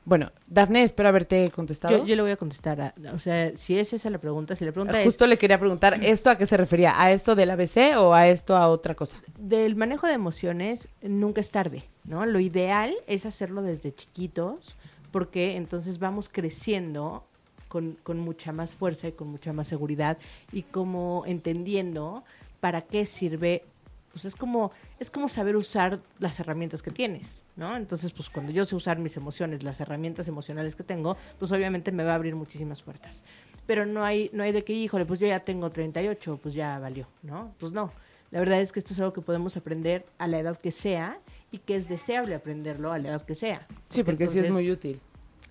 Bueno, 0.06 0.30
Dafne, 0.46 0.82
espero 0.84 1.08
haberte 1.08 1.50
contestado. 1.50 1.98
Yo, 1.98 2.06
yo 2.06 2.14
le 2.16 2.22
voy 2.22 2.30
a 2.30 2.36
contestar. 2.36 2.80
a- 2.80 2.94
o 3.12 3.18
sea, 3.18 3.52
si 3.56 3.76
es 3.76 3.92
esa 3.92 4.08
la 4.08 4.18
pregunta, 4.18 4.54
si 4.56 4.64
la 4.64 4.70
pregunta 4.72 5.02
Justo 5.02 5.26
le 5.26 5.36
quería 5.36 5.58
preguntar, 5.58 5.98
¿esto 6.02 6.30
a 6.30 6.38
qué 6.38 6.46
se 6.46 6.56
refería? 6.56 6.94
¿A 7.02 7.10
esto 7.10 7.34
del 7.34 7.50
ABC 7.50 7.96
o 7.98 8.14
a 8.14 8.28
esto 8.28 8.56
a 8.56 8.68
otra 8.68 8.94
cosa? 8.94 9.18
del 9.36 9.74
manejo 9.76 10.06
de 10.06 10.12
emociones, 10.14 10.88
nunca 11.02 11.40
es 11.40 11.50
tarde, 11.50 11.82
¿no? 12.04 12.24
Lo 12.24 12.38
ideal 12.40 12.94
es 13.08 13.26
hacerlo 13.26 13.62
desde 13.62 13.92
chiquitos, 13.92 14.76
porque 15.10 15.56
entonces 15.56 15.98
vamos 15.98 16.28
creciendo 16.30 17.24
con, 17.68 17.98
con 18.04 18.18
mucha 18.20 18.52
más 18.52 18.74
fuerza 18.76 19.08
y 19.08 19.12
con 19.12 19.26
mucha 19.28 19.52
más 19.52 19.66
seguridad 19.66 20.18
y 20.52 20.62
como 20.62 21.24
entendiendo 21.26 22.22
para 22.60 22.82
qué 22.82 23.06
sirve, 23.06 23.64
pues 24.12 24.24
es 24.24 24.36
como, 24.36 24.70
es 25.00 25.10
como 25.10 25.28
saber 25.28 25.56
usar 25.56 25.98
las 26.20 26.38
herramientas 26.40 26.80
que 26.80 26.90
tienes, 26.92 27.40
¿no? 27.56 27.76
Entonces, 27.76 28.12
pues 28.12 28.30
cuando 28.30 28.52
yo 28.52 28.64
sé 28.64 28.76
usar 28.76 28.98
mis 28.98 29.16
emociones, 29.16 29.62
las 29.62 29.80
herramientas 29.80 30.28
emocionales 30.28 30.76
que 30.76 30.82
tengo, 30.84 31.16
pues 31.38 31.50
obviamente 31.52 31.90
me 31.92 32.04
va 32.04 32.12
a 32.12 32.14
abrir 32.16 32.34
muchísimas 32.36 32.82
puertas. 32.82 33.22
Pero 33.66 33.84
no 33.86 34.04
hay, 34.04 34.30
no 34.32 34.42
hay 34.44 34.52
de 34.52 34.62
que, 34.62 34.72
híjole, 34.74 35.04
pues 35.06 35.18
yo 35.20 35.26
ya 35.26 35.40
tengo 35.40 35.70
38, 35.70 36.38
pues 36.42 36.54
ya 36.54 36.78
valió, 36.78 37.06
¿no? 37.22 37.52
Pues 37.58 37.72
no. 37.72 37.92
La 38.30 38.40
verdad 38.40 38.60
es 38.60 38.72
que 38.72 38.78
esto 38.80 38.92
es 38.92 39.00
algo 39.00 39.12
que 39.12 39.20
podemos 39.22 39.56
aprender 39.56 40.04
a 40.18 40.26
la 40.26 40.38
edad 40.38 40.56
que 40.56 40.70
sea 40.70 41.18
y 41.50 41.58
que 41.58 41.76
es 41.76 41.88
deseable 41.88 42.34
aprenderlo 42.34 42.92
a 42.92 42.98
la 42.98 43.08
edad 43.08 43.24
que 43.24 43.34
sea. 43.34 43.66
Sí, 43.88 44.02
porque 44.04 44.26
sí 44.28 44.38
es 44.40 44.50
muy 44.50 44.70
útil. 44.70 45.00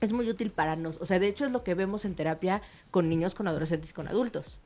es 0.01 0.11
muy 0.11 0.29
útil 0.29 0.51
para 0.51 0.75
nosotros. 0.75 1.01
O 1.01 1.05
sea, 1.07 1.19
de 1.19 1.27
hecho 1.27 1.45
es 1.45 1.51
lo 1.51 1.63
que 1.63 1.73
vemos 1.73 2.03
en 2.05 2.15
terapia 2.15 2.61
con 2.91 3.07
niños, 3.09 3.33
con 3.33 3.47
adolescentes 3.47 3.89
y 3.89 3.93
con 3.93 4.07
adultos. 4.09 4.59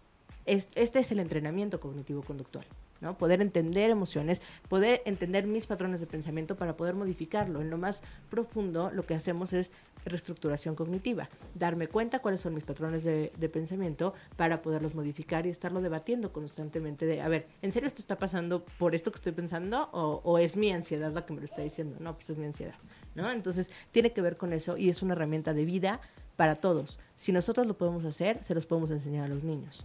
Es- 0.47 0.67
este 0.75 0.99
es 0.99 1.11
el 1.11 1.19
entrenamiento 1.19 1.79
cognitivo-conductual. 1.79 2.65
¿No? 3.01 3.17
Poder 3.17 3.41
entender 3.41 3.89
emociones, 3.89 4.41
poder 4.67 5.01
entender 5.05 5.47
mis 5.47 5.67
patrones 5.67 5.99
de 5.99 6.07
pensamiento 6.07 6.55
para 6.55 6.77
poder 6.77 6.95
modificarlo. 6.95 7.61
En 7.61 7.69
lo 7.69 7.77
más 7.77 8.01
profundo, 8.29 8.91
lo 8.93 9.05
que 9.05 9.15
hacemos 9.15 9.53
es 9.53 9.71
reestructuración 10.05 10.75
cognitiva, 10.75 11.29
darme 11.55 11.87
cuenta 11.87 12.19
cuáles 12.19 12.41
son 12.41 12.53
mis 12.53 12.63
patrones 12.63 13.03
de, 13.03 13.29
pensamiento 13.51 14.13
para 14.37 14.61
poderlos 14.61 14.95
modificar 14.95 15.45
y 15.45 15.49
estarlo 15.49 15.81
debatiendo 15.81 16.31
constantemente 16.31 17.05
de, 17.05 17.21
a 17.21 17.27
ver, 17.27 17.47
¿en 17.61 17.71
serio 17.71 17.87
esto 17.87 18.01
está 18.01 18.17
pasando 18.17 18.63
por 18.77 18.95
esto 18.95 19.11
que 19.11 19.17
estoy 19.17 19.33
pensando 19.33 19.89
o, 19.91 20.21
o 20.23 20.37
es 20.37 20.55
mi 20.55 20.71
ansiedad 20.71 21.11
la 21.11 21.25
que 21.25 21.33
me 21.33 21.39
lo 21.39 21.45
está 21.45 21.61
diciendo? 21.61 21.97
No, 21.99 22.15
pues 22.15 22.29
es 22.29 22.37
mi 22.37 22.45
ansiedad, 22.45 22.75
¿no? 23.15 23.29
Entonces, 23.31 23.71
tiene 23.91 24.13
que 24.13 24.21
ver 24.21 24.37
con 24.37 24.53
eso 24.53 24.77
y 24.77 24.89
es 24.89 25.01
una 25.01 25.13
herramienta 25.13 25.53
de 25.53 25.65
vida 25.65 25.99
para 26.39 26.55
todos. 26.55 26.99
Si 27.17 27.33
nosotros 27.33 27.67
lo 27.67 27.77
podemos 27.77 28.05
hacer, 28.05 28.41
se 28.45 28.55
los 28.55 28.65
podemos 28.65 28.91
enseñar 28.91 29.25
a 29.25 29.27
los 29.27 29.43
niños. 29.43 29.83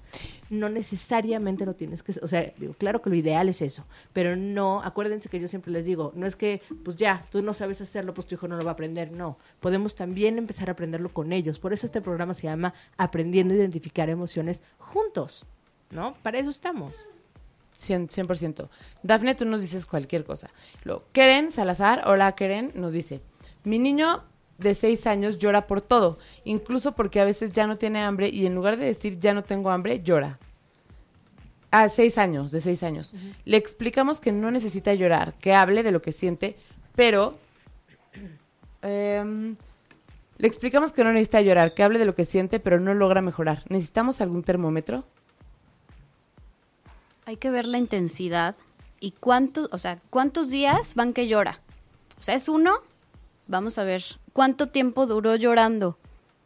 No 0.51 0.69
necesariamente 0.69 1.67
lo 1.67 1.75
tienes 1.75 2.05
que, 2.05 2.15
o 2.23 2.29
sea, 2.29 2.53
digo, 2.57 2.75
claro 2.75 3.03
que 3.03 3.11
lo 3.11 3.17
ideal 3.17 3.49
es 3.49 3.61
eso, 3.61 3.85
pero 4.13 4.37
no, 4.37 4.81
acuérdense 4.81 5.29
que 5.29 5.41
yo 5.41 5.49
siempre 5.49 5.73
les 5.73 5.85
digo, 5.85 6.13
no 6.15 6.27
es 6.27 6.37
que, 6.37 6.63
pues 6.85 6.97
ya, 6.97 7.27
tú 7.33 7.43
no 7.43 7.55
sabes 7.55 7.81
hacerlo, 7.81 8.15
pues 8.15 8.29
tu 8.29 8.37
hijo 8.37 8.47
no 8.47 8.57
lo 8.57 8.63
va 8.63 8.71
a 8.71 8.75
aprender, 8.75 9.11
no. 9.11 9.37
Podemos 9.59 9.97
también 9.97 10.39
empezar 10.39 10.69
a 10.69 10.75
aprenderlo 10.75 11.09
con 11.09 11.33
ellos. 11.33 11.59
Por 11.59 11.73
eso 11.73 11.87
este 11.87 12.01
programa 12.01 12.35
se 12.35 12.45
llama 12.45 12.73
Aprendiendo 12.99 13.53
a 13.53 13.57
Identificar 13.57 14.09
Emociones 14.09 14.63
Juntos, 14.79 15.45
¿no? 15.91 16.15
Para 16.23 16.39
eso 16.39 16.51
estamos. 16.51 16.95
100%. 17.77 18.11
100%. 18.11 18.69
Dafne, 19.03 19.35
tú 19.35 19.45
nos 19.45 19.61
dices 19.61 19.87
cualquier 19.87 20.23
cosa. 20.23 20.51
Luego, 20.85 21.03
Keren 21.11 21.51
Salazar, 21.51 22.05
hola 22.07 22.31
Keren, 22.37 22.71
nos 22.77 22.93
dice, 22.93 23.23
mi 23.65 23.81
niño 23.81 24.23
de 24.59 24.75
seis 24.75 25.07
años 25.07 25.39
llora 25.39 25.67
por 25.67 25.81
todo, 25.81 26.19
incluso 26.45 26.93
porque 26.93 27.21
a 27.21 27.25
veces 27.25 27.53
ya 27.53 27.67
no 27.67 27.77
tiene 27.77 28.03
hambre 28.03 28.29
y 28.29 28.47
en 28.47 28.55
lugar 28.55 28.77
de 28.77 28.87
decir 28.87 29.19
ya 29.19 29.35
no 29.35 29.43
tengo 29.43 29.71
hambre, 29.71 30.03
llora. 30.03 30.39
A 31.71 31.89
seis 31.89 32.19
años, 32.19 32.53
de 32.53 32.61
seis 32.61 32.83
años. 32.83 33.13
Uh 33.13 33.17
-huh. 33.17 33.35
Le 33.45 33.57
explicamos 33.57 34.21
que 34.21 34.31
no 34.31 34.51
necesita 34.51 34.95
llorar, 34.95 35.35
que 35.35 35.55
hable 35.55 35.83
de 35.83 35.91
lo 35.91 36.01
que 36.03 36.13
siente, 36.13 36.57
pero... 36.95 37.37
Eh, 38.83 39.55
le 40.37 40.49
explicamos 40.49 40.93
que 40.93 41.05
no 41.05 41.13
necesita 41.13 41.41
llorar, 41.41 41.75
que 41.75 41.83
hable 41.83 41.99
de 41.99 42.05
lo 42.05 42.15
que 42.15 42.25
siente, 42.25 42.59
pero 42.59 42.81
no 42.81 42.93
logra 42.95 43.21
mejorar. 43.21 43.63
¿Necesitamos 43.69 44.21
algún 44.21 44.43
termómetro? 44.43 45.05
Hay 47.25 47.37
que 47.37 47.51
ver 47.51 47.67
la 47.67 47.79
intensidad 47.79 48.57
y 49.01 49.13
cuántos, 49.13 49.69
o 49.73 49.79
sea, 49.79 50.01
cuántos 50.11 50.51
días 50.51 50.95
van 50.97 51.13
que 51.13 51.29
llora. 51.29 51.61
O 52.19 52.23
sea, 52.23 52.35
es 52.35 52.49
uno, 52.49 52.73
vamos 53.47 53.79
a 53.79 53.85
ver, 53.85 54.03
¿cuánto 54.35 54.69
tiempo 54.69 55.07
duró 55.07 55.35
llorando? 55.37 55.97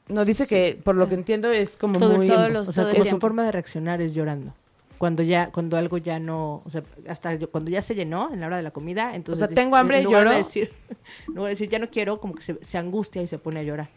No, 0.07 0.25
dice 0.25 0.47
sí. 0.47 0.55
que, 0.55 0.81
por 0.81 0.95
lo 0.95 1.09
que 1.09 1.17
entiendo, 1.17 1.51
es 1.51 1.77
como 1.77 1.99
todo, 1.99 2.17
muy... 2.17 2.29
Todos 2.29 2.51
los, 2.51 2.69
o 2.69 2.73
sea, 2.73 2.85
todo 2.85 2.93
como 2.93 3.05
su 3.05 3.19
forma 3.19 3.43
de 3.43 3.51
reaccionar 3.51 4.01
es 4.01 4.15
llorando. 4.15 4.55
Cuando 4.99 5.23
ya, 5.23 5.51
cuando 5.51 5.77
algo 5.77 5.99
ya 5.99 6.19
no, 6.19 6.63
o 6.65 6.71
sea, 6.71 6.83
hasta 7.09 7.35
yo, 7.35 7.51
cuando 7.51 7.71
ya 7.71 7.83
se 7.83 7.95
llenó 7.95 8.33
en 8.33 8.41
la 8.41 8.47
hora 8.47 8.57
de 8.57 8.63
la 8.63 8.71
comida, 8.71 9.15
entonces... 9.15 9.45
O 9.45 9.47
sea, 9.49 9.55
tengo 9.55 9.77
hambre, 9.77 10.03
no 10.03 10.11
lloro. 10.11 10.27
Voy 10.27 10.35
a 10.35 10.39
decir, 10.39 10.73
no 11.29 11.43
voy 11.43 11.47
a 11.47 11.49
decir, 11.51 11.69
ya 11.69 11.79
no 11.79 11.91
quiero, 11.91 12.21
como 12.21 12.35
que 12.35 12.43
se, 12.43 12.59
se, 12.65 12.79
angustia 12.79 13.23
y 13.23 13.27
se 13.27 13.39
pone 13.39 13.61
a 13.61 13.63
llorar. 13.63 13.89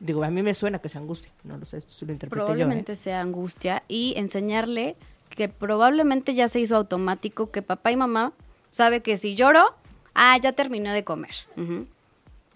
Digo, 0.00 0.22
a 0.22 0.30
mí 0.30 0.42
me 0.42 0.54
suena 0.54 0.78
que 0.78 0.88
se 0.88 0.98
angustia, 0.98 1.32
no 1.42 1.58
lo 1.58 1.66
sé, 1.66 1.78
esto 1.78 2.06
lo 2.06 2.12
interpreté 2.12 2.44
Probablemente 2.44 2.92
yo, 2.92 2.94
¿eh? 2.94 2.96
sea 2.96 3.20
angustia 3.20 3.82
y 3.88 4.14
enseñarle 4.16 4.94
que 5.30 5.48
probablemente 5.48 6.34
ya 6.34 6.48
se 6.48 6.60
hizo 6.60 6.76
automático 6.76 7.50
que 7.50 7.62
papá 7.62 7.92
y 7.92 7.96
mamá 7.96 8.32
sabe 8.70 9.00
que 9.00 9.16
si 9.16 9.34
lloro, 9.34 9.74
ah, 10.14 10.36
ya 10.38 10.52
terminó 10.52 10.92
de 10.92 11.04
comer. 11.04 11.34
Uh 11.56 11.60
-huh 11.60 11.86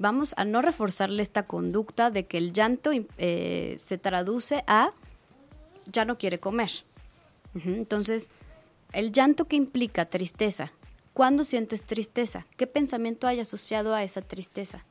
vamos 0.02 0.34
a 0.36 0.44
no 0.44 0.60
reforzarle 0.60 1.22
esta 1.22 1.44
conducta 1.46 2.10
de 2.10 2.26
que 2.26 2.36
el 2.36 2.52
llanto 2.52 2.90
eh, 3.18 3.74
se 3.78 3.98
traduce 3.98 4.64
a 4.66 4.92
ya 5.90 6.04
no 6.04 6.18
quiere 6.18 6.38
comer. 6.40 6.70
Uh 7.54 7.58
-huh. 7.58 7.76
Entonces, 7.76 8.30
el 8.92 9.12
llanto 9.12 9.46
que 9.46 9.56
implica 9.56 10.04
tristeza, 10.06 10.72
¿cuándo 11.14 11.44
sientes 11.44 11.84
tristeza? 11.84 12.46
¿Qué 12.56 12.66
pensamiento 12.66 13.26
hay 13.26 13.40
asociado 13.40 13.94
a 13.94 14.02
esa 14.02 14.22
tristeza? 14.22 14.84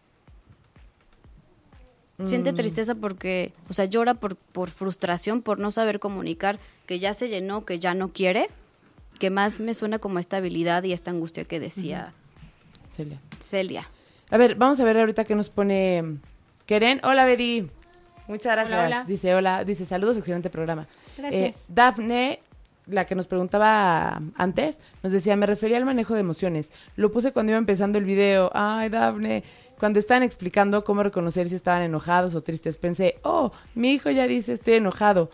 Mm. 2.17 2.27
Siente 2.27 2.53
tristeza 2.53 2.95
porque, 2.95 3.53
o 3.69 3.73
sea, 3.73 3.85
llora 3.85 4.13
por, 4.13 4.37
por 4.37 4.69
frustración, 4.69 5.41
por 5.41 5.59
no 5.59 5.71
saber 5.71 5.99
comunicar 5.99 6.59
que 6.85 6.99
ya 6.99 7.13
se 7.13 7.27
llenó, 7.27 7.65
que 7.65 7.79
ya 7.79 7.93
no 7.93 8.13
quiere, 8.13 8.47
que 9.19 9.29
más 9.29 9.59
me 9.59 9.73
suena 9.73 9.99
como 9.99 10.19
esta 10.19 10.37
habilidad 10.37 10.83
y 10.83 10.93
esta 10.93 11.11
angustia 11.11 11.43
que 11.43 11.59
decía 11.59 12.13
uh 12.13 12.87
-huh. 12.87 12.89
Celia. 12.89 13.19
Celia. 13.39 13.89
A 14.31 14.37
ver, 14.37 14.55
vamos 14.55 14.79
a 14.79 14.85
ver 14.85 14.97
ahorita 14.97 15.25
qué 15.25 15.35
nos 15.35 15.49
pone 15.49 16.17
Keren. 16.65 17.01
Hola, 17.03 17.25
Bedi. 17.25 17.69
Muchas 18.29 18.53
gracias. 18.53 18.79
Hola, 18.79 18.87
hola. 18.87 19.03
Dice, 19.05 19.35
hola, 19.35 19.65
dice, 19.65 19.83
saludos, 19.83 20.17
excelente 20.17 20.49
programa. 20.49 20.87
Gracias. 21.17 21.57
Eh, 21.57 21.65
Dafne, 21.67 22.39
la 22.87 23.05
que 23.05 23.13
nos 23.13 23.27
preguntaba 23.27 24.21
antes, 24.35 24.79
nos 25.03 25.11
decía, 25.11 25.35
me 25.35 25.47
refería 25.47 25.75
al 25.75 25.85
manejo 25.85 26.13
de 26.13 26.21
emociones. 26.21 26.71
Lo 26.95 27.11
puse 27.11 27.33
cuando 27.33 27.51
iba 27.51 27.57
empezando 27.57 27.97
el 27.97 28.05
video. 28.05 28.49
Ay, 28.53 28.87
Dafne. 28.87 29.43
Cuando 29.77 29.99
estaban 29.99 30.23
explicando 30.23 30.85
cómo 30.85 31.03
reconocer 31.03 31.49
si 31.49 31.55
estaban 31.55 31.81
enojados 31.81 32.33
o 32.33 32.41
tristes, 32.41 32.77
pensé, 32.77 33.19
oh, 33.23 33.51
mi 33.75 33.91
hijo 33.91 34.11
ya 34.11 34.27
dice 34.27 34.53
estoy 34.53 34.75
enojado 34.75 35.29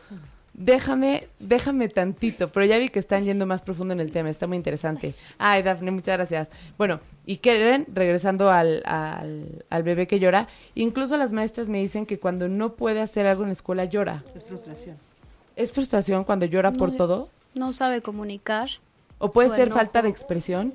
déjame, 0.57 1.29
déjame 1.39 1.87
tantito, 1.87 2.49
pero 2.49 2.65
ya 2.65 2.77
vi 2.77 2.89
que 2.89 2.99
están 2.99 3.23
yendo 3.23 3.45
más 3.45 3.61
profundo 3.61 3.93
en 3.93 4.01
el 4.01 4.11
tema, 4.11 4.29
está 4.29 4.47
muy 4.47 4.57
interesante. 4.57 5.13
Ay, 5.37 5.63
Dafne, 5.63 5.91
muchas 5.91 6.17
gracias. 6.17 6.49
Bueno, 6.77 6.99
y 7.25 7.37
Keren, 7.37 7.85
regresando 7.93 8.49
al, 8.49 8.81
al, 8.85 9.63
al, 9.69 9.83
bebé 9.83 10.07
que 10.07 10.19
llora, 10.19 10.47
incluso 10.75 11.15
las 11.15 11.31
maestras 11.31 11.69
me 11.69 11.79
dicen 11.79 12.05
que 12.05 12.19
cuando 12.19 12.49
no 12.49 12.73
puede 12.73 12.99
hacer 12.99 13.27
algo 13.27 13.43
en 13.43 13.49
la 13.49 13.53
escuela 13.53 13.85
llora. 13.85 14.23
Es 14.35 14.43
frustración. 14.43 14.97
¿Es 15.55 15.71
frustración 15.71 16.23
cuando 16.23 16.45
llora 16.45 16.71
no, 16.71 16.77
por 16.77 16.95
todo? 16.95 17.29
No 17.53 17.71
sabe 17.71 18.01
comunicar. 18.01 18.69
¿O 19.19 19.31
puede 19.31 19.49
ser 19.49 19.67
enojo. 19.67 19.79
falta 19.79 20.01
de 20.01 20.09
expresión? 20.09 20.73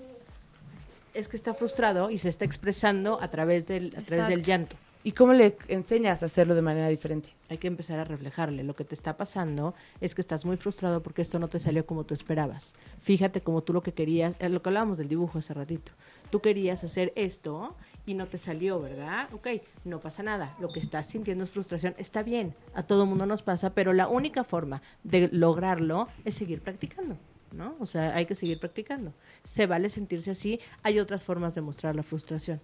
Es 1.14 1.28
que 1.28 1.36
está 1.36 1.54
frustrado 1.54 2.10
y 2.10 2.18
se 2.18 2.28
está 2.28 2.44
expresando 2.44 3.20
a 3.20 3.28
través 3.28 3.66
del, 3.66 3.94
a 3.96 4.02
través 4.02 4.28
del 4.28 4.42
llanto. 4.42 4.76
¿Y 5.04 5.12
cómo 5.12 5.32
le 5.32 5.56
enseñas 5.66 6.22
a 6.22 6.26
hacerlo 6.26 6.54
de 6.54 6.62
manera 6.62 6.88
diferente? 6.88 7.30
Hay 7.48 7.58
que 7.58 7.66
empezar 7.66 7.98
a 7.98 8.04
reflejarle. 8.04 8.62
Lo 8.62 8.76
que 8.76 8.84
te 8.84 8.94
está 8.94 9.16
pasando 9.16 9.74
es 10.00 10.14
que 10.14 10.20
estás 10.20 10.44
muy 10.44 10.56
frustrado 10.56 11.02
porque 11.02 11.22
esto 11.22 11.40
no 11.40 11.48
te 11.48 11.58
salió 11.58 11.84
como 11.86 12.04
tú 12.04 12.14
esperabas. 12.14 12.74
Fíjate 13.00 13.40
como 13.40 13.62
tú 13.62 13.72
lo 13.72 13.82
que 13.82 13.94
querías, 13.94 14.36
eh, 14.38 14.48
lo 14.48 14.62
que 14.62 14.68
hablábamos 14.68 14.98
del 14.98 15.08
dibujo 15.08 15.38
hace 15.38 15.54
ratito. 15.54 15.90
Tú 16.30 16.40
querías 16.40 16.84
hacer 16.84 17.12
esto 17.16 17.74
y 18.06 18.14
no 18.14 18.26
te 18.26 18.38
salió, 18.38 18.80
¿verdad? 18.80 19.28
Ok, 19.32 19.48
no 19.84 19.98
pasa 19.98 20.22
nada. 20.22 20.56
Lo 20.60 20.68
que 20.68 20.78
estás 20.78 21.08
sintiendo 21.08 21.42
es 21.42 21.50
frustración. 21.50 21.96
Está 21.98 22.22
bien, 22.22 22.54
a 22.72 22.84
todo 22.84 23.04
mundo 23.04 23.26
nos 23.26 23.42
pasa, 23.42 23.70
pero 23.74 23.92
la 23.92 24.06
única 24.06 24.44
forma 24.44 24.82
de 25.02 25.28
lograrlo 25.32 26.06
es 26.24 26.36
seguir 26.36 26.60
practicando. 26.60 27.18
¿no? 27.50 27.74
O 27.80 27.86
sea, 27.86 28.14
hay 28.14 28.24
que 28.26 28.36
seguir 28.36 28.60
practicando. 28.60 29.12
Se 29.42 29.66
vale 29.66 29.88
sentirse 29.88 30.30
así. 30.30 30.60
Hay 30.84 31.00
otras 31.00 31.24
formas 31.24 31.56
de 31.56 31.60
mostrar 31.60 31.96
la 31.96 32.04
frustración. 32.04 32.60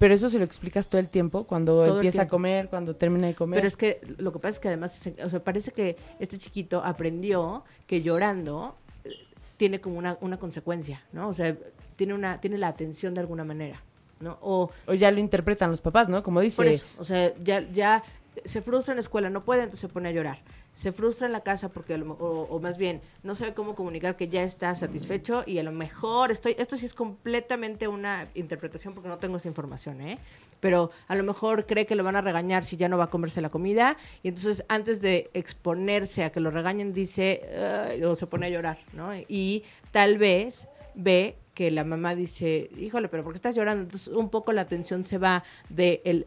Pero 0.00 0.14
eso 0.14 0.30
se 0.30 0.38
lo 0.38 0.46
explicas 0.46 0.88
todo 0.88 0.98
el 0.98 1.10
tiempo, 1.10 1.44
cuando 1.44 1.84
todo 1.84 1.96
empieza 1.96 2.22
a 2.22 2.26
comer, 2.26 2.68
cuando 2.70 2.96
termina 2.96 3.26
de 3.26 3.34
comer. 3.34 3.58
Pero 3.58 3.68
es 3.68 3.76
que 3.76 4.00
lo 4.16 4.32
que 4.32 4.38
pasa 4.38 4.54
es 4.54 4.58
que 4.58 4.68
además, 4.68 5.10
o 5.22 5.28
sea, 5.28 5.44
parece 5.44 5.72
que 5.72 5.98
este 6.18 6.38
chiquito 6.38 6.82
aprendió 6.82 7.64
que 7.86 8.00
llorando 8.00 8.76
eh, 9.04 9.10
tiene 9.58 9.82
como 9.82 9.98
una, 9.98 10.16
una 10.22 10.38
consecuencia, 10.38 11.02
¿no? 11.12 11.28
O 11.28 11.34
sea, 11.34 11.54
tiene, 11.96 12.14
una, 12.14 12.40
tiene 12.40 12.56
la 12.56 12.68
atención 12.68 13.12
de 13.12 13.20
alguna 13.20 13.44
manera, 13.44 13.82
¿no? 14.20 14.38
O, 14.40 14.70
o 14.86 14.94
ya 14.94 15.10
lo 15.10 15.20
interpretan 15.20 15.70
los 15.70 15.82
papás, 15.82 16.08
¿no? 16.08 16.22
Como 16.22 16.40
dice. 16.40 16.56
Por 16.56 16.66
eso, 16.66 16.86
o 16.96 17.04
sea, 17.04 17.34
ya, 17.44 17.70
ya 17.70 18.02
se 18.46 18.62
frustra 18.62 18.92
en 18.92 18.96
la 18.96 19.02
escuela, 19.02 19.28
no 19.28 19.44
puede, 19.44 19.64
entonces 19.64 19.80
se 19.80 19.88
pone 19.88 20.08
a 20.08 20.12
llorar 20.12 20.38
se 20.74 20.92
frustra 20.92 21.26
en 21.26 21.32
la 21.32 21.42
casa 21.42 21.68
porque 21.70 21.94
o, 21.94 22.46
o, 22.50 22.60
más 22.60 22.78
bien 22.78 23.00
no 23.22 23.34
sabe 23.34 23.54
cómo 23.54 23.74
comunicar 23.74 24.16
que 24.16 24.28
ya 24.28 24.42
está 24.42 24.74
satisfecho 24.74 25.42
y 25.46 25.58
a 25.58 25.62
lo 25.62 25.72
mejor 25.72 26.30
estoy 26.30 26.54
esto 26.58 26.76
sí 26.76 26.86
es 26.86 26.94
completamente 26.94 27.88
una 27.88 28.28
interpretación 28.34 28.94
porque 28.94 29.08
no 29.08 29.18
tengo 29.18 29.36
esa 29.36 29.48
información 29.48 30.00
eh 30.00 30.18
pero 30.60 30.90
a 31.08 31.14
lo 31.14 31.24
mejor 31.24 31.66
cree 31.66 31.86
que 31.86 31.94
lo 31.96 32.04
van 32.04 32.16
a 32.16 32.20
regañar 32.20 32.64
si 32.64 32.76
ya 32.76 32.88
no 32.88 32.98
va 32.98 33.04
a 33.04 33.10
comerse 33.10 33.40
la 33.40 33.50
comida 33.50 33.96
y 34.22 34.28
entonces 34.28 34.64
antes 34.68 35.00
de 35.00 35.30
exponerse 35.34 36.24
a 36.24 36.30
que 36.30 36.40
lo 36.40 36.50
regañen 36.50 36.92
dice 36.92 37.98
uh, 38.00 38.06
o 38.06 38.14
se 38.14 38.26
pone 38.26 38.46
a 38.46 38.50
llorar 38.50 38.78
no 38.92 39.10
y 39.14 39.64
tal 39.90 40.18
vez 40.18 40.68
ve 40.94 41.36
que 41.60 41.70
la 41.70 41.84
mamá 41.84 42.14
dice 42.14 42.70
híjole 42.78 43.10
pero 43.10 43.22
por 43.22 43.34
qué 43.34 43.36
estás 43.36 43.54
llorando 43.54 43.82
entonces 43.82 44.08
un 44.08 44.30
poco 44.30 44.50
la 44.54 44.62
atención 44.62 45.04
se 45.04 45.18
va 45.18 45.44
de 45.68 46.00
el 46.06 46.26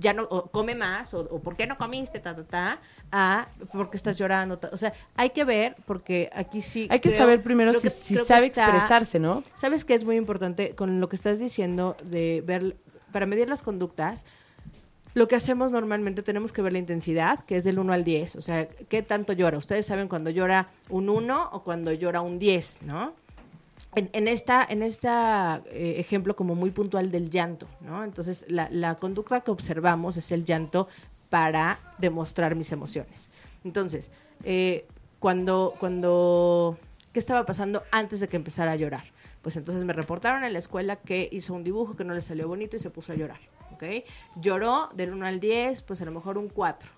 ya 0.00 0.12
no 0.12 0.24
o 0.24 0.50
come 0.50 0.74
más 0.74 1.14
o, 1.14 1.20
o, 1.20 1.38
por 1.38 1.54
qué 1.54 1.68
no 1.68 1.78
comiste 1.78 2.18
ta 2.18 2.34
ta 2.34 2.42
ta 2.42 2.80
a 3.12 3.48
porque 3.70 3.96
estás 3.96 4.18
llorando 4.18 4.58
ta, 4.58 4.70
o 4.72 4.76
sea 4.76 4.92
hay 5.14 5.30
que 5.30 5.44
ver 5.44 5.76
porque 5.86 6.28
aquí 6.32 6.60
sí 6.60 6.88
hay 6.90 6.98
que 6.98 7.10
creo, 7.10 7.20
saber 7.20 7.40
primero 7.40 7.72
si, 7.74 7.82
que, 7.82 7.90
si 7.90 8.16
sabe 8.16 8.46
está, 8.46 8.64
expresarse 8.64 9.20
no 9.20 9.44
sabes 9.54 9.84
que 9.84 9.94
es 9.94 10.04
muy 10.04 10.16
importante 10.16 10.74
con 10.74 10.98
lo 10.98 11.08
que 11.08 11.14
estás 11.14 11.38
diciendo 11.38 11.94
de 12.02 12.42
ver 12.44 12.76
para 13.12 13.26
medir 13.26 13.48
las 13.48 13.62
conductas 13.62 14.24
lo 15.14 15.28
que 15.28 15.36
hacemos 15.36 15.70
normalmente 15.70 16.22
tenemos 16.22 16.52
que 16.52 16.62
ver 16.62 16.72
la 16.72 16.78
intensidad, 16.78 17.44
que 17.44 17.56
es 17.56 17.64
del 17.64 17.78
1 17.78 17.92
al 17.92 18.04
10, 18.04 18.36
o 18.36 18.40
sea, 18.40 18.68
qué 18.68 19.02
tanto 19.02 19.32
llora. 19.32 19.58
Ustedes 19.58 19.86
saben 19.86 20.06
cuando 20.06 20.30
llora 20.30 20.68
un 20.90 21.08
1 21.08 21.50
o 21.52 21.64
cuando 21.64 21.92
llora 21.92 22.20
un 22.20 22.38
10, 22.38 22.82
¿no? 22.82 23.14
En, 23.94 24.28
esta, 24.28 24.64
en 24.68 24.82
esta 24.82 25.62
eh, 25.70 25.96
ejemplo 25.98 26.36
como 26.36 26.54
muy 26.54 26.70
puntual 26.70 27.10
del 27.10 27.30
llanto, 27.30 27.66
¿no? 27.80 28.04
Entonces, 28.04 28.44
la, 28.48 28.68
la, 28.70 28.96
conducta 28.96 29.40
que 29.40 29.50
observamos 29.50 30.16
es 30.16 30.30
el 30.30 30.44
llanto 30.44 30.88
para 31.30 31.80
demostrar 31.98 32.54
mis 32.54 32.70
emociones. 32.70 33.28
Entonces, 33.64 34.10
eh, 34.44 34.86
cuando, 35.18 35.74
cuando 35.78 36.76
qué 37.12 37.18
estaba 37.18 37.44
pasando 37.44 37.82
antes 37.90 38.20
de 38.20 38.28
que 38.28 38.36
empezara 38.36 38.72
a 38.72 38.76
llorar. 38.76 39.04
Pues 39.42 39.56
entonces 39.56 39.84
me 39.84 39.92
reportaron 39.92 40.44
en 40.44 40.52
la 40.52 40.58
escuela 40.58 40.96
que 40.96 41.28
hizo 41.32 41.54
un 41.54 41.64
dibujo 41.64 41.96
que 41.96 42.04
no 42.04 42.14
le 42.14 42.20
salió 42.20 42.48
bonito 42.48 42.76
y 42.76 42.80
se 42.80 42.90
puso 42.90 43.12
a 43.12 43.16
llorar. 43.16 43.40
¿ok? 43.72 44.04
Lloró 44.36 44.88
del 44.94 45.12
1 45.12 45.26
al 45.26 45.40
10, 45.40 45.82
pues 45.82 46.00
a 46.02 46.04
lo 46.04 46.12
mejor 46.12 46.38
un 46.38 46.48
4. 46.48 46.88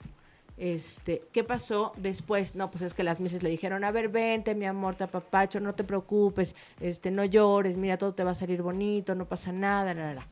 Este, 0.61 1.23
¿qué 1.33 1.43
pasó 1.43 1.93
después? 1.97 2.55
No, 2.55 2.71
pues 2.71 2.83
es 2.83 2.93
que 2.93 3.03
las 3.03 3.19
mises 3.19 3.43
le 3.43 3.49
dijeron, 3.49 3.83
a 3.83 3.91
ver, 3.93 4.11
vente, 4.11 4.55
mi 4.55 4.67
amor, 4.67 4.95
te 4.95 5.05
apapacho, 5.05 5.59
no 5.59 5.75
te 5.75 5.85
preocupes, 5.85 6.55
este, 6.81 7.11
no 7.11 7.25
llores, 7.25 7.79
mira, 7.79 7.97
todo 7.97 8.13
te 8.13 8.25
va 8.25 8.33
a 8.33 8.35
salir 8.35 8.61
bonito, 8.61 9.15
no 9.15 9.25
pasa 9.25 9.53
nada, 9.53 9.95
la, 9.95 10.13
la. 10.13 10.27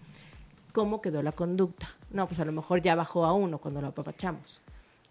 ¿Cómo 0.74 1.01
quedó 1.01 1.22
la 1.22 1.33
conducta? 1.33 1.89
No, 2.11 2.29
pues 2.29 2.39
a 2.41 2.45
lo 2.45 2.53
mejor 2.53 2.83
ya 2.83 2.95
bajó 2.95 3.24
a 3.24 3.33
uno 3.33 3.57
cuando 3.57 3.81
lo 3.81 3.87
apapachamos. 3.87 4.61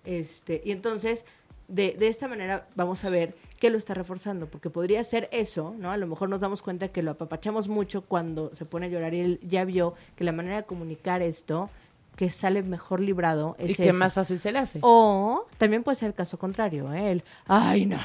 Este, 0.05 0.61
y 0.63 0.71
entonces, 0.71 1.25
de, 1.67 1.95
de 1.97 2.09
esta 2.09 2.27
manera 2.27 2.67
vamos 2.75 3.03
a 3.03 3.09
ver 3.09 3.33
qué 3.59 3.71
lo 3.71 3.79
está 3.79 3.95
reforzando, 3.95 4.45
porque 4.45 4.69
podría 4.69 5.03
ser 5.03 5.29
eso, 5.31 5.73
¿no? 5.79 5.89
A 5.89 5.97
lo 5.97 6.05
mejor 6.05 6.29
nos 6.29 6.41
damos 6.41 6.61
cuenta 6.61 6.89
que 6.89 7.01
lo 7.01 7.09
apapachamos 7.09 7.69
mucho 7.69 8.03
cuando 8.03 8.53
se 8.53 8.65
pone 8.65 8.85
a 8.85 8.89
llorar 8.89 9.15
y 9.15 9.21
él 9.21 9.39
ya 9.41 9.65
vio 9.65 9.95
que 10.15 10.23
la 10.23 10.31
manera 10.31 10.57
de 10.57 10.63
comunicar 10.65 11.23
esto, 11.23 11.71
que 12.17 12.31
sale 12.31 12.63
mejor 12.63 12.99
librado, 12.99 13.55
es 13.59 13.71
Y 13.71 13.75
que 13.75 13.93
más 13.93 14.13
fácil 14.13 14.39
se 14.39 14.51
le 14.51 14.59
hace. 14.59 14.79
O 14.81 15.45
también 15.57 15.83
puede 15.83 15.95
ser 15.95 16.09
el 16.09 16.15
caso 16.15 16.37
contrario, 16.37 16.91
¿eh? 16.91 17.11
El, 17.11 17.23
ay 17.45 17.85
no, 17.85 17.99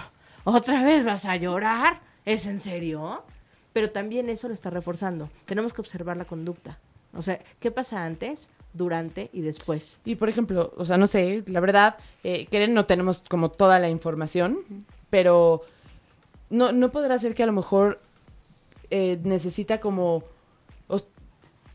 otra 0.44 0.84
vez 0.84 1.04
vas 1.04 1.24
a 1.24 1.34
llorar, 1.36 2.00
¿es 2.26 2.46
en 2.46 2.60
serio? 2.60 3.24
Pero 3.72 3.90
también 3.90 4.28
eso 4.28 4.48
lo 4.48 4.54
está 4.54 4.68
reforzando. 4.68 5.30
Tenemos 5.46 5.72
que 5.72 5.80
observar 5.80 6.18
la 6.18 6.26
conducta. 6.26 6.78
O 7.14 7.22
sea, 7.22 7.40
¿qué 7.58 7.70
pasa 7.70 8.04
antes, 8.04 8.50
durante 8.74 9.30
y 9.32 9.40
después? 9.40 9.96
Y 10.04 10.16
por 10.16 10.28
ejemplo, 10.28 10.74
o 10.76 10.84
sea, 10.84 10.98
no 10.98 11.06
sé, 11.06 11.42
la 11.46 11.60
verdad, 11.60 11.96
eh, 12.22 12.46
que 12.46 12.68
no 12.68 12.84
tenemos 12.84 13.22
como 13.30 13.48
toda 13.48 13.78
la 13.78 13.88
información, 13.88 14.58
pero 15.08 15.62
no, 16.50 16.70
no 16.72 16.92
podrá 16.92 17.18
ser 17.18 17.34
que 17.34 17.42
a 17.42 17.46
lo 17.46 17.52
mejor 17.52 17.98
eh, 18.90 19.18
necesita 19.24 19.80
como 19.80 20.22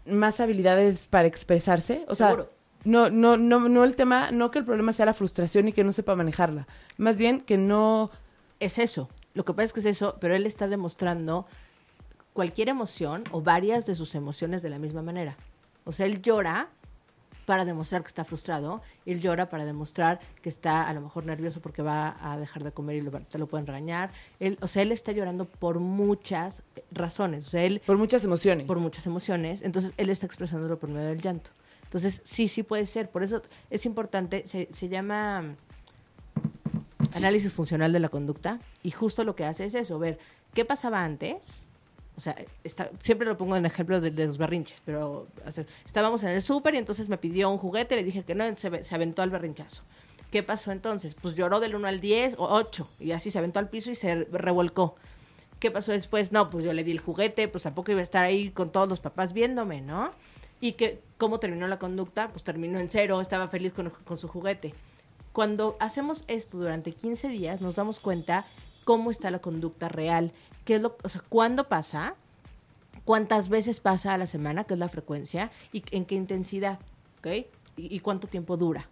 más 0.10 0.40
habilidades 0.40 1.08
para 1.08 1.28
expresarse. 1.28 2.06
O 2.08 2.16
sea, 2.16 2.30
Seguro. 2.30 2.50
no, 2.84 3.10
no, 3.10 3.38
no, 3.38 3.68
no 3.70 3.84
el 3.84 3.96
tema, 3.96 4.32
no 4.32 4.52
que 4.52 4.60
el 4.60 4.66
problema 4.66 4.94
sea 4.94 5.06
la 5.06 5.14
frustración 5.14 5.68
y 5.68 5.74
que 5.74 5.84
no 5.84 5.94
sepa 5.94 6.16
manejarla. 6.16 6.68
Más 6.98 7.18
bien 7.18 7.42
que 7.42 7.58
no. 7.58 8.10
Es 8.60 8.78
eso. 8.80 9.10
Lo 9.34 9.46
que 9.46 9.54
pasa 9.54 9.66
es 9.66 9.74
que 9.74 9.80
es 9.82 9.86
eso, 9.86 10.18
pero 10.20 10.36
él 10.36 10.46
está 10.48 10.68
demostrando 10.68 11.46
cualquier 12.34 12.70
emoción 12.70 13.24
o 13.32 13.42
varias 13.42 13.86
de 13.86 13.94
sus 13.96 14.16
emociones 14.16 14.62
de 14.64 14.70
la 14.70 14.80
misma 14.80 15.02
manera. 15.04 15.38
O 15.86 15.92
sea, 15.92 16.06
él 16.06 16.22
llora 16.22 16.70
para 17.48 17.64
demostrar 17.64 18.02
que 18.04 18.10
está 18.10 18.26
frustrado, 18.26 18.82
él 19.06 19.22
llora 19.22 19.50
para 19.50 19.64
demostrar 19.64 20.20
que 20.42 20.50
está 20.50 20.86
a 20.86 20.94
lo 20.94 21.00
mejor 21.00 21.26
nervioso 21.26 21.62
porque 21.62 21.82
va 21.82 22.18
a 22.22 22.38
dejar 22.38 22.62
de 22.66 22.74
comer 22.74 22.98
y 22.98 23.02
lo- 23.02 23.12
te 23.12 23.38
lo 23.38 23.48
pueden 23.48 23.66
regañar. 23.66 24.12
Él, 24.42 24.58
o 24.62 24.68
sea, 24.68 24.82
él 24.84 24.92
está 24.92 25.14
llorando 25.14 25.46
por 25.46 25.80
muchas 25.80 26.62
razones. 26.92 27.48
O 27.48 27.50
sea, 27.50 27.64
él 27.64 27.82
Por 27.86 27.98
muchas 27.98 28.26
emociones. 28.26 28.68
por 28.68 28.80
muchas 28.80 29.06
emociones, 29.06 29.62
entonces 29.62 29.94
él 29.96 30.10
está 30.10 30.26
expresándolo 30.26 30.78
por 30.78 30.90
medio 30.90 31.08
del 31.08 31.22
llanto. 31.22 31.50
Entonces, 31.86 32.20
sí, 32.26 32.50
sí 32.50 32.64
puede 32.64 32.86
ser. 32.86 33.10
Por 33.10 33.24
eso 33.24 33.42
es 33.70 33.86
importante, 33.86 34.44
se, 34.46 34.68
se 34.72 34.90
llama 34.90 35.56
análisis 37.14 37.54
funcional 37.54 37.94
de 37.94 38.02
la 38.02 38.10
conducta 38.10 38.60
y 38.84 38.92
justo 38.92 39.24
lo 39.24 39.36
que 39.38 39.46
hace 39.46 39.64
es 39.64 39.74
eso, 39.74 39.98
ver 40.00 40.20
qué 40.54 40.66
pasaba 40.66 41.04
antes. 41.04 41.66
O 42.18 42.20
sea, 42.20 42.36
siempre 43.00 43.28
lo 43.28 43.38
pongo 43.38 43.56
en 43.56 43.66
ejemplo 43.68 44.02
de, 44.02 44.10
los 44.26 44.40
berrinches, 44.40 44.82
pero 44.84 45.28
estábamos 45.86 46.24
en 46.24 46.30
el 46.30 46.42
súper 46.42 46.74
y 46.74 46.80
entonces 46.80 47.10
me 47.10 47.18
pidió 47.20 47.50
un 47.52 47.60
juguete, 47.60 47.96
le 47.96 48.04
dije 48.04 48.24
que 48.24 48.34
no, 48.34 48.44
se, 48.58 48.72
ve- 48.72 48.84
se 48.84 48.96
aventó 48.96 49.22
al 49.22 49.30
berrinchazo. 49.30 49.84
¿Qué 50.32 50.42
pasó 50.44 50.72
entonces? 50.72 51.14
Pues 51.14 51.36
lloró 51.36 51.60
del 51.60 51.76
1 51.76 51.88
al 51.88 52.02
10 52.02 52.36
o 52.40 52.48
8 52.50 52.90
y 53.00 53.12
así 53.12 53.30
se 53.32 53.38
aventó 53.38 53.60
al 53.60 53.70
piso 53.70 53.92
y 53.92 53.96
se 53.96 54.26
revolcó. 54.32 54.96
¿Qué 55.60 55.70
pasó 55.72 55.92
después? 55.92 56.32
No, 56.32 56.50
pues 56.50 56.66
yo 56.66 56.74
le 56.74 56.84
di 56.84 56.92
el 56.92 57.00
juguete, 57.00 57.48
pues 57.48 57.64
tampoco 57.64 57.92
iba 57.92 58.00
a 58.02 58.04
estar 58.04 58.26
ahí 58.26 58.50
con 58.50 58.72
todos 58.72 58.90
los 58.90 59.00
papás 59.00 59.32
viéndome, 59.32 59.82
¿no? 59.82 60.12
Y 60.60 60.74
que, 60.74 61.02
¿cómo 61.18 61.40
terminó 61.40 61.68
la 61.68 61.78
conducta? 61.80 62.30
Pues 62.30 62.44
terminó 62.44 62.80
en 62.80 62.90
cero, 62.90 63.22
estaba 63.22 63.48
feliz 63.48 63.74
con, 63.74 63.90
con 63.92 64.18
su 64.18 64.28
juguete. 64.28 64.74
Cuando 65.34 65.78
hacemos 65.80 66.24
esto 66.28 66.58
durante 66.58 66.92
15 66.94 67.30
días, 67.30 67.62
nos 67.62 67.76
damos 67.76 68.00
cuenta 68.00 68.46
cómo 68.84 69.12
está 69.12 69.30
la 69.32 69.40
conducta 69.40 69.90
real, 69.90 70.32
qué 70.68 70.76
es 70.76 70.82
lo, 70.82 70.98
o 71.02 71.08
sea, 71.08 71.24
cuándo 71.30 71.70
pasa, 71.70 72.16
cuántas 73.06 73.48
veces 73.48 73.80
pasa 73.80 74.14
a 74.14 74.18
la 74.18 74.28
semana, 74.28 74.66
que 74.66 74.74
es 74.74 74.80
la 74.80 74.90
frecuencia, 74.90 75.50
y 75.72 75.82
en 75.92 76.04
qué 76.04 76.16
intensidad, 76.16 76.78
¿ok? 77.20 77.28
Y, 77.78 77.96
y 77.96 78.00
cuánto 78.02 78.28
tiempo 78.28 78.58
dura. 78.58 78.90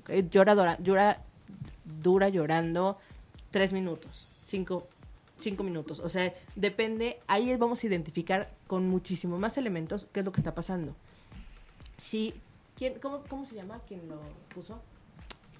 ¿ok? 0.00 0.10
Llora, 0.30 0.54
dura, 0.54 0.78
llora, 0.82 1.24
dura 2.02 2.28
llorando 2.28 2.98
tres 3.50 3.72
minutos, 3.72 4.28
cinco, 4.42 4.88
cinco 5.38 5.64
minutos. 5.64 6.00
O 6.00 6.10
sea, 6.10 6.34
depende, 6.54 7.18
ahí 7.28 7.56
vamos 7.56 7.82
a 7.82 7.86
identificar 7.86 8.52
con 8.66 8.86
muchísimo 8.86 9.38
más 9.38 9.56
elementos 9.56 10.06
qué 10.12 10.20
es 10.20 10.26
lo 10.26 10.32
que 10.32 10.40
está 10.40 10.54
pasando. 10.54 10.94
Si, 11.96 12.34
¿quién, 12.76 12.98
cómo, 13.00 13.22
¿Cómo 13.30 13.46
se 13.46 13.54
llama 13.54 13.80
quien 13.88 14.06
lo 14.06 14.20
puso? 14.54 14.82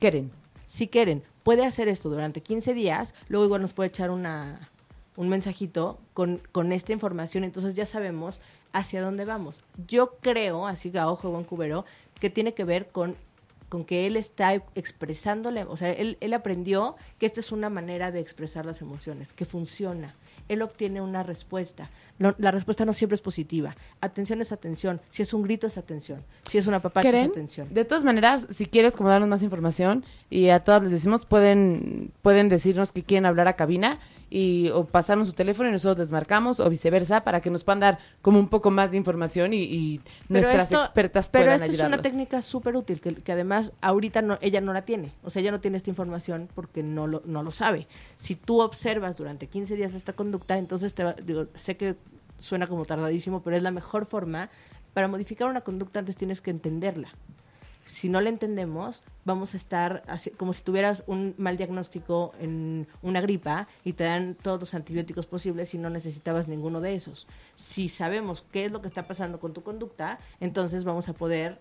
Keren. 0.01 0.31
si 0.67 0.87
quieren, 0.89 1.23
puede 1.43 1.65
hacer 1.65 1.89
esto 1.89 2.11
durante 2.11 2.43
15 2.43 2.75
días, 2.75 3.15
luego 3.31 3.47
igual 3.47 3.63
nos 3.63 3.73
puede 3.73 3.89
echar 3.89 4.11
una, 4.11 4.69
un 5.17 5.29
mensajito 5.29 5.99
con, 6.15 6.41
con 6.53 6.73
esta 6.73 6.93
información, 6.93 7.45
entonces 7.45 7.75
ya 7.75 7.87
sabemos 7.87 8.41
hacia 8.73 9.03
dónde 9.03 9.25
vamos. 9.25 9.61
Yo 9.89 10.17
creo, 10.21 10.67
así 10.67 10.91
que 10.91 10.99
a 10.99 11.11
ojo 11.11 11.31
buen 11.31 11.45
cubero, 11.45 11.85
que 12.21 12.31
tiene 12.31 12.55
que 12.55 12.65
ver 12.65 12.89
con, 12.89 13.17
con 13.69 13.85
que 13.85 14.07
él 14.07 14.17
está 14.17 14.55
expresándole, 14.75 15.65
o 15.65 15.77
sea, 15.77 15.91
él, 15.91 16.19
él 16.21 16.35
aprendió 16.35 16.97
que 17.19 17.27
esta 17.27 17.41
es 17.41 17.53
una 17.53 17.71
manera 17.71 18.13
de 18.13 18.21
expresar 18.21 18.67
las 18.67 18.81
emociones, 18.83 19.33
que 19.33 19.45
funciona. 19.45 20.15
Él 20.49 20.63
obtiene 20.63 21.01
una 21.01 21.25
respuesta. 21.25 21.91
No, 22.19 22.35
la 22.39 22.53
respuesta 22.53 22.85
no 22.85 22.95
siempre 22.95 23.17
es 23.17 23.21
positiva. 23.21 23.75
Atención 24.01 24.41
es 24.41 24.53
atención. 24.53 25.01
Si 25.11 25.23
es 25.23 25.35
un 25.35 25.43
grito 25.43 25.67
es 25.67 25.77
atención. 25.77 26.23
Si 26.49 26.57
es 26.57 26.67
una 26.69 26.81
papacha 26.81 27.09
es 27.09 27.29
atención. 27.29 27.73
De 27.75 27.85
todas 27.85 28.05
maneras, 28.05 28.47
si 28.51 28.67
quieres 28.67 28.95
como 28.95 29.09
darnos 29.09 29.29
más 29.29 29.43
información 29.43 30.05
y 30.31 30.51
a 30.51 30.63
todas 30.63 30.83
les 30.83 30.93
decimos, 30.93 31.27
pueden, 31.27 32.13
pueden 32.23 32.49
decirnos 32.49 32.93
que 32.93 33.03
quieren 33.03 33.27
hablar 33.27 33.49
a 33.49 33.55
cabina 33.55 33.99
y 34.29 34.71
o 34.71 34.85
pasarnos 34.85 35.29
su 35.29 35.35
teléfono 35.35 35.69
y 35.69 35.73
nosotros 35.73 35.99
les 35.99 36.11
marcamos 36.13 36.59
o 36.59 36.69
viceversa 36.69 37.23
para 37.23 37.41
que 37.41 37.49
nos 37.49 37.63
puedan 37.63 37.79
dar 37.81 37.99
como 38.23 38.39
un 38.41 38.49
poco 38.49 38.71
más 38.73 38.91
de 38.91 38.97
información 38.97 39.53
y, 39.55 39.63
y 39.63 39.99
Pero 39.99 40.41
nuestras 40.41 40.65
esto- 40.73 40.83
expertas 40.83 41.29
Pero 41.29 41.45
puedan 41.45 41.63
esto 41.63 41.75
es 41.83 41.87
una 41.87 42.03
técnica 42.03 42.43
súper 42.43 42.77
útil, 42.77 43.01
que, 43.01 43.15
que 43.15 43.33
además 43.33 43.73
ahorita 43.81 44.23
no, 44.23 44.37
ella 44.41 44.61
no 44.61 44.73
la 44.73 44.83
tiene. 44.83 45.13
O 45.23 45.31
sea, 45.31 45.41
ella 45.43 45.53
no 45.53 45.61
tiene 45.61 45.77
esta 45.77 45.91
información 45.91 46.49
porque 46.55 46.83
no 46.83 47.07
lo, 47.07 47.23
no 47.25 47.43
lo 47.45 47.51
sabe. 47.53 47.87
Si 48.17 48.35
tú 48.35 48.61
observas 48.63 49.17
durante 49.17 49.47
15 49.47 49.77
días 49.77 49.95
esta 49.95 50.13
conducta, 50.15 50.59
entonces 50.59 50.93
te 50.95 51.05
va- 51.05 51.15
digo, 51.15 51.47
sé 51.55 51.77
que 51.77 51.95
suena 52.39 52.67
como 52.67 52.85
tardadísimo, 52.85 53.43
pero 53.43 53.57
es 53.57 53.63
la 53.63 53.71
mejor 53.71 54.07
forma. 54.07 54.51
Para 54.93 55.09
modificar 55.09 55.49
una 55.49 55.61
conducta 55.61 55.99
antes 56.01 56.17
tienes 56.17 56.41
que 56.41 56.51
entenderla. 56.51 57.11
Si 57.87 58.09
no 58.09 58.21
la 58.21 58.29
entendemos, 58.29 59.03
vamos 59.25 59.55
a 59.55 59.57
estar 59.57 60.03
así- 60.09 60.31
como 60.31 60.53
si 60.53 60.63
tuvieras 60.63 61.05
un 61.07 61.35
mal 61.39 61.57
diagnóstico 61.57 62.33
en 62.41 62.87
una 63.01 63.21
gripa 63.21 63.69
y 63.85 63.93
te 63.95 64.05
dan 64.05 64.35
todos 64.35 64.59
los 64.61 64.75
antibióticos 64.75 65.27
posibles 65.27 65.73
y 65.73 65.79
no 65.79 65.89
necesitabas 65.89 66.49
ninguno 66.49 66.81
de 66.81 66.97
esos. 66.97 67.27
Si 67.55 67.89
sabemos 67.89 68.45
qué 68.53 68.65
es 68.67 68.73
lo 68.73 68.81
que 68.83 68.89
está 68.89 69.07
pasando 69.07 69.39
con 69.41 69.53
tu 69.55 69.63
conducta, 69.63 70.19
entonces 70.41 70.83
vamos 70.85 71.09
a 71.09 71.13
poder 71.13 71.59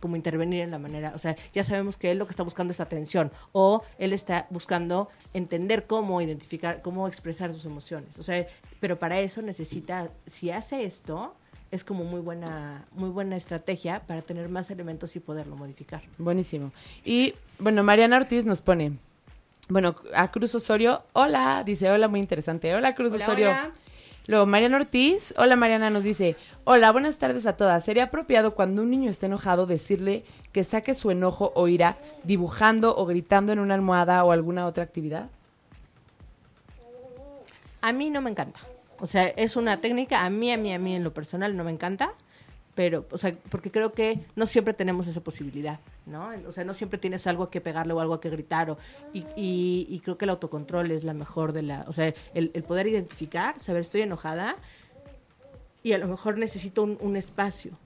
como 0.00 0.16
intervenir 0.16 0.62
en 0.62 0.72
la 0.72 0.78
manera, 0.80 1.12
o 1.14 1.18
sea, 1.18 1.36
ya 1.52 1.62
sabemos 1.62 1.96
que 1.96 2.10
él 2.10 2.18
lo 2.18 2.26
que 2.26 2.32
está 2.32 2.42
buscando 2.42 2.72
es 2.72 2.80
atención 2.80 3.30
o 3.52 3.82
él 3.98 4.12
está 4.12 4.46
buscando 4.50 5.08
entender 5.32 5.86
cómo 5.86 6.20
identificar, 6.20 6.82
cómo 6.82 7.06
expresar 7.06 7.52
sus 7.52 7.64
emociones. 7.66 8.18
O 8.18 8.22
sea, 8.24 8.46
pero 8.80 8.98
para 8.98 9.20
eso 9.20 9.42
necesita, 9.42 10.10
si 10.26 10.50
hace 10.50 10.84
esto, 10.84 11.34
es 11.70 11.84
como 11.84 12.04
muy 12.04 12.20
buena, 12.20 12.84
muy 12.92 13.10
buena 13.10 13.36
estrategia 13.36 14.00
para 14.06 14.22
tener 14.22 14.48
más 14.48 14.70
elementos 14.70 15.16
y 15.16 15.20
poderlo 15.20 15.56
modificar. 15.56 16.02
Buenísimo. 16.18 16.72
Y 17.04 17.34
bueno, 17.58 17.82
Mariana 17.82 18.16
Ortiz 18.16 18.44
nos 18.44 18.62
pone, 18.62 18.92
bueno, 19.68 19.96
a 20.14 20.30
Cruz 20.30 20.54
Osorio, 20.54 21.02
hola, 21.12 21.62
dice, 21.64 21.90
hola, 21.90 22.08
muy 22.08 22.20
interesante. 22.20 22.74
Hola, 22.74 22.94
Cruz 22.94 23.14
Hola, 23.14 23.24
Osorio. 23.24 23.48
hola. 23.48 23.72
Luego, 24.28 24.44
Mariana 24.46 24.78
Ortiz, 24.78 25.34
hola 25.38 25.54
Mariana, 25.54 25.88
nos 25.88 26.02
dice, 26.02 26.34
hola, 26.64 26.90
buenas 26.90 27.16
tardes 27.16 27.46
a 27.46 27.56
todas. 27.56 27.84
¿Sería 27.84 28.04
apropiado 28.04 28.54
cuando 28.54 28.82
un 28.82 28.90
niño 28.90 29.08
está 29.08 29.26
enojado 29.26 29.66
decirle 29.66 30.24
que 30.52 30.64
saque 30.64 30.96
su 30.96 31.12
enojo 31.12 31.52
o 31.54 31.68
ira 31.68 31.96
dibujando 32.24 32.96
o 32.96 33.06
gritando 33.06 33.52
en 33.52 33.60
una 33.60 33.74
almohada 33.74 34.24
o 34.24 34.32
alguna 34.32 34.66
otra 34.66 34.82
actividad? 34.82 35.30
A 37.82 37.92
mí 37.92 38.10
no 38.10 38.20
me 38.20 38.30
encanta. 38.30 38.58
O 39.00 39.06
sea, 39.06 39.26
es 39.28 39.56
una 39.56 39.80
técnica, 39.80 40.24
a 40.24 40.30
mí, 40.30 40.52
a 40.52 40.56
mí, 40.56 40.72
a 40.72 40.78
mí 40.78 40.94
en 40.94 41.04
lo 41.04 41.12
personal 41.12 41.56
no 41.56 41.64
me 41.64 41.70
encanta, 41.70 42.14
pero, 42.74 43.06
o 43.10 43.18
sea, 43.18 43.34
porque 43.50 43.70
creo 43.70 43.92
que 43.92 44.20
no 44.36 44.46
siempre 44.46 44.74
tenemos 44.74 45.06
esa 45.06 45.22
posibilidad, 45.22 45.80
¿no? 46.04 46.30
O 46.46 46.52
sea, 46.52 46.62
no 46.62 46.74
siempre 46.74 46.98
tienes 46.98 47.26
algo 47.26 47.48
que 47.48 47.62
pegarle 47.62 47.94
o 47.94 48.00
algo 48.00 48.20
que 48.20 48.28
gritar, 48.28 48.70
o, 48.70 48.78
y, 49.14 49.20
y, 49.34 49.86
y 49.88 50.00
creo 50.00 50.18
que 50.18 50.26
el 50.26 50.30
autocontrol 50.30 50.90
es 50.90 51.02
la 51.02 51.14
mejor 51.14 51.52
de 51.54 51.62
la, 51.62 51.84
o 51.88 51.92
sea, 51.92 52.12
el, 52.34 52.50
poder 52.64 52.86
identificar, 52.86 53.58
saber 53.60 53.80
estoy 53.80 54.02
enojada 54.02 54.56
y 55.82 55.94
a 55.94 55.98
lo 55.98 56.06
mejor 56.06 56.36
necesito 56.36 56.82
un, 56.82 56.98
un 57.00 57.16
espacio, 57.16 57.78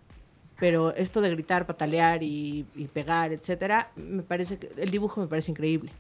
pero 0.59 0.95
esto 0.95 1.21
de 1.21 1.31
gritar, 1.31 1.67
patalear 1.67 2.25
y, 2.25 2.67
y 2.75 2.87
pegar, 2.87 3.33
etcétera, 3.33 3.93
me 3.95 4.25
parece 4.25 4.59
que 4.59 4.71
el 4.77 4.91
dibujo 4.91 5.21
me 5.21 5.29
parece 5.29 5.53
increíble. 5.53 5.93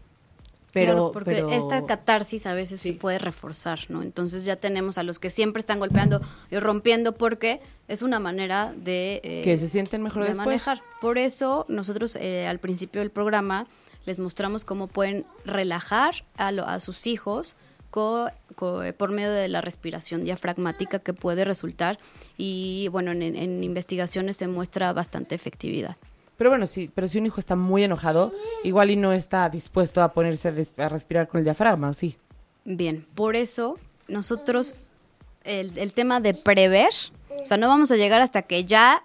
Pero, 0.73 0.93
Claro, 0.93 1.12
porque 1.12 1.33
pero- 1.33 1.51
esta 1.51 1.85
catarsis 1.87 2.47
a 2.47 2.55
veces 2.55 2.81
Sí. 2.81 2.91
se 2.91 2.95
puede 2.95 3.18
reforzar, 3.18 3.81
¿no? 3.89 4.03
Entonces 4.03 4.45
ya 4.45 4.57
tenemos 4.57 4.99
a 4.99 5.03
los 5.03 5.18
que 5.18 5.29
siempre 5.31 5.59
están 5.61 5.81
golpeando 5.81 6.21
y 6.51 6.59
rompiendo 6.59 7.14
porque 7.16 7.61
es 7.89 8.03
una 8.03 8.21
manera 8.21 8.73
de... 8.77 9.21
eh, 9.25 9.41
Que 9.43 9.59
se 9.59 9.66
sienten 9.66 10.03
mejor 10.03 10.23
de 10.23 10.29
después. 10.29 10.47
manejar. 10.47 10.81
Por 11.01 11.18
eso 11.18 11.64
nosotros 11.68 12.16
eh, 12.16 12.47
al 12.47 12.61
principio 12.61 13.01
del 13.01 13.11
programa 13.11 13.66
les 14.07 14.21
mostramos 14.21 14.64
cómo 14.64 14.87
pueden 14.87 15.27
relajar 15.45 16.14
a, 16.37 16.53
lo- 16.53 16.66
a 16.66 16.79
sus 16.81 17.07
hijos 17.09 17.57
co- 17.91 18.31
co- 18.55 18.85
eh, 18.85 18.93
por 18.93 19.11
medio 19.11 19.31
de 19.33 19.49
la 19.49 19.61
respiración 19.61 20.25
diafragmática 20.25 21.01
que 21.01 21.12
puede 21.12 21.45
resultar 21.45 21.99
y 22.39 22.87
bueno, 22.93 23.11
en, 23.11 23.23
en 23.23 23.64
investigaciones 23.64 24.37
se 24.37 24.47
muestra 24.47 24.93
bastante 24.93 25.35
efectividad. 25.35 25.97
Pero 26.41 26.49
bueno, 26.49 26.64
sí, 26.64 26.91
pero 26.95 27.07
si 27.07 27.18
un 27.18 27.26
hijo 27.26 27.38
está 27.38 27.55
muy 27.55 27.84
enojado, 27.84 28.32
igual 28.64 28.91
y 28.91 28.97
no 28.97 29.12
está 29.12 29.51
dispuesto 29.51 30.03
a 30.03 30.14
ponerse 30.14 30.49
a, 30.78 30.88
respirar 30.88 31.28
con 31.28 31.41
el 31.41 31.45
diafragma, 31.45 31.91
¿o 31.91 31.93
sí? 31.93 32.16
Bien, 32.64 33.05
por 33.14 33.36
eso 33.36 33.78
nosotros 34.09 34.74
el, 35.45 35.76
el 35.76 35.93
tema 35.93 36.18
de 36.18 36.32
prever, 36.32 36.95
o 37.43 37.45
sea, 37.45 37.59
no 37.59 37.68
vamos 37.68 37.91
a 37.91 37.97
llegar 37.97 38.22
hasta 38.22 38.41
que 38.41 38.64
ya 38.64 39.05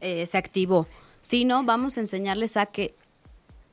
eh, 0.00 0.26
se 0.26 0.38
activó, 0.38 0.86
sino 1.20 1.64
vamos 1.64 1.96
a 1.96 2.02
enseñarles 2.02 2.56
a 2.56 2.66
que 2.66 2.94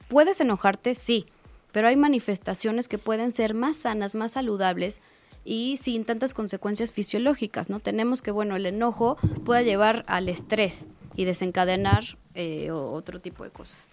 puedes 0.08 0.42
enojarte, 0.42 0.96
sí, 0.96 1.28
pero 1.72 1.90
hay 1.90 1.98
manifestaciones 1.98 2.88
que 2.88 2.98
pueden 2.98 3.32
ser 3.32 3.54
más 3.54 3.78
sanas, 3.78 4.16
más 4.16 4.32
saludables 4.32 5.02
y 5.46 5.78
sin 5.78 6.04
tantas 6.04 6.34
consecuencias 6.34 6.92
fisiológicas, 6.92 7.70
¿no? 7.70 7.80
Tenemos 7.80 8.24
que, 8.24 8.32
bueno, 8.32 8.56
el 8.56 8.66
enojo 8.66 9.18
pueda 9.46 9.62
llevar 9.62 10.04
al 10.08 10.30
estrés 10.30 10.88
y 11.18 11.26
desencadenar 11.26 12.04
eh, 12.36 12.72
o- 12.72 12.92
otro 12.94 13.20
tipo 13.20 13.44
de 13.44 13.50
cosas. 13.50 13.90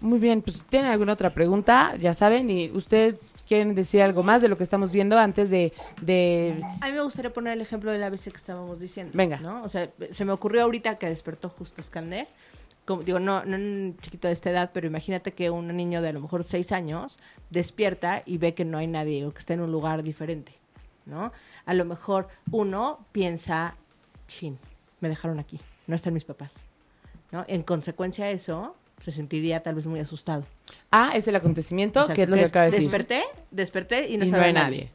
Muy 0.00 0.18
bien, 0.18 0.42
pues 0.42 0.64
tienen 0.64 0.90
alguna 0.90 1.12
otra 1.14 1.32
pregunta, 1.32 1.94
ya 1.96 2.12
saben, 2.14 2.50
y 2.50 2.70
ustedes 2.70 3.18
quieren 3.48 3.74
decir 3.74 4.02
algo 4.02 4.22
más 4.22 4.42
de 4.42 4.48
lo 4.48 4.56
que 4.58 4.64
estamos 4.64 4.90
viendo 4.92 5.18
antes 5.18 5.50
de... 5.50 5.72
de... 6.02 6.62
A 6.80 6.86
mí 6.86 6.92
me 6.92 7.02
gustaría 7.02 7.32
poner 7.32 7.54
el 7.54 7.60
ejemplo 7.60 7.90
del 7.92 8.02
ABC 8.02 8.24
que 8.24 8.36
estábamos 8.36 8.80
diciendo. 8.80 9.12
Venga. 9.14 9.38
¿no? 9.38 9.62
O 9.62 9.68
sea, 9.68 9.90
se 10.10 10.24
me 10.24 10.32
ocurrió 10.32 10.62
ahorita 10.62 10.98
que 10.98 11.06
despertó 11.08 11.48
justo 11.48 11.82
Scander. 11.82 12.26
Como, 12.84 13.02
digo, 13.02 13.18
no, 13.18 13.44
no 13.46 13.56
un 13.56 13.96
chiquito 14.02 14.28
de 14.28 14.34
esta 14.34 14.50
edad, 14.50 14.70
pero 14.74 14.86
imagínate 14.86 15.32
que 15.32 15.48
un 15.48 15.68
niño 15.74 16.02
de 16.02 16.08
a 16.08 16.12
lo 16.12 16.20
mejor 16.20 16.44
seis 16.44 16.70
años 16.70 17.18
despierta 17.48 18.22
y 18.26 18.36
ve 18.36 18.52
que 18.52 18.66
no 18.66 18.76
hay 18.76 18.86
nadie 18.88 19.24
o 19.24 19.32
que 19.32 19.38
está 19.38 19.54
en 19.54 19.60
un 19.62 19.72
lugar 19.72 20.02
diferente, 20.02 20.52
¿no? 21.06 21.32
A 21.64 21.72
lo 21.72 21.86
mejor 21.86 22.28
uno 22.50 23.06
piensa, 23.12 23.74
chin, 24.28 24.58
me 25.00 25.08
dejaron 25.08 25.38
aquí, 25.38 25.58
no 25.86 25.96
están 25.96 26.14
mis 26.14 26.24
papás, 26.24 26.54
¿no? 27.32 27.44
En 27.48 27.62
consecuencia 27.62 28.26
de 28.26 28.32
eso, 28.32 28.76
se 29.00 29.12
sentiría 29.12 29.62
tal 29.62 29.74
vez 29.74 29.86
muy 29.86 30.00
asustado. 30.00 30.44
A 30.90 31.16
es 31.16 31.28
el 31.28 31.36
acontecimiento, 31.36 32.06
que 32.08 32.22
es 32.22 32.28
lo 32.28 32.36
que 32.36 32.44
acaba 32.44 32.66
de 32.66 32.70
decir. 32.72 32.90
Desperté, 32.90 33.24
desperté 33.50 34.08
y 34.08 34.16
no 34.16 34.24
y 34.24 34.30
no 34.30 34.40
hay 34.40 34.52
nadie. 34.52 34.76
nadie. 34.76 34.90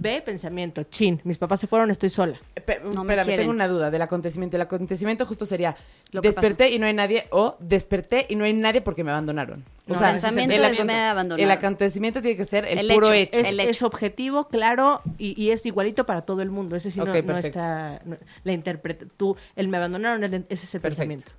B, 0.00 0.22
pensamiento, 0.22 0.84
chin, 0.84 1.20
mis 1.24 1.38
papás 1.38 1.58
se 1.60 1.66
fueron, 1.66 1.90
estoy 1.90 2.08
sola. 2.10 2.38
Pe- 2.64 2.80
No 2.84 3.02
me 3.02 3.14
espérame, 3.14 3.36
tengo 3.36 3.50
una 3.50 3.66
duda 3.66 3.90
del 3.90 4.00
acontecimiento. 4.02 4.56
El 4.56 4.62
acontecimiento 4.62 5.26
justo 5.26 5.44
sería 5.44 5.76
Lo 6.12 6.20
desperté 6.20 6.70
y 6.70 6.78
no 6.78 6.86
hay 6.86 6.92
nadie 6.94 7.26
o 7.30 7.56
desperté 7.58 8.26
y 8.28 8.36
no 8.36 8.44
hay 8.44 8.52
nadie 8.52 8.80
porque 8.80 9.02
me 9.02 9.10
abandonaron. 9.10 9.64
O 9.88 9.92
No, 9.94 9.98
sea, 9.98 10.12
pensamiento 10.12 10.54
el 10.54 10.64
es 10.64 10.84
me 10.84 10.94
abandonaron. 10.94 11.44
El 11.44 11.50
acontecimiento 11.50 12.22
tiene 12.22 12.36
que 12.36 12.44
ser 12.44 12.64
el, 12.66 12.78
El 12.78 12.94
puro 12.94 13.12
hecho. 13.12 13.38
hecho. 13.38 13.40
Es, 13.40 13.48
El 13.50 13.60
es 13.60 13.68
hecho. 13.76 13.86
objetivo, 13.86 14.46
claro, 14.48 15.02
y, 15.18 15.40
y 15.42 15.50
es 15.50 15.66
igualito 15.66 16.06
para 16.06 16.22
todo 16.22 16.42
el 16.42 16.50
mundo. 16.50 16.76
Ese 16.76 16.90
sí 16.92 16.98
no- 17.00 17.06
no, 17.06 17.36
está. 17.38 18.00
no- 18.04 18.18
la 18.44 18.52
interpreta. 18.52 19.06
Tú, 19.16 19.36
el 19.56 19.66
me 19.68 19.78
abandonaron, 19.78 20.22
el- 20.22 20.34
ese 20.48 20.64
es 20.66 20.74
el 20.74 20.80
Perfecto. 20.80 21.08
pensamiento. 21.08 21.32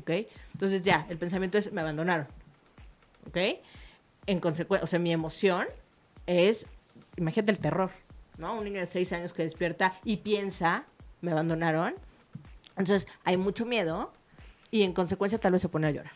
¿Ok? 0.00 0.26
Entonces 0.54 0.82
ya, 0.82 1.06
el 1.10 1.16
pensamiento 1.18 1.58
es 1.58 1.72
me 1.72 1.80
abandonaron. 1.80 2.26
¿Ok? 3.28 3.36
En 4.26 4.40
consecuencia, 4.40 4.84
o 4.84 4.86
sea, 4.88 4.98
mi 4.98 5.12
emoción 5.12 5.66
es. 6.26 6.66
Imagínate 7.16 7.52
el 7.52 7.58
terror, 7.58 7.90
¿no? 8.40 8.58
Un 8.58 8.64
niño 8.64 8.80
de 8.80 8.86
seis 8.86 9.12
años 9.12 9.32
que 9.32 9.42
despierta 9.42 9.94
y 10.04 10.18
piensa, 10.18 10.86
me 11.20 11.32
abandonaron. 11.32 11.94
Entonces 12.76 13.06
hay 13.24 13.36
mucho 13.36 13.66
miedo 13.66 14.12
y 14.70 14.82
en 14.82 14.92
consecuencia 14.92 15.38
tal 15.38 15.52
vez 15.52 15.62
se 15.62 15.68
pone 15.68 15.86
a 15.86 15.90
llorar. 15.90 16.12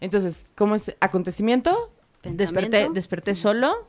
Entonces, 0.00 0.52
¿cómo 0.54 0.74
es 0.74 0.96
acontecimiento? 1.00 1.92
Desperté, 2.22 2.88
desperté 2.92 3.34
solo, 3.34 3.88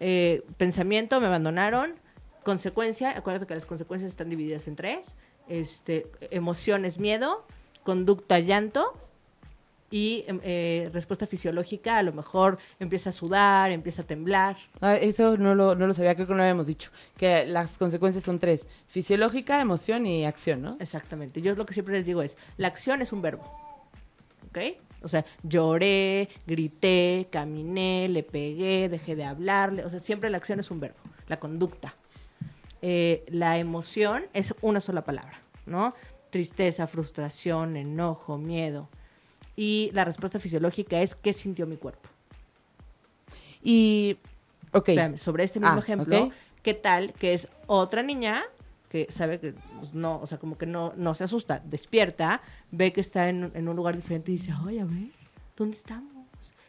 eh, 0.00 0.44
pensamiento, 0.58 1.20
me 1.20 1.26
abandonaron, 1.26 1.94
consecuencia, 2.44 3.16
acuérdate 3.16 3.46
que 3.46 3.54
las 3.54 3.66
consecuencias 3.66 4.10
están 4.10 4.28
divididas 4.28 4.68
en 4.68 4.76
tres, 4.76 5.16
este, 5.48 6.10
emociones, 6.30 6.98
miedo, 6.98 7.46
conducta, 7.84 8.38
llanto 8.38 8.94
y 9.90 10.24
eh, 10.28 10.88
respuesta 10.92 11.26
fisiológica, 11.26 11.98
a 11.98 12.02
lo 12.02 12.12
mejor 12.12 12.58
empieza 12.78 13.10
a 13.10 13.12
sudar, 13.12 13.72
empieza 13.72 14.02
a 14.02 14.06
temblar. 14.06 14.56
Ah, 14.80 14.94
eso 14.94 15.36
no 15.36 15.54
lo, 15.54 15.74
no 15.74 15.86
lo 15.86 15.94
sabía, 15.94 16.14
creo 16.14 16.26
que 16.26 16.32
no 16.32 16.38
lo 16.38 16.44
habíamos 16.44 16.68
dicho. 16.68 16.90
Que 17.16 17.44
las 17.46 17.76
consecuencias 17.76 18.24
son 18.24 18.38
tres: 18.38 18.66
fisiológica, 18.86 19.60
emoción 19.60 20.06
y 20.06 20.24
acción, 20.24 20.62
¿no? 20.62 20.76
Exactamente. 20.78 21.42
Yo 21.42 21.54
lo 21.54 21.66
que 21.66 21.74
siempre 21.74 21.94
les 21.94 22.06
digo 22.06 22.22
es, 22.22 22.36
la 22.56 22.68
acción 22.68 23.02
es 23.02 23.12
un 23.12 23.22
verbo. 23.22 23.42
¿Ok? 24.48 24.58
O 25.02 25.08
sea, 25.08 25.24
lloré, 25.42 26.28
grité, 26.46 27.28
caminé, 27.30 28.08
le 28.08 28.22
pegué, 28.22 28.88
dejé 28.88 29.16
de 29.16 29.24
hablarle. 29.24 29.84
O 29.84 29.90
sea, 29.90 29.98
siempre 29.98 30.30
la 30.30 30.36
acción 30.36 30.60
es 30.60 30.70
un 30.70 30.78
verbo, 30.78 30.98
la 31.26 31.40
conducta. 31.40 31.94
Eh, 32.82 33.24
la 33.28 33.58
emoción 33.58 34.24
es 34.34 34.54
una 34.60 34.80
sola 34.80 35.02
palabra, 35.02 35.40
¿no? 35.66 35.94
Tristeza, 36.30 36.86
frustración, 36.86 37.76
enojo, 37.76 38.38
miedo. 38.38 38.88
Y 39.56 39.90
la 39.92 40.04
respuesta 40.04 40.38
fisiológica 40.40 41.00
es 41.02 41.14
qué 41.14 41.32
sintió 41.32 41.66
mi 41.66 41.76
cuerpo. 41.76 42.08
Y, 43.62 44.16
ok. 44.72 44.88
Espérame, 44.90 45.18
sobre 45.18 45.44
este 45.44 45.60
mismo 45.60 45.76
Ah, 45.76 45.80
ejemplo. 45.80 46.30
¿qué 46.62 46.74
tal 46.74 47.12
que 47.14 47.32
es 47.34 47.48
otra 47.66 48.02
niña 48.02 48.42
que 48.90 49.06
sabe 49.10 49.38
que 49.40 49.54
pues, 49.78 49.94
no, 49.94 50.20
o 50.20 50.26
sea, 50.26 50.38
como 50.38 50.58
que 50.58 50.66
no, 50.66 50.92
no 50.96 51.14
se 51.14 51.24
asusta, 51.24 51.62
despierta, 51.64 52.42
ve 52.70 52.92
que 52.92 53.00
está 53.00 53.28
en, 53.28 53.50
en 53.54 53.68
un 53.68 53.76
lugar 53.76 53.94
diferente 53.96 54.32
y 54.32 54.36
dice, 54.36 54.52
ay, 54.66 54.78
a 54.80 54.84
ver, 54.84 55.08
¿dónde 55.56 55.76
estamos? 55.76 56.10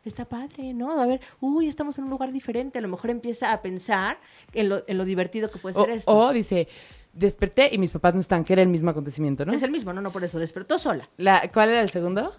Está 0.05 0.25
padre, 0.25 0.73
¿no? 0.73 0.99
A 0.99 1.05
ver, 1.05 1.19
uy, 1.39 1.67
estamos 1.67 1.97
en 1.97 2.05
un 2.05 2.09
lugar 2.09 2.31
diferente. 2.31 2.77
A 2.79 2.81
lo 2.81 2.87
mejor 2.87 3.09
empieza 3.11 3.51
a 3.51 3.61
pensar 3.61 4.19
en 4.53 4.69
lo, 4.69 4.83
en 4.87 4.97
lo 4.97 5.05
divertido 5.05 5.49
que 5.51 5.59
puede 5.59 5.77
O, 5.79 5.85
ser 5.85 5.93
esto. 5.95 6.11
o 6.11 6.31
dice, 6.33 6.67
desperté 7.13 7.69
y 7.73 7.77
mis 7.77 7.91
papás 7.91 8.13
no 8.15 8.19
están, 8.19 8.43
que 8.43 8.53
era 8.53 8.61
el 8.63 8.69
mismo 8.69 8.89
acontecimiento, 8.91 9.45
¿no? 9.45 9.53
Es 9.53 9.61
el 9.61 9.71
mismo, 9.71 9.91
no, 9.93 10.01
no 10.01 10.11
por 10.11 10.23
eso, 10.23 10.39
despertó 10.39 10.77
sola. 10.79 11.07
La, 11.17 11.49
¿Cuál 11.53 11.69
era 11.69 11.81
el 11.81 11.89
segundo? 11.89 12.33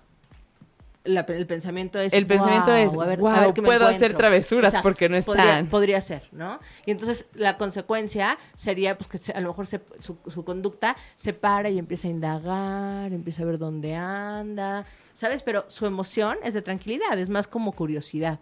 La- 1.05 1.23
el 1.29 1.47
pensamiento 1.49 1.99
es 1.99 2.13
El 2.13 2.27
pensamiento 2.27 2.67
"Guau, 2.71 2.77
es, 2.77 2.99
a 3.01 3.07
ver, 3.07 3.19
"Guau, 3.19 3.35
a 3.37 3.41
ver 3.47 3.55
qué 3.55 3.61
me 3.61 3.67
puedo 3.67 3.85
hacer 3.87 3.95
encuentro". 4.13 4.19
travesuras 4.19 4.75
porque 4.83 5.09
no 5.09 5.21
podría, 5.23 5.45
están. 5.51 5.67
podría 5.67 6.01
ser 6.01 6.29
no 6.31 6.61
y 6.87 6.93
entonces 6.93 7.27
la 7.35 7.59
consecuencia 7.59 8.39
sería 8.57 8.97
pues 8.97 9.09
que 9.09 9.19
se- 9.19 9.33
a 9.33 9.41
lo 9.41 9.49
mejor 9.49 9.67
se- 9.67 9.81
su, 9.99 10.17
su 10.29 10.45
conducta 10.45 10.97
se 11.17 11.33
para 11.33 11.71
y 11.71 11.79
empieza 11.79 12.07
a 12.07 12.11
indagar 12.13 13.13
empieza 13.13 13.43
a 13.43 13.47
ver 13.47 13.59
dónde 13.59 13.97
anda 13.97 14.87
sabes 15.15 15.43
pero 15.43 15.65
su 15.69 15.87
emoción 15.87 16.39
es 16.45 16.55
de 16.55 16.63
tranquilidad 16.63 17.19
es 17.19 17.31
más 17.31 17.49
como 17.49 17.73
curiosidad 17.73 18.39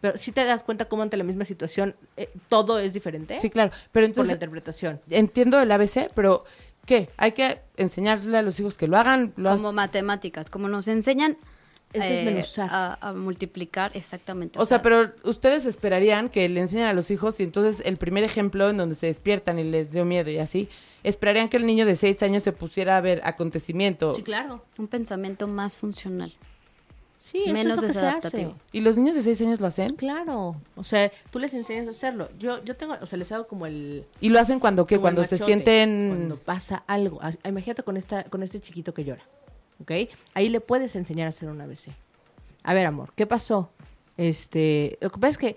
pero 0.00 0.18
si 0.18 0.30
te 0.30 0.44
das 0.44 0.62
cuenta 0.62 0.84
cómo 0.84 1.02
ante 1.02 1.16
la 1.16 1.24
misma 1.24 1.44
situación 1.44 1.96
eh, 2.16 2.30
todo 2.48 2.78
es 2.78 2.92
diferente 2.92 3.38
Sí, 3.38 3.50
claro. 3.50 3.70
Pero 3.70 3.88
por 3.90 4.00
la 4.02 4.06
entonces, 4.06 4.34
interpretación 4.34 5.00
entiendo 5.10 5.58
el 5.58 5.72
ABC, 5.72 6.10
pero 6.14 6.44
¿qué? 6.84 7.08
Hay 7.16 7.32
que 7.32 7.60
enseñarle 7.76 8.38
a 8.38 8.42
los 8.42 8.60
hijos 8.60 8.76
que 8.76 8.86
lo 8.86 8.96
hagan. 8.98 9.32
Lo 9.36 9.50
como 9.56 9.72
matemáticas, 9.72 10.50
como 10.50 10.68
nos 10.68 10.86
enseñan 10.86 11.36
Es 11.92 12.02
eh, 12.04 12.08
desmenuzar. 12.08 12.68
a, 12.70 12.98
a 13.00 13.12
multiplicar 13.12 13.92
exactamente. 13.94 14.58
O 14.58 14.66
sea, 14.66 14.82
pero 14.82 15.12
ustedes 15.22 15.66
esperarían 15.66 16.28
que 16.28 16.48
le 16.48 16.60
enseñen 16.60 16.86
a 16.86 16.92
los 16.92 17.10
hijos 17.10 17.38
y 17.40 17.44
entonces 17.44 17.82
el 17.86 17.96
primer 17.96 18.24
ejemplo 18.24 18.68
en 18.68 18.76
donde 18.76 18.96
se 18.96 19.06
despiertan 19.06 19.58
y 19.58 19.64
les 19.64 19.92
dio 19.92 20.04
miedo 20.04 20.30
y 20.30 20.38
así, 20.38 20.68
esperarían 21.04 21.48
que 21.48 21.56
el 21.56 21.64
niño 21.64 21.86
de 21.86 21.96
seis 21.96 22.22
años 22.22 22.42
se 22.42 22.52
pusiera 22.52 22.96
a 22.96 23.00
ver 23.00 23.20
acontecimiento. 23.24 24.12
sí 24.14 24.22
claro 24.22 24.62
un 24.76 24.88
pensamiento 24.88 25.46
más 25.48 25.76
funcional. 25.76 26.34
sí 27.16 27.44
eso 27.44 27.52
Menos 27.52 27.76
es 27.78 27.82
lo 27.82 27.86
que 27.88 27.92
se 27.94 28.00
desadaptativo. 28.00 28.50
hace. 28.50 28.60
¿Y 28.72 28.80
los 28.80 28.96
niños 28.98 29.14
de 29.14 29.22
seis 29.22 29.40
años 29.40 29.60
lo 29.60 29.66
hacen? 29.68 29.94
Claro, 29.94 30.56
o 30.74 30.84
sea, 30.84 31.10
tú 31.30 31.38
les 31.38 31.54
enseñas 31.54 31.86
a 31.86 31.90
hacerlo. 31.90 32.28
Yo, 32.38 32.62
yo 32.64 32.76
tengo, 32.76 32.96
o 33.00 33.06
sea, 33.06 33.16
les 33.18 33.30
hago 33.32 33.46
como 33.46 33.64
el, 33.66 34.04
¿Y 34.20 34.28
lo 34.28 34.38
hacen 34.40 34.58
cuando 34.60 34.86
qué? 34.86 34.98
Cuando 34.98 35.24
se 35.24 35.38
sienten... 35.38 36.08
cuando 36.08 36.36
pasa 36.36 36.82
algo. 36.88 37.20
Ah, 37.22 37.32
Imagínate 37.48 37.82
con 37.84 37.96
esta, 37.96 38.24
con 38.24 38.42
este 38.42 38.60
chiquito 38.60 38.92
que 38.92 39.04
llora, 39.04 39.22
¿ok? 39.80 39.92
Ahí 40.34 40.48
le 40.48 40.60
puedes 40.60 40.96
enseñar 40.96 41.26
a 41.26 41.28
hacer 41.30 41.48
un 41.48 41.60
ABC. 41.60 41.90
A 42.62 42.74
ver, 42.74 42.86
amor, 42.86 43.12
¿qué 43.14 43.26
pasó? 43.26 43.70
Este, 44.16 44.98
lo 45.00 45.10
que 45.10 45.20
pasa 45.20 45.30
es 45.30 45.38
que 45.38 45.56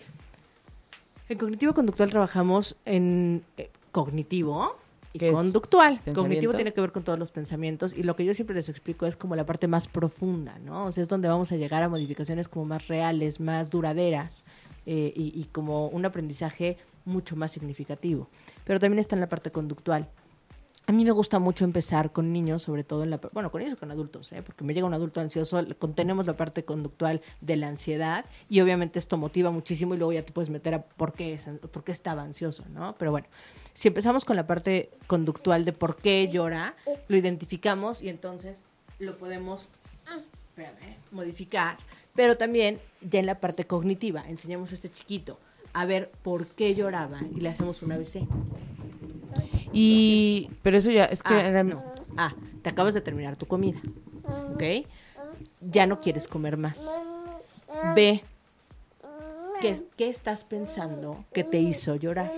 en 1.30 1.38
cognitivo 1.38 1.74
conductual 1.74 2.10
trabajamos 2.10 2.76
en 2.86 3.44
eh, 3.58 3.70
cognitivo 3.92 4.76
y 5.14 5.32
conductual. 5.32 6.00
Cognitivo 6.14 6.54
tiene 6.54 6.74
que 6.74 6.82
ver 6.82 6.92
con 6.92 7.04
todos 7.04 7.18
los 7.18 7.32
pensamientos 7.32 7.98
y 7.98 8.04
lo 8.04 8.16
que 8.16 8.26
yo 8.26 8.34
siempre 8.34 8.56
les 8.56 8.70
explico 8.70 9.06
es 9.06 9.16
como 9.16 9.36
la 9.36 9.46
parte 9.46 9.68
más 9.68 9.88
profunda, 9.88 10.60
¿no? 10.60 10.86
O 10.86 10.92
sea, 10.92 11.02
es 11.02 11.10
donde 11.10 11.28
vamos 11.28 11.52
a 11.52 11.56
llegar 11.56 11.84
a 11.84 11.90
modificaciones 11.90 12.48
como 12.48 12.66
más 12.66 12.88
reales, 12.88 13.40
más 13.40 13.70
duraderas 13.70 14.44
eh, 14.86 15.14
y, 15.16 15.40
y 15.40 15.46
como 15.46 15.88
un 15.88 16.06
aprendizaje 16.06 16.78
mucho 17.06 17.36
más 17.36 17.52
significativo. 17.52 18.30
Pero 18.66 18.80
también 18.80 19.00
está 19.00 19.16
en 19.16 19.22
la 19.22 19.30
parte 19.30 19.52
conductual. 19.52 20.10
A 20.90 20.92
mí 20.92 21.06
me 21.06 21.12
gusta 21.12 21.38
mucho 21.38 21.66
empezar 21.66 22.12
con 22.12 22.34
niños, 22.34 22.64
sobre 22.64 22.84
todo 22.84 23.04
en 23.04 23.12
la... 23.12 23.18
Bueno, 23.32 23.52
con 23.52 23.60
niños 23.60 23.76
y 23.76 23.80
con 23.80 23.92
adultos, 23.92 24.32
¿eh? 24.32 24.42
porque 24.42 24.64
me 24.64 24.74
llega 24.74 24.88
un 24.88 24.94
adulto 24.96 25.22
ansioso, 25.22 25.64
contenemos 25.78 26.26
la 26.26 26.36
parte 26.36 26.66
conductual 26.66 27.22
de 27.42 27.58
la 27.58 27.68
ansiedad 27.68 28.26
y 28.50 28.60
obviamente 28.60 28.98
esto 28.98 29.16
motiva 29.16 29.52
muchísimo 29.52 29.94
y 29.94 30.00
luego 30.00 30.14
ya 30.14 30.24
te 30.24 30.34
puedes 30.34 30.50
meter 30.50 30.74
a 30.74 30.82
por 30.82 31.14
qué, 31.14 31.36
es, 31.36 31.46
por 31.72 31.84
qué 31.84 31.92
estaba 31.92 32.24
ansioso, 32.24 32.64
¿no? 32.74 32.96
Pero 32.98 33.12
bueno, 33.12 33.28
si 33.76 33.90
empezamos 33.90 34.26
con 34.26 34.36
la 34.36 34.48
parte 34.48 34.90
conductual 35.06 35.64
de 35.64 35.74
por 35.74 35.96
qué 35.96 36.28
llora, 36.28 36.74
lo 37.08 37.16
identificamos 37.16 38.02
y 38.02 38.10
entonces 38.10 38.58
lo 38.98 39.16
podemos 39.16 39.68
modificar, 41.12 41.78
pero 42.16 42.36
también 42.36 42.80
ya 43.02 43.20
en 43.20 43.28
la 43.28 43.40
parte 43.40 43.66
cognitiva, 43.68 44.28
enseñamos 44.28 44.72
a 44.72 44.74
este 44.74 44.90
chiquito 44.90 45.38
a 45.72 45.86
ver 45.86 46.10
por 46.24 46.48
qué 46.48 46.74
lloraba 46.74 47.20
y 47.32 47.42
le 47.42 47.50
hacemos 47.50 47.84
un 47.84 47.92
ABC. 47.92 48.28
Y, 49.74 50.50
pero 50.64 50.78
eso 50.78 50.90
ya, 50.92 51.06
es 51.06 51.22
que... 51.24 51.34
Ah, 51.34 51.48
era- 51.48 51.64
no. 51.64 51.84
Ah, 52.18 52.34
te 52.64 52.70
acabas 52.70 52.94
de 52.94 53.02
terminar 53.02 53.36
tu 53.38 53.46
comida. 53.46 53.80
¿Ok? 54.54 54.64
Ya 55.62 55.86
no 55.86 56.00
quieres 56.02 56.28
comer 56.28 56.58
más. 56.58 56.90
Ve. 57.96 58.24
¿Qué, 59.62 59.82
qué 59.98 60.10
estás 60.10 60.44
pensando 60.44 61.26
que 61.34 61.44
te 61.44 61.60
hizo 61.60 61.96
llorar? 61.96 62.32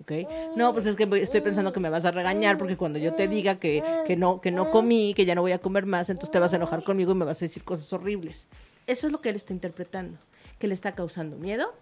¿Ok? 0.00 0.12
No, 0.56 0.72
pues 0.72 0.86
es 0.86 0.96
que 0.96 1.08
estoy 1.22 1.40
pensando 1.40 1.72
que 1.72 1.78
me 1.80 1.88
vas 1.90 2.04
a 2.04 2.10
regañar 2.10 2.58
porque 2.58 2.76
cuando 2.76 2.98
yo 2.98 3.14
te 3.14 3.28
diga 3.28 3.56
que, 3.60 3.82
que 4.06 4.16
no, 4.16 4.40
que 4.40 4.50
no 4.50 4.70
comí, 4.70 5.14
que 5.14 5.24
ya 5.26 5.34
no 5.36 5.42
voy 5.42 5.52
a 5.52 5.58
comer 5.60 5.86
más, 5.86 6.10
entonces 6.10 6.32
te 6.32 6.38
vas 6.40 6.52
a 6.52 6.56
enojar 6.56 6.82
conmigo 6.82 7.12
y 7.12 7.14
me 7.14 7.24
vas 7.24 7.38
a 7.38 7.44
decir 7.44 7.62
cosas 7.64 7.92
horribles. 7.92 8.46
Eso 8.86 9.06
es 9.06 9.12
lo 9.12 9.20
que 9.20 9.28
él 9.30 9.36
está 9.36 9.52
interpretando, 9.52 10.18
que 10.58 10.66
le 10.66 10.74
está 10.74 10.92
causando 10.92 11.36
miedo 11.36 11.72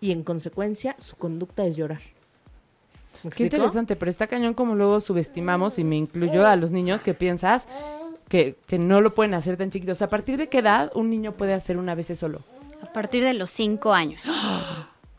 y 0.00 0.10
en 0.12 0.24
consecuencia 0.24 0.96
su 0.98 1.16
conducta 1.16 1.64
es 1.64 1.76
llorar. 1.76 2.00
¿Me 3.22 3.30
Qué 3.30 3.44
interesante, 3.44 3.96
pero 3.96 4.10
está 4.10 4.26
cañón 4.26 4.54
como 4.54 4.74
luego 4.74 5.00
subestimamos, 5.00 5.78
y 5.78 5.84
me 5.84 5.96
incluyo 5.96 6.46
a 6.46 6.56
los 6.56 6.70
niños 6.70 7.02
que 7.02 7.14
piensas 7.14 7.66
que, 8.28 8.56
que 8.66 8.78
no 8.78 9.00
lo 9.00 9.14
pueden 9.14 9.34
hacer 9.34 9.56
tan 9.56 9.70
chiquitos. 9.70 10.02
¿A 10.02 10.08
partir 10.08 10.36
de 10.38 10.48
qué 10.48 10.58
edad 10.58 10.90
un 10.94 11.10
niño 11.10 11.32
puede 11.32 11.52
hacer 11.54 11.76
una 11.78 11.94
vez 11.94 12.06
solo? 12.18 12.40
A 12.82 12.92
partir 12.92 13.22
de 13.22 13.34
los 13.34 13.50
cinco 13.50 13.92
años. 13.92 14.22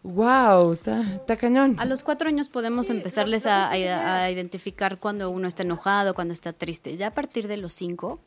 ¡Wow! 0.04 0.74
Está, 0.74 1.02
está 1.02 1.38
cañón. 1.38 1.76
A 1.80 1.86
los 1.86 2.04
cuatro 2.04 2.28
años 2.28 2.50
podemos 2.50 2.90
empezarles 2.90 3.46
a, 3.46 3.68
a- 3.70 4.24
a 4.24 4.32
identificar 4.32 4.98
cuando 4.98 5.30
uno 5.30 5.48
está 5.48 5.62
enojado, 5.62 6.16
cuando 6.16 6.34
está 6.34 6.54
triste. 6.54 6.96
Ya 6.98 7.08
a 7.08 7.12
partir 7.14 7.48
de 7.48 7.58
los 7.58 7.72
cinco, 7.74 8.20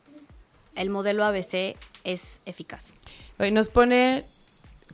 el 0.75 0.89
modelo 0.89 1.25
ABC 1.25 1.75
es 2.05 2.39
eficaz. 2.45 2.93
Hoy 3.39 3.51
nos 3.51 3.67
pone 3.67 4.23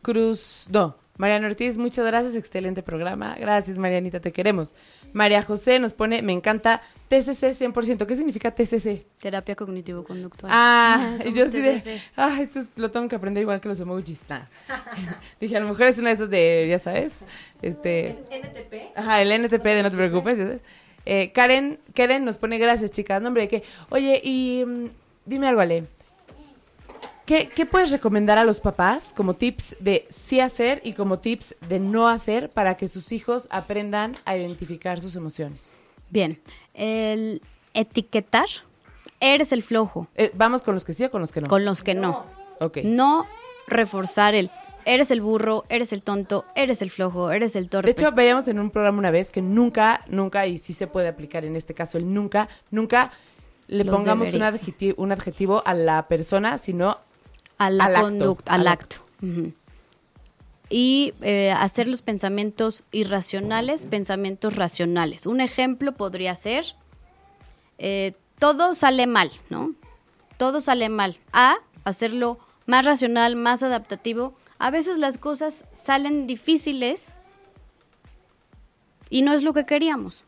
Cruz, 0.02 0.68
no, 0.72 0.96
Mariana 1.22 1.46
Ortiz, 1.46 1.78
muchas 1.78 2.04
gracias, 2.04 2.34
excelente 2.34 2.82
programa. 2.82 3.36
Gracias, 3.40 3.78
Marianita, 3.78 4.20
te 4.20 4.32
queremos. 4.32 4.74
María 5.14 5.44
José 5.44 5.78
nos 5.78 5.94
pone, 5.94 6.24
me 6.24 6.34
encanta 6.34 6.82
TCC 7.10 7.54
100%. 7.54 8.08
¿Qué 8.08 8.16
significa 8.16 8.50
TCC? 8.50 9.06
Terapia 9.20 9.56
cognitivo-conductual. 9.56 10.52
Ah, 10.52 11.18
y 11.20 11.26
somos 11.26 11.38
yo 11.38 11.48
sí 11.50 11.62
de, 11.62 12.02
ah, 12.18 12.40
esto 12.42 12.62
es- 12.62 12.70
lo 12.76 12.90
tengo 12.90 13.08
que 13.08 13.16
aprender 13.16 13.44
igual 13.44 13.62
que 13.62 13.70
los 13.70 13.80
emojis. 13.80 14.22
Nah. 14.30 14.46
Dije, 15.40 15.58
a 15.58 15.60
lo 15.60 15.68
mejor 15.70 15.84
es 15.84 16.00
una 16.00 16.10
de 16.10 16.16
esas 16.16 16.30
de, 16.32 16.66
ya 16.68 16.80
sabes, 16.80 17.14
este... 17.62 18.16
NTP. 18.32 18.98
Ajá, 18.98 19.22
el 19.22 19.32
NTP 19.32 19.64
de 19.64 19.84
no 19.84 19.92
te 19.92 19.98
preocupes. 19.98 20.40
ya 20.40 20.46
sabes. 20.46 20.62
Eh, 21.06 21.32
Karen, 21.34 21.78
Karen 21.94 22.26
nos 22.26 22.40
pone 22.40 22.58
gracias, 22.58 22.90
chicas. 22.90 23.22
No, 23.22 23.28
hombre, 23.28 23.48
que, 23.48 23.62
oye, 23.90 24.20
y 24.24 24.64
mm, 24.66 24.86
dime 25.28 25.48
algo, 25.48 25.62
Ale. 25.62 25.84
¿Qué, 27.26 27.48
¿Qué 27.50 27.66
puedes 27.66 27.92
recomendar 27.92 28.38
a 28.38 28.44
los 28.44 28.60
papás 28.60 29.14
como 29.16 29.36
tips 29.36 29.76
de 29.80 30.06
sí 30.10 30.40
hacer 30.40 30.82
y 30.84 30.94
como 30.94 31.20
tips 31.20 31.56
de 31.68 31.80
no 31.80 32.08
hacer 32.08 32.50
para 32.50 32.76
que 32.76 32.88
sus 32.88 33.12
hijos 33.12 33.48
aprendan 33.52 34.16
a 34.26 34.36
identificar 34.36 35.00
sus 35.00 35.16
emociones? 35.16 35.70
Bien, 36.10 36.42
el 36.74 37.42
etiquetar, 37.74 38.48
eres 39.20 39.52
el 39.54 39.64
flojo, 39.64 40.08
Eh, 40.16 40.32
¿Vamos 40.34 40.62
con 40.62 40.74
los 40.76 40.84
que 40.84 40.94
sí 40.94 41.06
o 41.06 41.12
con 41.12 41.22
los 41.22 41.32
que 41.32 41.42
no? 41.42 41.48
con 41.48 41.64
los 41.64 41.84
que 41.84 41.94
no. 41.94 42.26
Ok. 42.60 42.80
No 42.84 43.26
reforzar 43.68 44.36
el, 44.36 44.50
eres 44.84 45.12
el 45.12 45.22
burro, 45.22 45.64
eres 45.70 45.94
el 45.94 46.04
tonto, 46.04 46.44
eres 46.56 46.82
el 46.82 46.92
flojo, 46.92 47.32
eres 47.32 47.56
el 47.56 47.70
torpe. 47.70 47.86
De 47.88 47.92
hecho, 47.92 48.12
veíamos 48.12 48.48
en 48.50 48.60
un 48.60 48.72
programa 48.72 48.98
una 49.00 49.12
vez 49.12 49.32
que 49.32 49.42
nunca, 49.42 50.04
nunca, 50.10 50.48
y 50.48 50.58
sí 50.58 50.74
se 50.74 50.88
puede 50.88 51.08
aplicar 51.08 51.46
en 51.46 51.56
este 51.56 51.74
caso 51.74 51.98
el 51.98 52.14
nunca, 52.14 52.50
nunca 52.72 53.12
le 53.68 53.86
Los 53.86 53.96
pongamos 53.96 54.34
un 54.34 54.44
adjetivo, 54.44 55.02
un 55.02 55.12
adjetivo 55.14 55.64
a 55.66 55.74
la 55.74 56.08
persona, 56.10 56.58
sino 56.58 56.98
a 57.66 57.70
la 57.70 57.86
al 57.86 57.96
acto, 57.96 58.08
conducta, 58.08 58.54
al 58.54 58.62
al 58.62 58.68
acto. 58.68 58.96
acto. 58.96 59.54
Y 60.70 61.14
eh, 61.22 61.52
hacer 61.52 61.88
los 61.88 62.02
pensamientos 62.02 62.84
irracionales, 62.92 63.86
pensamientos 63.86 64.56
racionales. 64.56 65.26
Un 65.26 65.42
ejemplo 65.42 65.92
podría 65.92 66.36
ser, 66.36 66.76
eh, 67.78 68.14
todo 68.40 68.74
sale 68.74 69.06
mal, 69.06 69.32
¿no? 69.50 69.74
Todo 70.38 70.62
sale 70.62 70.90
mal. 70.90 71.20
A, 71.34 71.56
hacerlo 71.84 72.40
más 72.66 72.86
racional, 72.86 73.36
más 73.36 73.64
adaptativo. 73.64 74.34
A 74.60 74.72
veces 74.72 74.98
las 74.98 75.18
cosas 75.18 75.66
salen 75.72 76.26
difíciles 76.26 77.16
y 79.10 79.22
no 79.22 79.34
es 79.34 79.44
lo 79.44 79.54
que 79.54 79.66
queríamos. 79.66 80.24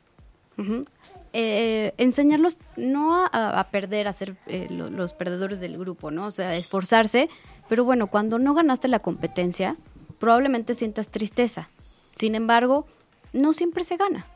Eh, 1.35 1.93
enseñarlos 1.97 2.59
no 2.77 3.25
a, 3.25 3.59
a 3.59 3.69
perder, 3.71 4.07
a 4.07 4.13
ser 4.13 4.35
eh, 4.45 4.67
lo- 4.69 4.91
los 4.91 5.13
perdedores 5.13 5.59
del 5.59 5.77
grupo, 5.79 6.11
¿no? 6.11 6.27
O 6.27 6.31
sea, 6.31 6.55
esforzarse, 6.55 7.27
pero 7.67 7.83
bueno, 7.83 8.05
cuando 8.07 8.37
no 8.37 8.53
ganaste 8.53 8.87
la 8.87 8.99
competencia, 8.99 9.75
probablemente 10.19 10.75
sientas 10.75 11.09
tristeza. 11.09 11.69
Sin 12.15 12.35
embargo, 12.35 12.85
no 13.33 13.53
siempre 13.53 13.83
se 13.83 13.97
gana. 13.97 14.27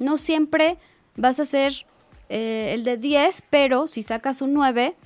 No 0.00 0.16
siempre 0.18 0.76
vas 1.14 1.38
a 1.38 1.44
ser 1.44 1.72
eh, 2.28 2.72
el 2.74 2.82
de 2.82 2.96
10, 2.96 3.44
pero 3.48 3.86
si 3.86 4.02
sacas 4.02 4.42
un 4.42 4.52
9, 4.52 4.96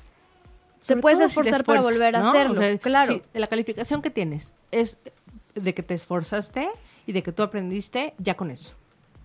te 0.86 0.96
puedes 0.96 1.18
todo 1.18 1.28
si 1.28 1.34
te 1.34 1.40
esforzar 1.40 1.64
para 1.64 1.82
volver 1.82 2.16
a 2.16 2.26
hacerlo. 2.30 2.52
O 2.52 2.56
sea, 2.62 2.78
claro. 2.78 3.12
si 3.12 3.38
la 3.38 3.46
calificación 3.48 4.00
que 4.00 4.08
tienes 4.08 4.54
es 4.70 4.96
de 5.54 5.74
que 5.74 5.82
te 5.82 5.92
esforzaste 5.92 6.70
y 7.06 7.12
de 7.12 7.22
que 7.22 7.32
tú 7.32 7.42
aprendiste, 7.42 8.14
ya 8.16 8.34
con 8.34 8.50
eso. 8.50 8.72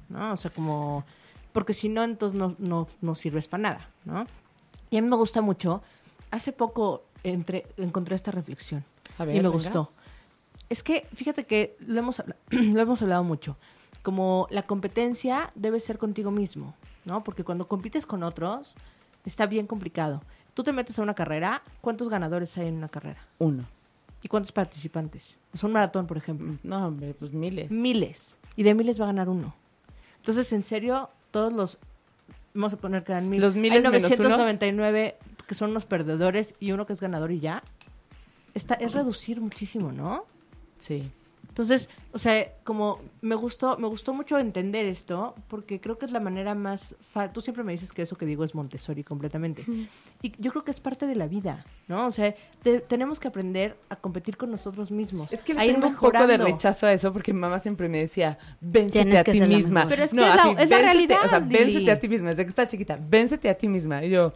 ¿No? 0.09 0.33
O 0.33 0.37
sea, 0.37 0.51
como. 0.51 1.05
Porque 1.53 1.73
si 1.73 1.87
no, 1.87 2.03
entonces 2.03 2.37
no, 2.37 2.55
no, 2.57 2.87
no 3.01 3.15
sirves 3.15 3.47
para 3.47 3.63
nada, 3.63 3.89
¿no? 4.05 4.25
Y 4.89 4.97
a 4.97 5.01
mí 5.01 5.07
me 5.07 5.15
gusta 5.15 5.41
mucho. 5.41 5.81
Hace 6.31 6.51
poco 6.51 7.05
entre, 7.23 7.67
encontré 7.77 8.15
esta 8.15 8.31
reflexión. 8.31 8.83
A 9.17 9.25
ver, 9.25 9.35
y 9.35 9.37
me 9.39 9.43
venga. 9.43 9.53
gustó. 9.53 9.91
Es 10.69 10.83
que, 10.83 11.07
fíjate 11.13 11.45
que 11.45 11.77
lo 11.79 11.99
hemos, 11.99 12.21
lo 12.49 12.81
hemos 12.81 13.01
hablado 13.01 13.23
mucho. 13.23 13.57
Como 14.01 14.47
la 14.49 14.63
competencia 14.63 15.51
debe 15.55 15.79
ser 15.79 15.97
contigo 15.97 16.31
mismo, 16.31 16.75
¿no? 17.05 17.23
Porque 17.23 17.43
cuando 17.43 17.67
compites 17.67 18.05
con 18.05 18.23
otros, 18.23 18.75
está 19.25 19.45
bien 19.45 19.67
complicado. 19.67 20.21
Tú 20.53 20.63
te 20.63 20.73
metes 20.73 20.99
a 20.99 21.01
una 21.01 21.13
carrera, 21.13 21.63
¿cuántos 21.81 22.09
ganadores 22.09 22.57
hay 22.57 22.67
en 22.67 22.75
una 22.75 22.89
carrera? 22.89 23.25
uno. 23.39 23.65
¿Y 24.21 24.29
cuántos 24.29 24.53
participantes? 24.53 25.35
Es 25.53 25.63
un 25.65 25.73
maratón, 25.73 26.07
por 26.07 26.15
ejemplo. 26.15 26.57
No, 26.63 26.87
hombre, 26.87 27.13
pues 27.13 27.33
miles. 27.33 27.69
Miles. 27.69 28.37
Y 28.55 28.63
de 28.63 28.73
miles 28.73 28.97
va 28.97 29.03
a 29.03 29.07
ganar 29.07 29.27
uno. 29.27 29.53
Entonces, 30.15 30.53
en 30.53 30.63
serio, 30.63 31.09
todos 31.33 31.51
los... 31.51 31.79
Vamos 32.53 32.71
a 32.71 32.77
poner 32.77 33.03
que 33.03 33.11
eran 33.11 33.27
mil. 33.29 33.41
Los 33.41 33.55
miles 33.55 33.83
Hay 33.83 33.91
menos 33.91 34.11
uno. 34.11 34.29
999 34.29 35.17
que 35.47 35.55
son 35.55 35.71
unos 35.71 35.85
perdedores 35.85 36.53
y 36.59 36.71
uno 36.71 36.85
que 36.85 36.93
es 36.93 37.01
ganador 37.01 37.31
y 37.31 37.39
ya. 37.39 37.63
Está, 38.53 38.75
es 38.75 38.93
reducir 38.93 39.41
muchísimo, 39.41 39.91
¿no? 39.91 40.25
Sí. 40.77 41.11
Entonces, 41.53 41.87
o 42.13 42.17
sea, 42.17 42.51
como 42.63 42.99
me 43.21 43.35
gustó, 43.35 43.77
me 43.77 43.87
gustó 43.87 44.11
mucho 44.11 44.39
entender 44.39 44.87
esto, 44.87 45.35
porque 45.47 45.79
creo 45.79 45.99
que 45.99 46.07
es 46.07 46.11
la 46.11 46.19
manera 46.19 46.55
más 46.55 46.95
fa- 47.13 47.31
Tú 47.31 47.41
siempre 47.41 47.63
me 47.63 47.73
dices 47.73 47.91
que 47.91 48.01
eso 48.01 48.15
que 48.15 48.25
digo 48.25 48.43
es 48.43 48.55
Montessori 48.55 49.03
completamente. 49.03 49.63
Y 50.23 50.33
yo 50.39 50.49
creo 50.49 50.63
que 50.63 50.71
es 50.71 50.79
parte 50.79 51.05
de 51.05 51.15
la 51.15 51.27
vida, 51.27 51.63
¿no? 51.87 52.07
O 52.07 52.11
sea, 52.11 52.33
te- 52.63 52.79
tenemos 52.79 53.19
que 53.19 53.27
aprender 53.27 53.77
a 53.89 53.95
competir 53.97 54.35
con 54.35 54.49
nosotros 54.49 54.89
mismos. 54.89 55.31
Es 55.31 55.43
que 55.43 55.53
le 55.53 55.71
tengo 55.71 55.85
un 55.89 55.95
poco 55.95 56.25
de 56.25 56.37
rechazo 56.37 56.87
a 56.87 56.93
eso 56.93 57.13
porque 57.13 57.33
mi 57.33 57.39
mamá 57.39 57.59
siempre 57.59 57.87
me 57.87 57.99
decía, 57.99 58.39
vénsete 58.59 59.03
Tienes 59.05 59.19
a 59.21 59.23
ti 59.23 59.41
misma. 59.41 59.85
Pero 59.87 60.05
es 60.05 60.09
que 60.11 60.17
es 60.17 60.25
la- 60.25 60.33
es 60.33 60.69
la 60.69 60.77
vénsete- 60.77 60.81
realidad, 60.81 61.17
O 61.23 61.29
sea, 61.29 61.39
Lili. 61.39 61.55
vénsete 61.59 61.91
a 61.91 61.99
ti 61.99 62.07
misma. 62.09 62.29
Desde 62.29 62.45
que 62.45 62.49
está 62.49 62.67
chiquita, 62.67 62.97
vénsete 62.99 63.47
a 63.47 63.53
ti 63.55 63.67
misma. 63.67 64.03
Y 64.03 64.09
yo, 64.09 64.33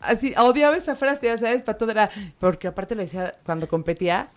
así, 0.00 0.34
odiaba 0.36 0.76
esa 0.76 0.96
frase, 0.96 1.26
ya 1.26 1.38
sabes, 1.38 1.62
para 1.62 1.78
todo 1.78 1.92
era... 1.92 2.10
Porque 2.40 2.66
aparte 2.66 2.96
lo 2.96 3.02
decía 3.02 3.36
cuando 3.44 3.68
competía, 3.68 4.28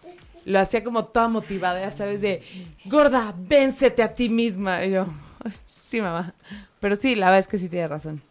lo 0.45 0.59
hacía 0.59 0.83
como 0.83 1.05
toda 1.05 1.27
motivada, 1.27 1.79
ya 1.81 1.91
sabes, 1.91 2.21
de, 2.21 2.41
gorda, 2.85 3.33
vénsete 3.37 4.01
a 4.03 4.13
ti 4.13 4.29
misma. 4.29 4.83
Y 4.85 4.91
yo, 4.91 5.05
"Ay, 5.43 5.53
sí, 5.63 6.01
mamá. 6.01 6.33
Pero 6.79 6.95
sí, 6.95 7.15
la 7.15 7.27
verdad 7.27 7.39
es 7.39 7.47
que 7.47 7.57
sí 7.57 7.69
tiene 7.69 7.87
razón. 7.87 8.21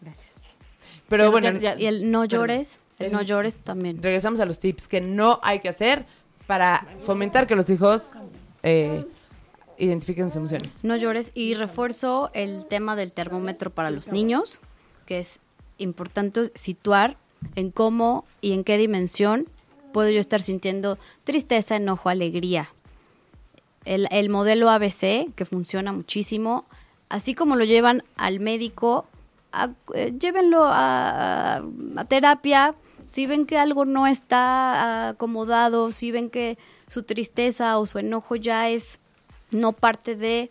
Gracias. 0.00 0.54
Pero 1.08 1.24
Ya- 1.24 1.30
bueno, 1.30 1.52
ya- 1.52 1.74
ya- 1.74 1.80
Y 1.80 1.86
el 1.86 2.10
no 2.10 2.24
llores, 2.24 2.80
el 2.98 3.06
El- 3.06 3.12
no 3.12 3.22
llores 3.22 3.56
también. 3.56 4.02
regresamos 4.02 4.40
a 4.40 4.44
los 4.46 4.58
tips 4.58 4.88
que 4.88 5.00
no 5.00 5.38
hay 5.42 5.60
que 5.60 5.68
hacer 5.68 6.06
para 6.46 6.86
fomentar 7.02 7.46
que 7.46 7.54
los 7.56 7.68
hijos 7.70 8.06
eh, 8.62 9.06
identifiquen 9.78 10.28
sus 10.28 10.36
emociones. 10.36 10.78
No 10.82 10.96
llores. 10.96 11.30
Y 11.34 11.54
refuerzo 11.54 12.30
el 12.34 12.66
tema 12.66 12.96
del 12.96 13.12
termómetro 13.12 13.70
para 13.70 13.90
los 13.90 14.08
niños, 14.12 14.60
que 15.06 15.18
es 15.18 15.40
importante 15.78 16.50
situar 16.54 17.16
en 17.56 17.70
cómo 17.70 18.26
y 18.42 18.52
en 18.52 18.64
qué 18.64 18.76
dimensión 18.76 19.48
puedo 19.92 20.10
yo 20.10 20.20
estar 20.20 20.40
sintiendo 20.40 20.98
tristeza, 21.24 21.76
enojo, 21.76 22.08
alegría. 22.08 22.70
El, 23.84 24.08
el 24.10 24.28
modelo 24.28 24.70
ABC, 24.70 25.32
que 25.34 25.44
funciona 25.44 25.92
muchísimo, 25.92 26.66
así 27.08 27.34
como 27.34 27.56
lo 27.56 27.64
llevan 27.64 28.02
al 28.16 28.40
médico 28.40 29.06
eh, 29.94 30.12
llévenlo 30.18 30.62
a, 30.64 31.62
terapia. 32.08 32.74
Si 33.06 33.26
ven 33.26 33.46
que 33.46 33.58
algo 33.58 33.84
no 33.84 34.06
está 34.06 35.08
acomodado, 35.08 35.90
si 35.90 36.12
ven 36.12 36.30
que 36.30 36.58
su 36.86 37.02
tristeza 37.02 37.78
o 37.78 37.86
su 37.86 37.98
enojo 37.98 38.36
ya 38.36 38.68
es 38.68 39.00
no 39.50 39.72
parte 39.72 40.14
de, 40.14 40.50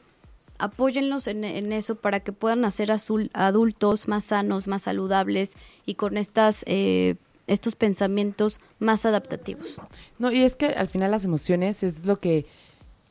apóyenlos 0.58 1.28
en, 1.28 1.46
en 1.46 1.72
eso 1.72 1.96
para 1.96 2.20
que 2.20 2.34
puedan 2.34 2.66
hacer 2.66 2.90
azul- 2.90 3.30
adultos 3.34 4.10
más 4.10 4.26
sanos, 4.26 4.68
más 4.68 4.84
saludables 4.84 5.56
y 5.86 5.96
con 5.96 6.18
estas 6.18 6.64
eh, 6.68 7.16
estos 7.50 7.76
pensamientos 7.76 8.60
más 8.80 9.06
adaptativos. 9.06 9.76
No, 10.18 10.32
y 10.32 10.44
es 10.44 10.56
que 10.56 10.68
al 10.68 10.88
final 10.88 11.12
las 11.12 11.26
emociones 11.26 11.84
es 11.84 12.06
lo 12.06 12.20
que 12.20 12.46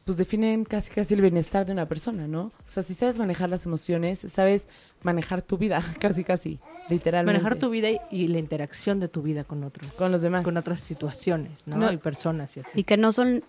pues 0.04 0.16
definen 0.16 0.64
casi 0.64 0.90
casi 0.90 1.12
el 1.12 1.20
bienestar 1.20 1.66
de 1.66 1.72
una 1.72 1.86
persona, 1.86 2.26
¿no? 2.26 2.44
O 2.44 2.52
sea, 2.64 2.82
si 2.82 2.94
sabes 2.94 3.18
manejar 3.18 3.50
las 3.50 3.66
emociones, 3.66 4.20
sabes 4.20 4.68
manejar 5.02 5.42
tu 5.42 5.58
vida, 5.58 5.84
casi 6.00 6.24
casi, 6.24 6.58
literalmente. 6.88 7.38
Manejar 7.38 7.58
tu 7.58 7.68
vida 7.68 7.90
y, 7.90 8.00
y 8.10 8.28
la 8.28 8.38
interacción 8.38 9.00
de 9.00 9.08
tu 9.08 9.20
vida 9.20 9.44
con 9.44 9.64
otros. 9.64 9.94
Con 9.96 10.10
los 10.10 10.22
demás. 10.22 10.44
Con 10.44 10.56
otras 10.56 10.80
situaciones, 10.80 11.66
¿no? 11.66 11.76
No. 11.76 11.92
Y 11.92 11.98
personas 11.98 12.56
y 12.56 12.60
así. 12.60 12.80
Y 12.80 12.84
que 12.84 12.96
no 12.96 13.12
son 13.12 13.44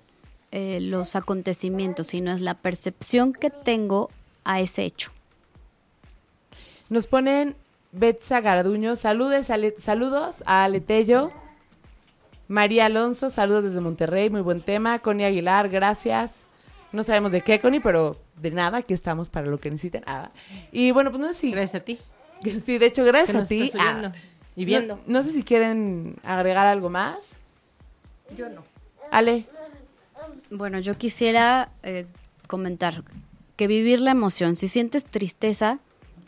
eh, 0.52 0.80
los 0.82 1.16
acontecimientos, 1.16 2.08
sino 2.08 2.34
es 2.34 2.42
la 2.42 2.56
percepción 2.56 3.34
que 3.34 3.52
tengo 3.52 4.10
a 4.44 4.60
ese 4.60 4.84
hecho. 4.84 5.12
Nos 6.90 7.06
ponen 7.06 7.56
Betsa 7.92 8.42
Garduño, 8.42 8.96
saludes, 8.96 9.50
Ale- 9.50 9.76
saludos 9.80 10.44
a 10.46 10.64
Aletello. 10.64 11.32
María 12.48 12.86
Alonso, 12.86 13.30
saludos 13.30 13.64
desde 13.64 13.82
Monterrey, 13.82 14.30
muy 14.30 14.42
buen 14.42 14.62
tema. 14.62 15.00
Connie 15.00 15.26
Aguilar, 15.26 15.70
gracias. 15.70 16.36
No 16.92 17.04
sabemos 17.04 17.32
de 17.32 17.42
qué, 17.42 17.60
Connie, 17.60 17.80
pero 17.80 18.18
de 18.38 18.52
nada, 18.52 18.80
aquí 18.80 18.94
estamos 18.94 19.30
para 19.30 19.46
lo 19.48 19.60
que 19.60 19.70
necesiten. 19.70 20.04
Ah, 20.08 20.32
Y 20.72 20.92
bueno, 20.92 21.12
pues 21.12 21.22
no 21.22 21.28
sé 21.30 21.34
si... 21.36 21.52
Gracias 21.52 21.82
a 21.82 21.86
ti. 21.86 22.00
Sí, 22.66 22.78
de 22.78 22.86
hecho, 22.86 23.04
que 23.04 23.10
gracias 23.12 23.36
a 23.36 23.46
ti. 23.46 23.70
Ah, 23.78 24.14
y 24.56 24.64
viendo. 24.66 24.96
No, 25.06 25.20
no 25.20 25.24
sé 25.26 25.34
si 25.34 25.44
quieren 25.44 26.16
agregar 26.24 26.68
algo 26.68 26.90
más. 26.90 27.32
Yo 28.38 28.48
no. 28.50 28.64
Ale. 29.12 29.46
Bueno, 30.50 30.80
yo 30.80 30.98
quisiera 30.98 31.70
eh, 31.84 32.06
comentar 32.48 33.04
que 33.58 33.68
vivir 33.68 34.00
la 34.00 34.12
emoción, 34.12 34.56
si 34.56 34.70
sientes 34.70 35.06
tristeza, 35.06 35.80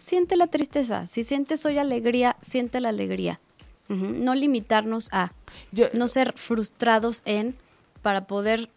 siente 0.02 0.36
la 0.36 0.48
tristeza. 0.48 1.08
Si 1.08 1.24
sientes 1.24 1.66
hoy 1.66 1.78
alegría, 1.78 2.36
siente 2.42 2.82
la 2.82 2.90
alegría. 2.90 3.40
No 3.88 4.36
limitarnos 4.36 5.10
a, 5.12 5.34
Yo, 5.74 5.88
no 5.94 6.08
ser 6.08 6.34
frustrados 6.38 7.22
en, 7.26 7.56
para 8.02 8.26
poder, 8.26 8.70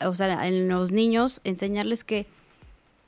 o 0.00 0.14
sea, 0.14 0.46
en 0.46 0.68
los 0.68 0.92
niños, 0.92 1.40
enseñarles 1.42 2.04
que 2.04 2.26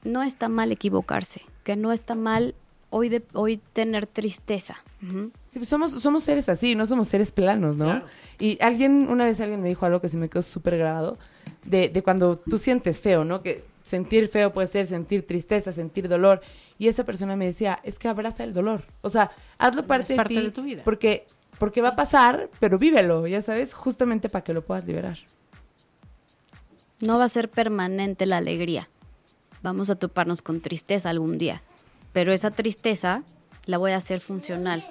no 0.03 0.25
está 0.25 0.49
mal 0.49 0.73
equivocarse, 0.73 1.43
que 1.62 1.77
no 1.77 1.93
está 1.93 2.16
mal 2.16 2.57
hoy, 2.91 3.09
de, 3.09 3.23
hoy 3.33 3.61
tener 3.73 4.09
tristeza. 4.09 4.83
Sí, 5.01 5.59
pues 5.59 5.68
somos, 5.68 5.93
somos 5.93 6.25
seres 6.25 6.49
así, 6.49 6.75
no 6.75 6.85
somos 6.89 7.07
seres 7.07 7.31
planos, 7.31 7.77
¿no? 7.77 8.03
Y 8.41 8.59
alguien, 8.61 9.07
una 9.09 9.25
vez 9.25 9.41
alguien 9.41 9.62
me 9.62 9.68
dijo 9.68 9.87
algo 9.87 10.01
que 10.01 10.09
se 10.09 10.16
me 10.16 10.29
quedó 10.29 10.43
súper 10.43 10.79
grabado, 10.79 11.16
de, 11.64 11.89
de 11.91 12.03
cuando 12.03 12.37
tú 12.37 12.59
sientes 12.59 13.01
feo, 13.01 13.23
¿no? 13.23 13.41
Que 13.41 13.64
sentir 13.83 14.28
feo 14.28 14.53
puede 14.53 14.66
ser 14.66 14.87
sentir 14.87 15.26
tristeza, 15.26 15.72
sentir 15.72 16.09
dolor. 16.09 16.41
Y 16.78 16.89
esa 16.89 17.05
persona 17.05 17.37
me 17.37 17.47
decía, 17.47 17.78
es 17.83 17.99
que 17.99 18.09
abraza 18.09 18.45
el 18.45 18.53
dolor. 18.53 18.85
O 19.01 19.11
sea, 19.11 19.30
hazlo 19.59 19.87
parte, 19.87 20.14
parte 20.16 20.35
de 20.35 20.41
ti. 20.41 20.47
de 20.47 20.53
tu 20.53 20.62
vida. 20.62 20.83
Porque, 20.85 21.26
porque 21.59 21.80
va 21.80 21.91
a 21.91 21.97
pasar, 21.97 22.51
pero 22.61 22.78
vívelo, 22.78 23.26
ya 23.26 23.43
sabes, 23.43 23.74
justamente 23.74 24.28
para 24.28 24.45
que 24.45 24.53
lo 24.53 24.62
puedas 24.62 24.85
liberar. 24.85 25.18
No 27.01 27.18
va 27.18 27.24
a 27.24 27.28
ser 27.28 27.51
permanente 27.51 28.26
la 28.26 28.37
alegría. 28.37 28.89
Vamos 29.62 29.91
a 29.91 29.97
toparnos 29.97 30.43
con 30.43 30.61
tristeza 30.61 31.11
algún 31.11 31.39
día. 31.39 31.62
Pero 32.12 32.33
esa 32.33 32.51
tristeza 32.51 33.24
la 33.66 33.78
voy 33.78 33.93
a 33.93 33.97
hacer 33.97 34.20
funcional. 34.20 34.85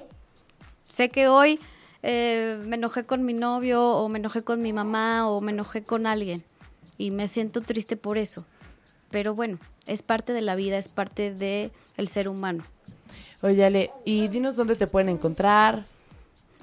Sé 0.89 1.09
que 1.09 1.27
hoy 1.27 1.59
eh, 2.03 2.59
me 2.65 2.75
enojé 2.75 3.05
con 3.05 3.23
mi 3.23 3.33
novio 3.33 3.83
o 3.85 4.09
me 4.09 4.19
enojé 4.19 4.43
con 4.43 4.61
mi 4.61 4.73
mamá 4.73 5.29
o 5.29 5.39
me 5.39 5.51
enojé 5.51 5.83
con 5.83 6.05
alguien 6.05 6.43
y 6.97 7.11
me 7.11 7.27
siento 7.27 7.61
triste 7.61 7.95
por 7.95 8.17
eso. 8.17 8.45
Pero 9.11 9.35
bueno, 9.35 9.59
es 9.85 10.01
parte 10.01 10.33
de 10.33 10.41
la 10.41 10.55
vida, 10.55 10.77
es 10.77 10.89
parte 10.89 11.33
del 11.33 11.71
el 11.97 12.07
ser 12.07 12.27
humano. 12.27 12.63
Oye, 13.41 13.65
Ale, 13.65 13.91
y 14.05 14.27
dinos 14.27 14.55
dónde 14.55 14.75
te 14.75 14.87
pueden 14.87 15.09
encontrar. 15.09 15.85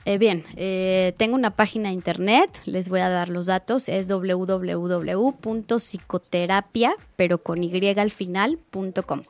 Eh, 0.05 0.17
bien, 0.17 0.45
eh, 0.57 1.13
tengo 1.19 1.35
una 1.35 1.51
página 1.51 1.89
de 1.91 1.95
internet, 1.95 2.49
les 2.65 2.89
voy 2.89 3.01
a 3.01 3.11
dar 3.11 3.29
los 3.29 3.47
datos, 3.47 3.91
es 3.91 4.09
www.psicoterapia, 4.09 6.97
pero 7.17 7.43
con 7.43 7.63
y 7.63 7.89
al 7.89 8.11
final, 8.11 8.59
punto 8.71 9.03
com. 9.03 9.23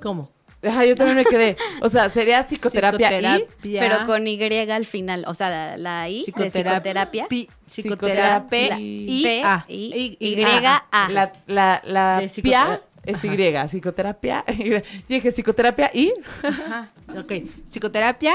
¿Cómo? 0.00 0.30
Ajá, 0.62 0.84
yo 0.84 0.94
también 0.96 1.16
me 1.16 1.24
quedé. 1.24 1.56
O 1.82 1.88
sea, 1.88 2.08
sería 2.08 2.42
psicoterapia, 2.42 3.08
Psicoterapia. 3.10 3.46
Pero 3.80 4.06
con 4.06 4.26
Y 4.26 4.42
al 4.42 4.86
final, 4.86 5.24
o 5.28 5.34
sea, 5.34 5.50
la, 5.50 5.76
la 5.76 6.08
I 6.08 6.18
de 6.18 6.24
psicoterapia. 6.24 7.26
Pi- 7.28 7.48
Psicoterapia. 7.66 8.76
Psicoterapia. 8.76 8.76
P, 8.76 9.42
A. 9.44 9.64
I, 9.68 10.16
Y- 10.18 10.34
Y, 10.34 10.44
A. 10.44 11.08
La, 11.10 11.32
la, 11.46 11.82
la 11.84 12.20
De 12.20 12.42
pia 12.42 12.80
es 13.04 13.24
Y, 13.24 13.28
psicoterapia. 13.68 14.44
Yo 14.58 14.78
dije 15.08 15.30
psicoterapia 15.32 15.90
y 15.94 16.12
Ajá. 16.42 16.90
Ok. 17.16 17.32
Psicoterapia. 17.66 18.34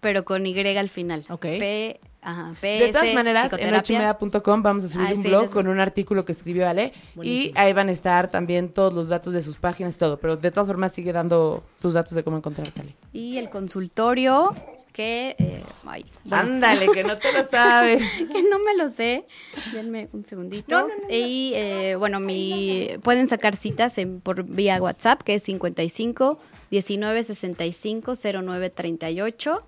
Pero 0.00 0.24
con 0.24 0.44
Y 0.46 0.58
al 0.76 0.88
final. 0.88 1.24
Ok. 1.28 1.42
P, 1.42 2.00
ajá, 2.22 2.54
P, 2.60 2.66
De 2.78 2.88
todas 2.88 3.12
maneras, 3.12 3.52
en 3.58 3.74
ochoymedia.com 3.74 4.62
vamos 4.62 4.84
a 4.84 4.88
subir 4.88 5.06
Ah, 5.08 5.14
un 5.14 5.22
sí, 5.22 5.28
blog 5.28 5.50
con 5.50 5.66
un 5.68 5.78
artículo 5.80 6.24
que 6.24 6.32
escribió 6.32 6.66
Ale 6.68 6.92
y 7.22 7.52
ahí 7.56 7.72
van 7.72 7.88
a 7.88 7.92
estar 7.92 8.30
también 8.30 8.70
todos 8.70 8.92
los 8.94 9.08
datos 9.10 9.32
de 9.34 9.42
sus 9.42 9.56
páginas 9.58 9.98
todo, 9.98 10.18
pero 10.18 10.36
de 10.36 10.50
todas 10.50 10.66
formas 10.68 10.92
sigue 10.92 11.12
dando 11.12 11.62
tus 11.80 11.94
datos 11.94 12.14
de 12.14 12.22
cómo 12.24 12.36
encontrarte, 12.38 12.80
Ale. 12.80 12.94
Y 13.12 13.36
el 13.38 13.50
consultorio, 13.50 14.54
que. 14.92 15.34
eh, 15.38 15.62
ay, 15.86 16.04
bueno, 16.24 16.42
Ándale, 16.54 16.88
que 16.88 17.02
no 17.02 17.16
te 17.18 17.32
lo 17.32 17.42
sabes. 17.50 18.02
que 18.18 18.42
no 18.50 18.58
me 18.60 18.76
lo 18.76 18.88
sé. 18.90 19.24
Denme 19.72 20.08
un 20.12 20.24
segundito. 20.24 20.86
Y 21.10 21.52
eh, 21.54 21.96
bueno, 21.98 22.20
mi 22.20 22.90
pueden 23.02 23.28
sacar 23.28 23.56
citas 23.56 23.98
en, 23.98 24.20
por 24.20 24.44
vía 24.44 24.80
WhatsApp, 24.80 25.22
que 25.22 25.34
es 25.36 25.42
55 25.44 26.38
19 26.70 27.22
65 27.22 28.12
09 28.42 28.70
38. 28.70 29.58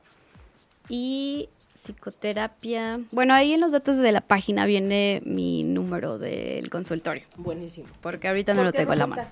Y 0.90 1.48
psicoterapia. 1.84 3.00
Bueno, 3.10 3.34
ahí 3.34 3.52
en 3.52 3.60
los 3.60 3.72
datos 3.72 3.96
de 3.98 4.12
la 4.12 4.20
página 4.20 4.66
viene 4.66 5.22
mi 5.24 5.64
número 5.64 6.18
del 6.18 6.70
consultorio, 6.70 7.24
Buenísimo. 7.36 7.86
porque 8.00 8.28
ahorita 8.28 8.54
no 8.54 8.64
lo 8.64 8.72
tengo 8.72 8.92
a 8.92 8.96
la 8.96 9.06
mano. 9.06 9.22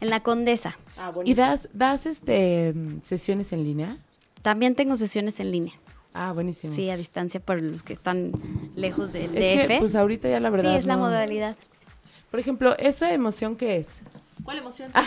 En 0.00 0.10
la 0.10 0.20
Condesa. 0.22 0.76
Ah, 0.98 1.08
¿Y 1.10 1.14
buenísimo. 1.14 1.46
das, 1.46 1.68
das 1.72 2.06
este 2.06 2.74
sesiones 3.02 3.52
en 3.52 3.64
línea? 3.64 3.96
También 4.42 4.74
tengo 4.74 4.96
sesiones 4.96 5.40
en 5.40 5.50
línea. 5.50 5.72
Ah, 6.12 6.32
buenísimo. 6.32 6.74
Sí, 6.74 6.88
a 6.90 6.96
distancia 6.96 7.40
para 7.40 7.60
los 7.60 7.82
que 7.82 7.92
están 7.92 8.32
lejos 8.74 9.12
del 9.12 9.36
es 9.36 9.62
DF. 9.62 9.68
que 9.68 9.78
pues 9.78 9.94
ahorita 9.94 10.28
ya 10.28 10.40
la 10.40 10.50
verdad 10.50 10.72
sí, 10.72 10.78
es 10.78 10.86
la 10.86 10.96
no. 10.96 11.02
modalidad. 11.04 11.56
Por 12.30 12.40
ejemplo, 12.40 12.76
esa 12.78 13.12
emoción 13.12 13.56
que 13.56 13.76
es. 13.76 13.88
¿Cuál 14.44 14.58
emoción? 14.58 14.92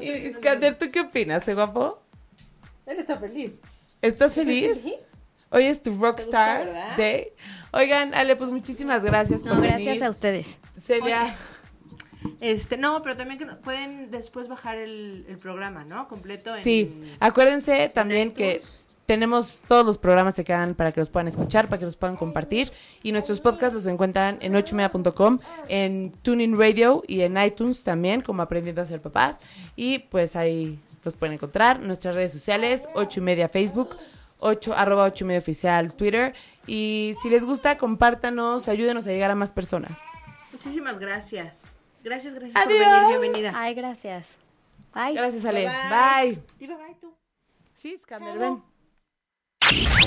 Y, 0.00 0.06
Iskander, 0.28 0.78
¿tú 0.78 0.86
qué 0.92 1.00
opinas, 1.00 1.46
eh, 1.48 1.54
guapo? 1.54 2.00
Él 2.86 2.98
está 2.98 3.16
feliz. 3.18 3.60
¿Estás 4.02 4.34
feliz? 4.34 4.80
Hoy 5.50 5.64
es 5.66 5.82
tu 5.82 5.96
Rockstar 5.96 6.66
¿verdad? 6.66 6.96
Day. 6.96 7.28
Oigan, 7.72 8.14
Ale, 8.14 8.36
pues 8.36 8.50
muchísimas 8.50 9.04
gracias 9.04 9.42
por 9.42 9.54
No, 9.54 9.60
gracias 9.60 9.86
venir. 9.86 10.04
a 10.04 10.10
ustedes. 10.10 10.58
Celia, 10.80 11.34
Este, 12.40 12.76
no, 12.76 13.00
pero 13.02 13.16
también 13.16 13.38
que 13.38 13.46
pueden 13.46 14.10
después 14.10 14.48
bajar 14.48 14.76
el, 14.76 15.24
el 15.28 15.38
programa, 15.38 15.84
¿no? 15.84 16.08
Completo 16.08 16.54
en... 16.56 16.62
sí, 16.64 17.02
acuérdense 17.20 17.88
también 17.94 18.32
que 18.32 18.60
tenemos 19.06 19.60
todos 19.68 19.84
los 19.84 19.98
programas 19.98 20.34
se 20.34 20.44
quedan 20.44 20.74
para 20.74 20.92
que 20.92 21.00
los 21.00 21.10
puedan 21.10 21.28
escuchar, 21.28 21.68
para 21.68 21.78
que 21.78 21.84
los 21.84 21.96
puedan 21.96 22.16
compartir. 22.16 22.72
Y 23.02 23.12
nuestros 23.12 23.40
podcasts 23.40 23.74
los 23.74 23.86
encuentran 23.86 24.38
en 24.40 24.56
ochomedia.com, 24.56 25.38
en 25.68 26.12
TuneIn 26.22 26.58
Radio 26.58 27.02
y 27.06 27.20
en 27.20 27.36
iTunes 27.36 27.84
también, 27.84 28.20
como 28.22 28.42
Aprendiendo 28.42 28.80
a 28.82 28.86
ser 28.86 29.00
papás. 29.00 29.40
Y 29.76 30.00
pues 30.00 30.34
ahí 30.36 30.78
los 31.04 31.16
pueden 31.16 31.34
encontrar. 31.34 31.80
Nuestras 31.80 32.14
redes 32.14 32.32
sociales, 32.32 32.88
ocho 32.94 33.20
y 33.20 33.22
media 33.22 33.48
Facebook, 33.48 33.96
8, 34.38 34.74
arroba 34.74 35.04
ocho 35.04 35.24
y 35.24 35.28
media 35.28 35.40
oficial 35.40 35.94
Twitter. 35.94 36.34
Y 36.66 37.14
si 37.22 37.30
les 37.30 37.44
gusta, 37.44 37.78
compártanos, 37.78 38.68
ayúdenos 38.68 39.06
a 39.06 39.10
llegar 39.10 39.30
a 39.30 39.34
más 39.34 39.52
personas. 39.52 40.00
Muchísimas 40.52 40.98
gracias. 40.98 41.78
Gracias, 42.04 42.34
gracias 42.34 42.56
Adiós. 42.56 42.84
por 42.84 43.00
venir. 43.00 43.20
Bienvenida. 43.20 43.52
Ay, 43.54 43.74
gracias. 43.74 44.26
Bye. 44.94 45.14
Gracias, 45.14 45.44
Ale. 45.44 45.66
Bye. 45.66 46.34
Bye. 46.34 46.42
Diva, 46.58 46.76
bye, 46.76 46.96
tú. 47.00 47.14
Sí, 47.74 47.96
Scander, 48.02 48.38
ven. 48.38 48.62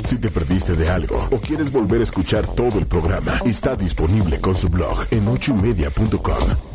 Si 0.05 0.19
te 0.19 0.29
perdiste 0.29 0.75
de 0.75 0.89
algo 0.89 1.27
o 1.31 1.39
quieres 1.39 1.71
volver 1.71 2.01
a 2.01 2.03
escuchar 2.03 2.45
todo 2.55 2.77
el 2.77 2.85
programa, 2.85 3.39
está 3.45 3.75
disponible 3.75 4.39
con 4.39 4.55
su 4.55 4.69
blog 4.69 5.05
en 5.11 5.27
ochoymedia.com. 5.27 6.74